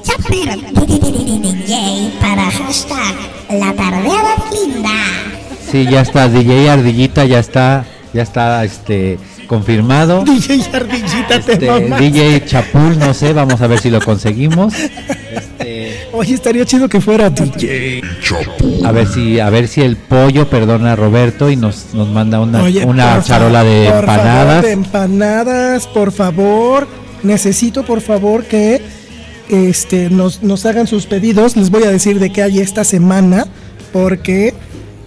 [0.07, 3.15] Ya poner DJ para hashtag
[3.49, 4.89] la tardeada linda.
[5.71, 9.17] Sí, ya está, DJ Ardillita ya está, ya está, este,
[9.47, 10.23] confirmado.
[10.25, 11.99] DJ Ardillita, te Este, mamas.
[11.99, 14.73] DJ Chapul, no sé, vamos a ver si lo conseguimos.
[16.13, 18.01] Oye, estaría chido que fuera DJ.
[18.85, 22.39] A ver si, a ver si el pollo perdona a Roberto y nos, nos manda
[22.39, 24.61] una, Oye, una por charola favor, de por favor, empanadas.
[24.63, 26.87] de empanadas, por favor.
[27.23, 28.81] Necesito, por favor, que
[29.49, 31.55] este, nos, nos hagan sus pedidos.
[31.55, 33.45] Les voy a decir de qué hay esta semana,
[33.93, 34.53] porque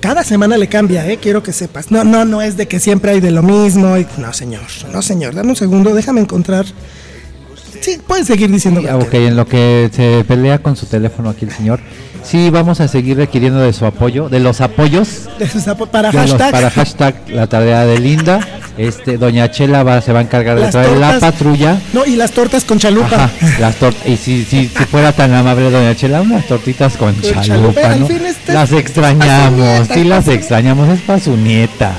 [0.00, 1.18] cada semana le cambia, ¿eh?
[1.20, 1.90] Quiero que sepas.
[1.90, 3.96] No, no, no es de que siempre hay de lo mismo.
[3.98, 4.62] y- No, señor,
[4.92, 5.34] no, señor.
[5.34, 6.64] Dame un segundo, déjame encontrar.
[7.80, 8.80] Sí, pueden seguir diciendo.
[8.98, 11.80] Ok, en lo que se pelea con su teléfono aquí el señor.
[12.22, 16.10] Sí, vamos a seguir requiriendo de su apoyo, de los apoyos de sus apo- para
[16.10, 16.50] de los- hashtag.
[16.52, 18.40] para hashtag la tarea de Linda.
[18.78, 21.76] Este, Doña Chela va, se va a encargar de Las traer la patrulla.
[21.92, 23.24] No, y las tortas con chalupa.
[23.24, 24.06] Ajá, las tortas.
[24.06, 28.00] Y si, si, si fuera tan amable, Doña Chela, unas tortitas con chalupa, chalupa, al
[28.00, 28.06] ¿no?
[28.08, 31.92] este- Las extrañamos, sí las extrañamos, es para su nieta.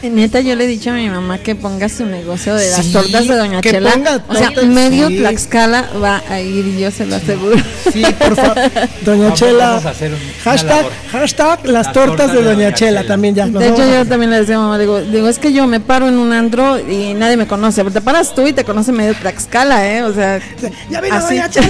[0.00, 2.92] Neta, yo le he dicho a mi mamá que ponga su negocio de las Sí,
[2.92, 3.90] tortas de Doña que Chela.
[3.90, 5.16] ponga O sea, tortas, medio sí.
[5.18, 7.56] Tlaxcala va a ir, yo se lo aseguro.
[7.92, 8.56] Sí, por favor.
[9.02, 9.68] Doña Vamos- Chela.
[9.70, 13.46] vamos a hacer un- una hashtag, hashtag las, tortas, de Doña Chela, también ya.
[13.48, 16.06] De hecho, yo también le decía a mamá, digo, digo, es que yo me paro
[16.08, 17.82] en un andro y nadie me conoce.
[17.82, 20.02] Te paras tú y te conoce medio Tlaxcala, ¿eh?
[20.04, 20.38] O sea,
[20.90, 21.34] ya vino así.
[21.38, 21.68] Doña Chela.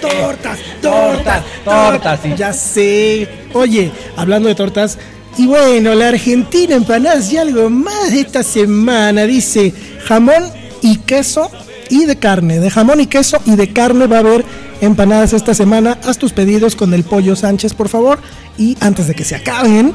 [0.00, 2.20] tortas, tortas, tortas.
[2.36, 3.28] Ya sé.
[3.52, 4.98] Oye, hablando de tortas.
[5.36, 9.24] Y bueno, la Argentina empanadas y algo más de esta semana.
[9.24, 9.72] Dice
[10.04, 10.44] jamón
[10.82, 11.50] y queso
[11.90, 12.58] y de carne.
[12.58, 14.44] De jamón y queso y de carne va a haber
[14.80, 15.98] empanadas esta semana.
[16.04, 18.18] Haz tus pedidos con el pollo Sánchez, por favor.
[18.56, 19.92] Y antes de que se acaben,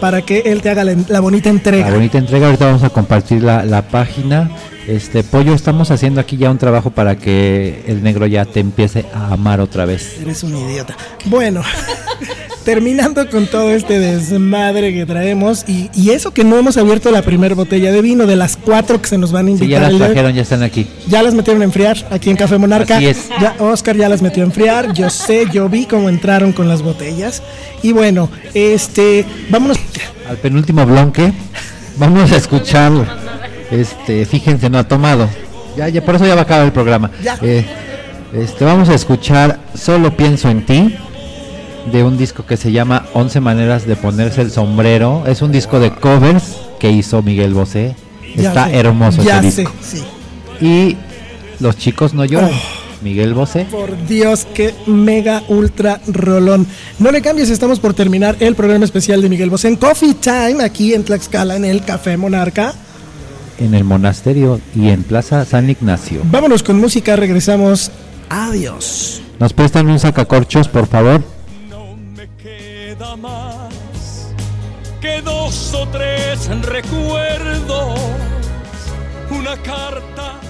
[0.00, 1.88] para que él te haga la, la bonita entrega.
[1.88, 4.50] La bonita entrega, ahorita vamos a compartir la, la página.
[4.88, 9.06] Este pollo, estamos haciendo aquí ya un trabajo para que el negro ya te empiece
[9.14, 10.16] a amar otra vez.
[10.20, 10.96] Eres un idiota.
[11.26, 11.62] Bueno,
[12.64, 17.22] terminando con todo este desmadre que traemos y, y eso que no hemos abierto la
[17.22, 19.68] primera botella de vino de las cuatro que se nos van a invitar.
[19.68, 20.86] ya las trajeron, ya están aquí.
[21.08, 22.96] Ya las metieron a enfriar aquí en Café Monarca.
[22.96, 23.28] Así es.
[23.40, 24.92] Ya Oscar ya las metió a enfriar.
[24.92, 27.42] Yo sé, yo vi cómo entraron con las botellas.
[27.82, 29.78] Y bueno, este, vámonos.
[30.28, 31.32] Al penúltimo bloque,
[31.96, 32.92] vamos a escuchar.
[33.70, 35.28] Este, fíjense, no ha tomado.
[35.76, 37.10] Ya, ya, por eso ya va a acabar el programa.
[37.22, 37.38] Ya.
[37.42, 37.64] Eh,
[38.34, 40.96] este, vamos a escuchar Solo pienso en ti
[41.90, 45.24] de un disco que se llama 11 maneras de ponerse el sombrero.
[45.26, 47.96] Es un disco de covers que hizo Miguel Bosé.
[48.36, 49.72] Está hermoso ya disco.
[49.80, 50.64] Sé, sí.
[50.64, 50.96] Y
[51.60, 52.50] Los chicos no lloran.
[52.50, 53.66] Oh, Miguel Bosé.
[53.70, 56.66] Por Dios, qué mega ultra rolón.
[56.98, 60.62] No le cambies, estamos por terminar el programa especial de Miguel Bosé en Coffee Time,
[60.62, 62.74] aquí en Tlaxcala, en el Café Monarca.
[63.58, 66.22] En el monasterio y en Plaza San Ignacio.
[66.24, 67.90] Vámonos con música, regresamos.
[68.28, 69.20] Adiós.
[69.38, 71.22] ¿Nos prestan un sacacorchos, por favor?
[73.02, 74.32] nada más
[75.00, 77.98] que dos o tres recuerdos,
[79.28, 80.41] una carta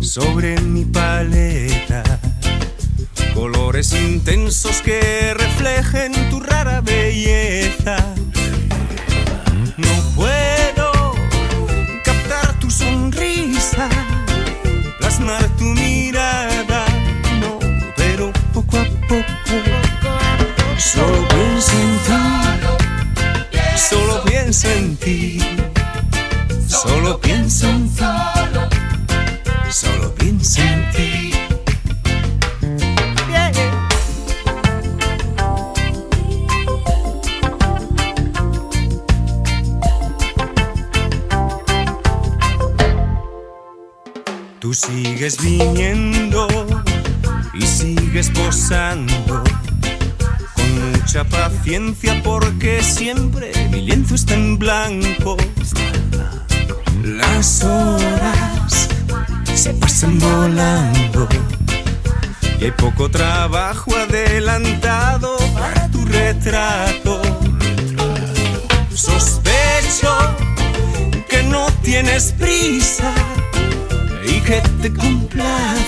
[0.00, 2.02] sobre mi paleta.
[3.34, 7.96] Colores intensos que reflejen tu rara belleza.
[52.24, 55.36] porque siempre mi lienzo está en blanco.
[57.04, 58.88] Las horas
[59.54, 61.28] se pasan volando
[62.60, 67.22] y hay poco trabajo adelantado para tu retrato.
[68.92, 70.16] Sospecho
[71.28, 73.12] que no tienes prisa
[74.24, 75.87] y que te complace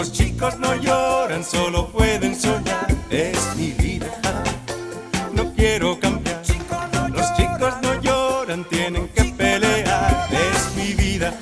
[0.00, 2.86] Los chicos no lloran, solo pueden soñar.
[3.10, 4.06] Es mi vida,
[5.34, 6.40] no quiero cambiar.
[7.12, 10.26] Los chicos no lloran, tienen que pelear.
[10.32, 11.34] Es mi vida.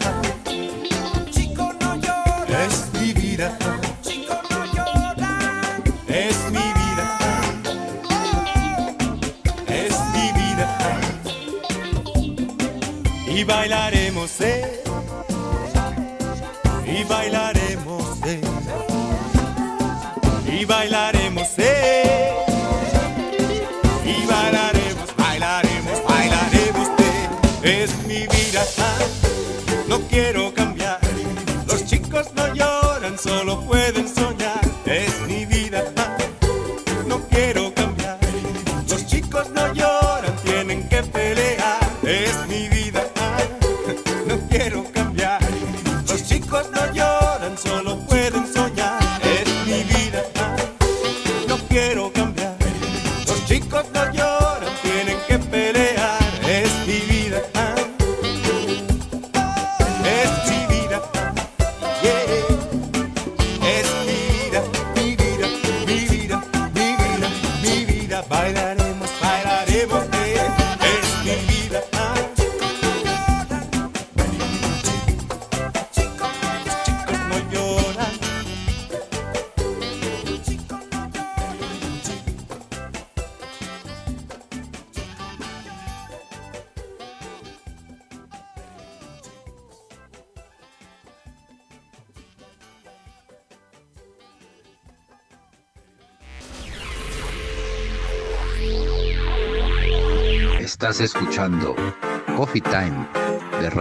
[2.48, 3.56] Es mi vida.
[6.08, 7.06] Es mi vida.
[9.68, 10.66] Es mi vida.
[13.32, 14.40] Y bailaremos,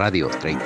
[0.08, 0.57] Radio 33.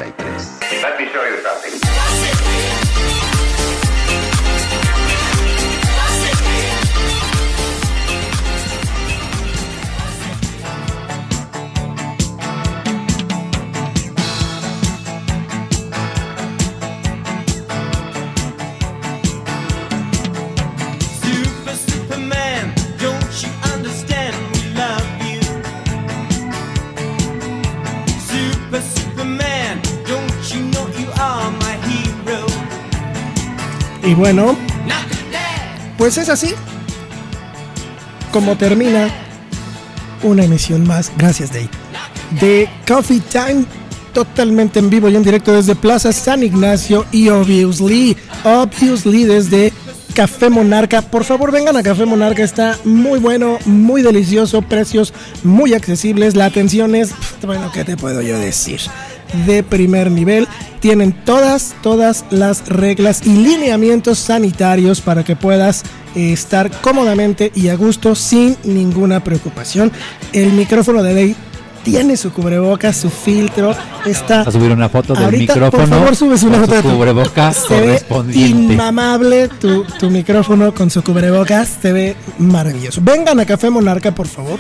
[36.03, 36.53] Pues es así
[38.33, 39.09] como termina
[40.25, 41.69] una emisión más, gracias Dave,
[42.41, 43.65] de Coffee Time
[44.13, 49.73] totalmente en vivo y en directo desde Plaza San Ignacio y obviously, obviously desde
[50.13, 51.03] Café Monarca.
[51.03, 55.15] Por favor, vengan a Café Monarca, está muy bueno, muy delicioso, precios
[55.45, 57.13] muy accesibles, la atención es,
[57.47, 58.81] bueno, ¿qué te puedo yo decir?
[59.47, 60.49] De primer nivel,
[60.83, 65.85] tienen todas, todas las reglas y lineamientos sanitarios para que puedas
[66.15, 69.91] eh, estar cómodamente y a gusto sin ninguna preocupación.
[70.35, 71.37] El micrófono de Day
[71.85, 73.75] tiene su cubrebocas, su filtro,
[74.07, 74.43] está...
[74.43, 75.85] A subir una foto del Ahorita, micrófono.
[75.87, 78.73] Por favor, subes una con foto de su tu- cubreboca Se ve correspondiente.
[78.75, 81.79] inmamable tu, tu micrófono con su cubrebocas.
[81.81, 83.01] Se ve maravilloso.
[83.03, 84.59] Vengan a Café Monarca, por favor.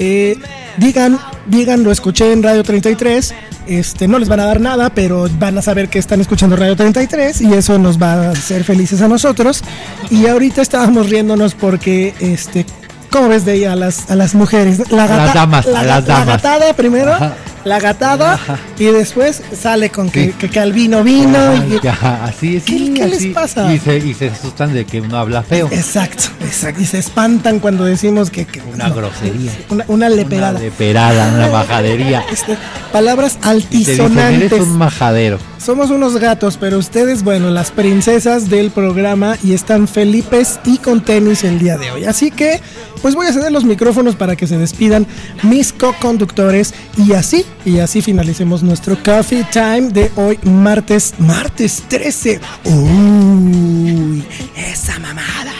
[0.00, 0.36] Eh,
[0.78, 3.34] digan, digan, lo escuché en Radio 33.
[3.66, 6.74] Este, no les van a dar nada, pero van a saber que están escuchando Radio
[6.74, 9.62] 33 y eso nos va a hacer felices a nosotros.
[10.10, 12.66] Y ahorita estábamos riéndonos porque, este,
[13.10, 14.90] ¿cómo ves de ahí a las, a las mujeres?
[14.90, 16.26] La A las damas, la a las ga- la damas.
[16.42, 17.34] gatada primero, Ajá.
[17.64, 18.58] La gatada Ajá.
[18.78, 21.38] y después sale con que, que Calvino vino.
[21.38, 22.64] Ay, y- ya, así es.
[22.64, 23.72] ¿Qué- sí, qué les pasa?
[23.72, 25.68] Y se, y se asustan de que uno habla feo.
[25.70, 26.80] Exacto, exacto.
[26.80, 29.52] Y se espantan cuando decimos que, que- Una grosería.
[29.68, 30.50] una, una leperada.
[30.52, 32.24] Una leperada, una majadería.
[32.32, 32.56] Este,
[32.92, 33.34] palabras
[33.70, 34.52] dicen, altisonantes.
[34.52, 35.38] eres un majadero.
[35.58, 41.04] Somos unos gatos, pero ustedes, bueno, las princesas del programa y están felipes y con
[41.04, 42.04] tenis el día de hoy.
[42.06, 42.60] Así que,
[43.02, 45.06] pues voy a ceder los micrófonos para que se despidan
[45.42, 52.40] mis co-conductores y así, y así finalicemos nuestro coffee time de hoy, martes, martes 13.
[52.64, 54.24] Uy,
[54.56, 55.52] esa mamada.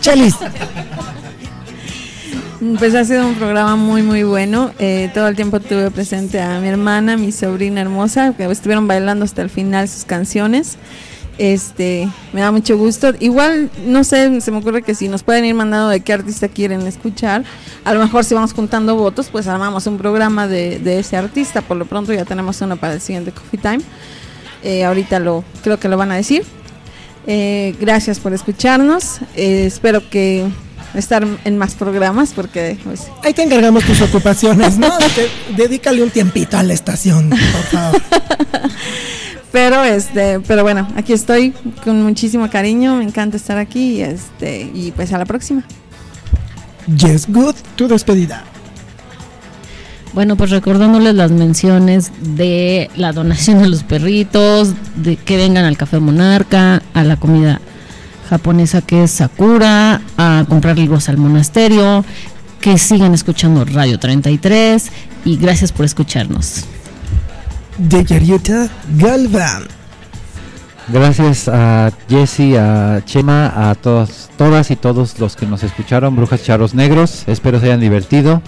[0.00, 0.34] Chelis.
[2.78, 4.72] Pues ha sido un programa muy muy bueno.
[4.78, 9.24] Eh, todo el tiempo tuve presente a mi hermana, mi sobrina hermosa, que estuvieron bailando
[9.24, 10.76] hasta el final sus canciones.
[11.38, 13.12] Este, me da mucho gusto.
[13.20, 16.48] Igual, no sé, se me ocurre que si nos pueden ir mandando de qué artista
[16.48, 17.44] quieren escuchar,
[17.84, 21.60] a lo mejor si vamos juntando votos, pues armamos un programa de, de ese artista.
[21.62, 23.80] Por lo pronto ya tenemos uno para el siguiente Coffee Time.
[24.62, 26.42] Eh, ahorita lo creo que lo van a decir.
[27.26, 29.18] Eh, gracias por escucharnos.
[29.34, 30.46] Eh, espero que
[30.94, 34.88] estar en más programas porque pues, Ahí te encargamos tus ocupaciones, ¿no?
[34.98, 35.28] Te-
[35.62, 37.38] dedícale un tiempito a la estación, por
[37.70, 38.02] favor.
[39.52, 41.52] pero este pero bueno aquí estoy
[41.84, 45.64] con muchísimo cariño me encanta estar aquí y este y pues a la próxima
[46.94, 48.44] Yes, good, tu despedida.
[50.12, 55.76] Bueno, pues recordándoles las menciones de la donación de los perritos, de que vengan al
[55.76, 57.60] Café Monarca, a la comida
[58.30, 62.04] japonesa que es Sakura, a comprar libros al monasterio,
[62.60, 64.90] que sigan escuchando Radio 33
[65.24, 66.66] y gracias por escucharnos.
[67.78, 69.64] De Yarieta Galván.
[70.88, 76.42] Gracias a Jesse, a Chema, a todas, todas y todos los que nos escucharon, Brujas
[76.44, 77.24] Charros Negros.
[77.26, 78.40] Espero se hayan divertido.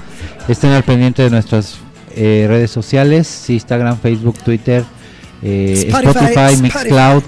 [0.47, 1.79] Estén al pendiente de nuestras
[2.15, 4.85] eh, redes sociales, Instagram, Facebook, Twitter,
[5.43, 6.63] eh, Spotify, Spotify.
[6.63, 7.23] Mixcloud.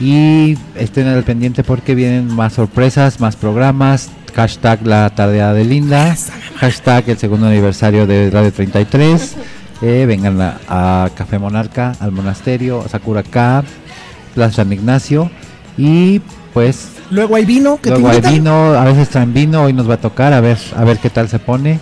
[0.00, 4.10] Y estén al pendiente porque vienen más sorpresas, más programas.
[4.34, 6.16] Hashtag la tardeada de Linda.
[6.56, 9.36] Hashtag el segundo aniversario de Radio 33.
[9.82, 13.64] Eh, vengan a, a Café Monarca, al monasterio, a Sakura K,
[14.34, 15.30] Plaza San Ignacio.
[15.76, 16.20] Y
[16.54, 19.88] pues Luego hay vino que luego te hay vino, a veces traen vino, hoy nos
[19.88, 21.78] va a tocar a ver, a ver qué tal se pone.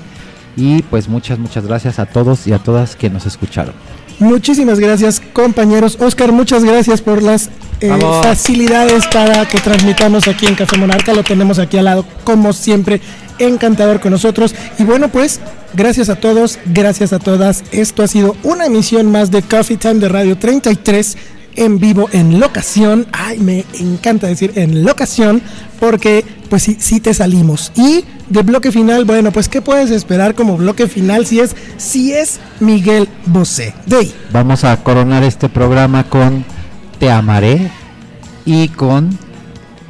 [0.57, 3.75] Y pues muchas, muchas gracias a todos y a todas que nos escucharon.
[4.19, 5.97] Muchísimas gracias, compañeros.
[6.01, 7.49] Oscar, muchas gracias por las
[7.81, 11.15] eh, facilidades para que transmitamos aquí en Café Monarca.
[11.15, 13.01] Lo tenemos aquí al lado, como siempre,
[13.41, 14.55] encantador con nosotros.
[14.79, 15.41] Y bueno, pues,
[15.75, 17.65] gracias a todos, gracias a todas.
[17.73, 21.17] Esto ha sido una emisión más de Coffee Time de Radio 33
[21.57, 23.07] en vivo, en locación.
[23.13, 25.43] Ay, me encanta decir en locación,
[25.79, 27.73] porque pues sí, sí te salimos.
[27.77, 32.13] Y de bloque final, bueno, pues, ¿qué puedes esperar como bloque final si es, si
[32.13, 33.75] es Miguel Bosé?
[33.93, 34.13] Ahí.
[34.33, 36.45] Vamos a coronar este programa con
[36.99, 37.71] Te amaré
[38.45, 39.19] y con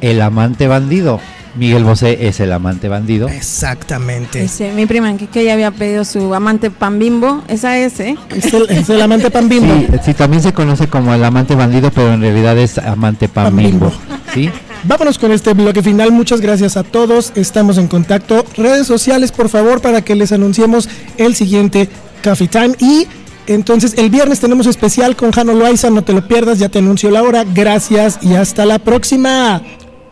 [0.01, 1.19] El amante bandido.
[1.55, 3.27] Miguel Bosé es el amante bandido.
[3.27, 4.47] Exactamente.
[4.75, 8.15] Mi prima que, que ya había pedido su amante pan bimbo esa es ¿eh?
[8.29, 9.73] Es el, es el amante pan bimbo.
[9.73, 13.45] Sí, sí, también se conoce como el amante bandido, pero en realidad es amante pan
[13.45, 13.89] Pan bimbo.
[13.89, 14.21] bimbo.
[14.33, 14.49] ¿sí?
[14.83, 16.11] Vámonos con este bloque final.
[16.11, 17.33] Muchas gracias a todos.
[17.35, 18.45] Estamos en contacto.
[18.57, 20.87] Redes sociales, por favor, para que les anunciemos
[21.17, 21.89] el siguiente
[22.23, 22.75] Coffee Time.
[22.79, 23.07] Y
[23.47, 25.89] entonces el viernes tenemos especial con Jano Loaiza.
[25.89, 26.59] No te lo pierdas.
[26.59, 27.43] Ya te anuncio la hora.
[27.43, 29.61] Gracias y hasta la próxima.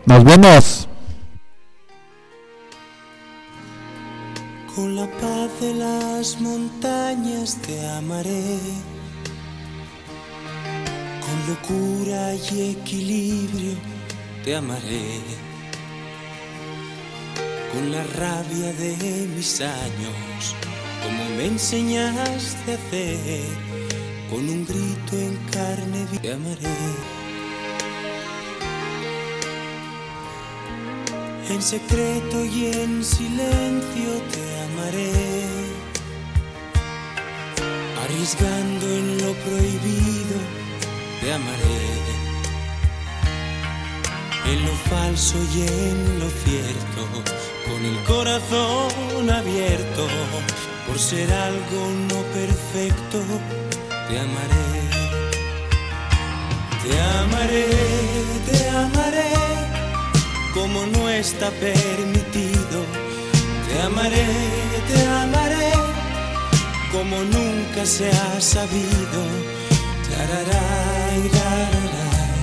[0.06, 0.89] Nos vemos.
[6.20, 8.60] Las montañas te amaré.
[11.26, 13.76] Con locura y equilibrio
[14.44, 15.22] te amaré.
[17.72, 20.56] Con la rabia de mis años,
[21.04, 23.48] como me enseñaste a hacer.
[24.30, 26.80] Con un grito en carne te amaré.
[31.50, 35.69] En secreto y en silencio te amaré,
[38.10, 40.38] arriesgando en lo prohibido
[41.22, 41.82] te amaré,
[44.52, 47.08] en lo falso y en lo cierto,
[47.68, 50.08] con el corazón abierto,
[50.88, 53.22] por ser algo no perfecto,
[54.08, 54.70] te amaré,
[56.84, 57.68] te amaré,
[58.50, 59.34] te amaré
[60.54, 62.80] como no está permitido.
[63.68, 64.26] Te amaré,
[64.92, 65.59] te amaré,
[66.92, 69.22] como nunca se ha sabido.
[70.10, 72.40] Tararay, tararay,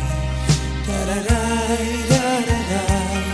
[0.87, 3.25] tararay, tararay,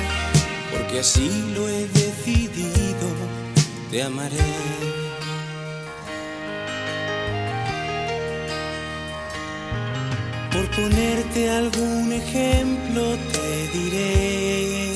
[0.71, 3.09] porque así lo he decidido.
[3.91, 4.53] Te amaré.
[10.51, 14.93] Por ponerte algún ejemplo te diré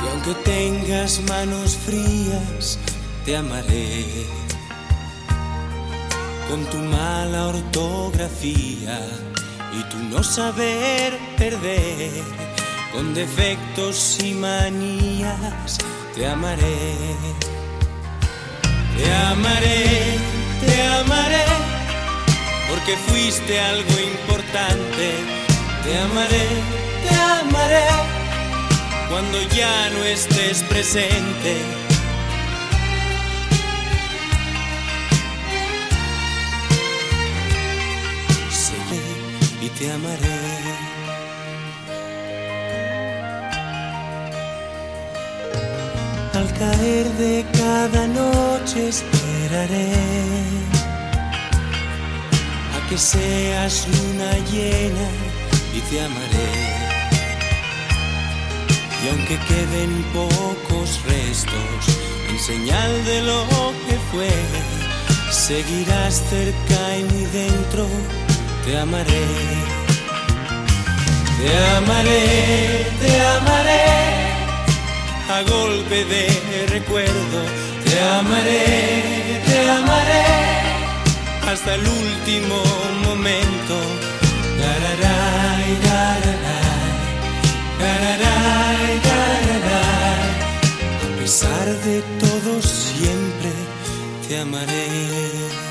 [0.00, 2.78] que aunque tengas manos frías
[3.24, 4.04] te amaré
[6.48, 9.00] con tu mala ortografía
[9.78, 12.22] y tu no saber perder
[12.92, 15.78] con defectos y manías
[16.14, 17.16] te amaré
[18.96, 20.18] te amaré
[20.60, 21.70] te amaré
[22.70, 25.06] porque fuiste algo importante.
[25.84, 26.46] Te amaré,
[27.02, 27.84] te amaré,
[29.08, 31.79] cuando ya no estés presente.
[39.80, 40.40] Te amaré.
[46.34, 49.92] Al caer de cada noche esperaré
[52.76, 55.08] a que seas luna llena
[55.76, 56.52] y te amaré.
[59.02, 61.82] Y aunque queden pocos restos
[62.28, 63.46] en señal de lo
[63.86, 64.32] que fue,
[65.30, 67.86] seguirás cerca y muy dentro,
[68.64, 69.24] te amaré.
[71.38, 73.84] Te amaré, te amaré
[75.36, 77.38] a golpe de recuerdo.
[77.84, 80.24] Te amaré, te amaré
[81.50, 82.62] hasta el último
[83.06, 83.74] momento.
[84.62, 86.90] Gararay, gararay,
[87.80, 90.30] gararay, gararay.
[91.04, 93.50] A pesar de todo siempre
[94.28, 95.69] te amaré.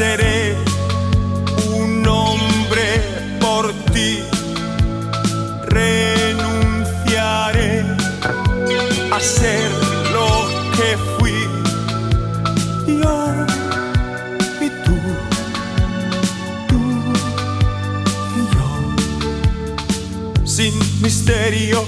[0.00, 0.56] Seré
[1.76, 2.88] un hombre
[3.38, 4.12] por ti.
[5.66, 7.84] Renunciaré
[9.12, 9.70] a ser
[10.14, 11.38] lo que fui.
[12.86, 13.44] Yo
[14.66, 14.96] y tú,
[16.68, 16.80] tú
[18.40, 18.68] y yo.
[20.46, 21.78] Sin misterio,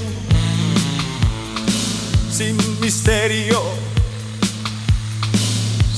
[2.31, 3.61] sin misterio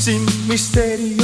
[0.05, 1.24] sin misterio.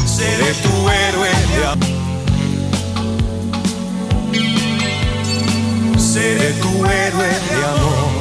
[0.21, 1.91] seré tu héroe de amor.
[6.13, 8.11] Seré tu héroe de amor.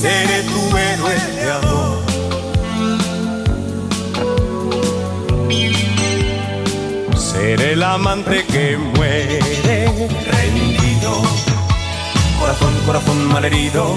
[0.00, 1.94] Seré tu héroe de amor.
[7.16, 8.64] Seré el amante que
[8.96, 9.38] muere
[10.36, 11.12] rendido
[12.44, 13.96] corazón, corazón malherido,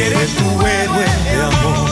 [0.00, 1.88] Seré tu héroe de amor.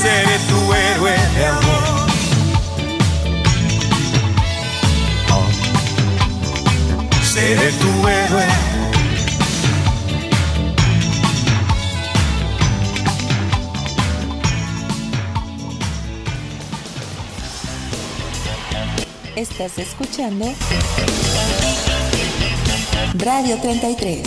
[0.00, 2.08] Seré tu héroe de amor.
[7.22, 8.46] Seré tu héroe.
[19.34, 20.46] Estás escuchando
[23.14, 24.22] Radio 33.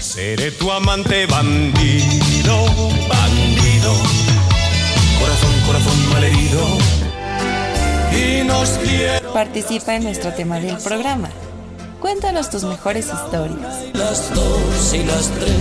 [0.00, 2.66] Seré tu amante bandido,
[3.08, 3.92] bandido.
[5.20, 6.66] Corazón, corazón malherido.
[8.12, 9.32] Y nos quiero.
[9.32, 11.30] Participa en nuestro tema del programa.
[12.00, 13.84] Cuéntanos tus mejores historias.
[13.94, 15.56] Las dos y las tres.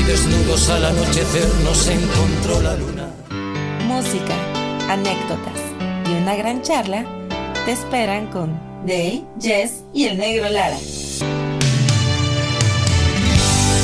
[0.00, 3.06] Y desnudos al anochecer nos encontró la luna.
[3.86, 4.34] Música,
[4.88, 5.60] anécdotas
[6.08, 7.04] y una gran charla
[7.66, 10.76] te esperan con Day, Jess y el negro Lara.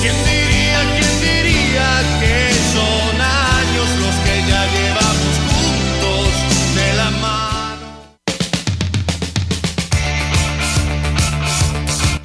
[0.02, 6.28] ¿Quién diría, quién diría que son años los que ya llevamos juntos
[6.74, 7.86] de la mano?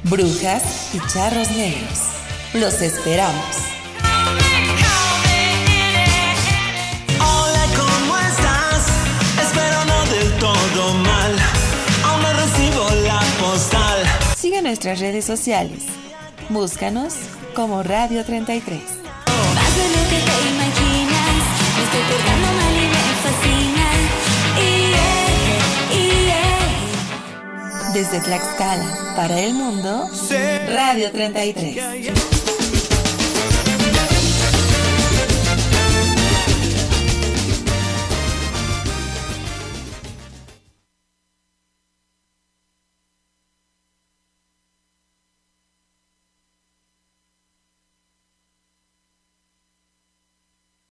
[0.04, 1.98] Brujas y charros negros.
[2.52, 3.56] Los esperamos.
[7.20, 8.84] Hola, ¿cómo estás?
[9.42, 11.45] Espero no del todo mal.
[13.56, 14.36] Aún no recibo la postal.
[14.36, 15.84] Sigue nuestras redes sociales.
[16.48, 17.14] Búscanos
[17.54, 18.80] como Radio 33.
[19.54, 21.36] Más de lo que te imaginas,
[21.76, 23.88] me estoy portando mal y me fascina.
[24.58, 25.14] Y, eh,
[25.92, 27.94] y, eh.
[27.94, 30.08] Desde Tlaxcala para el mundo,
[30.68, 32.35] Radio 33.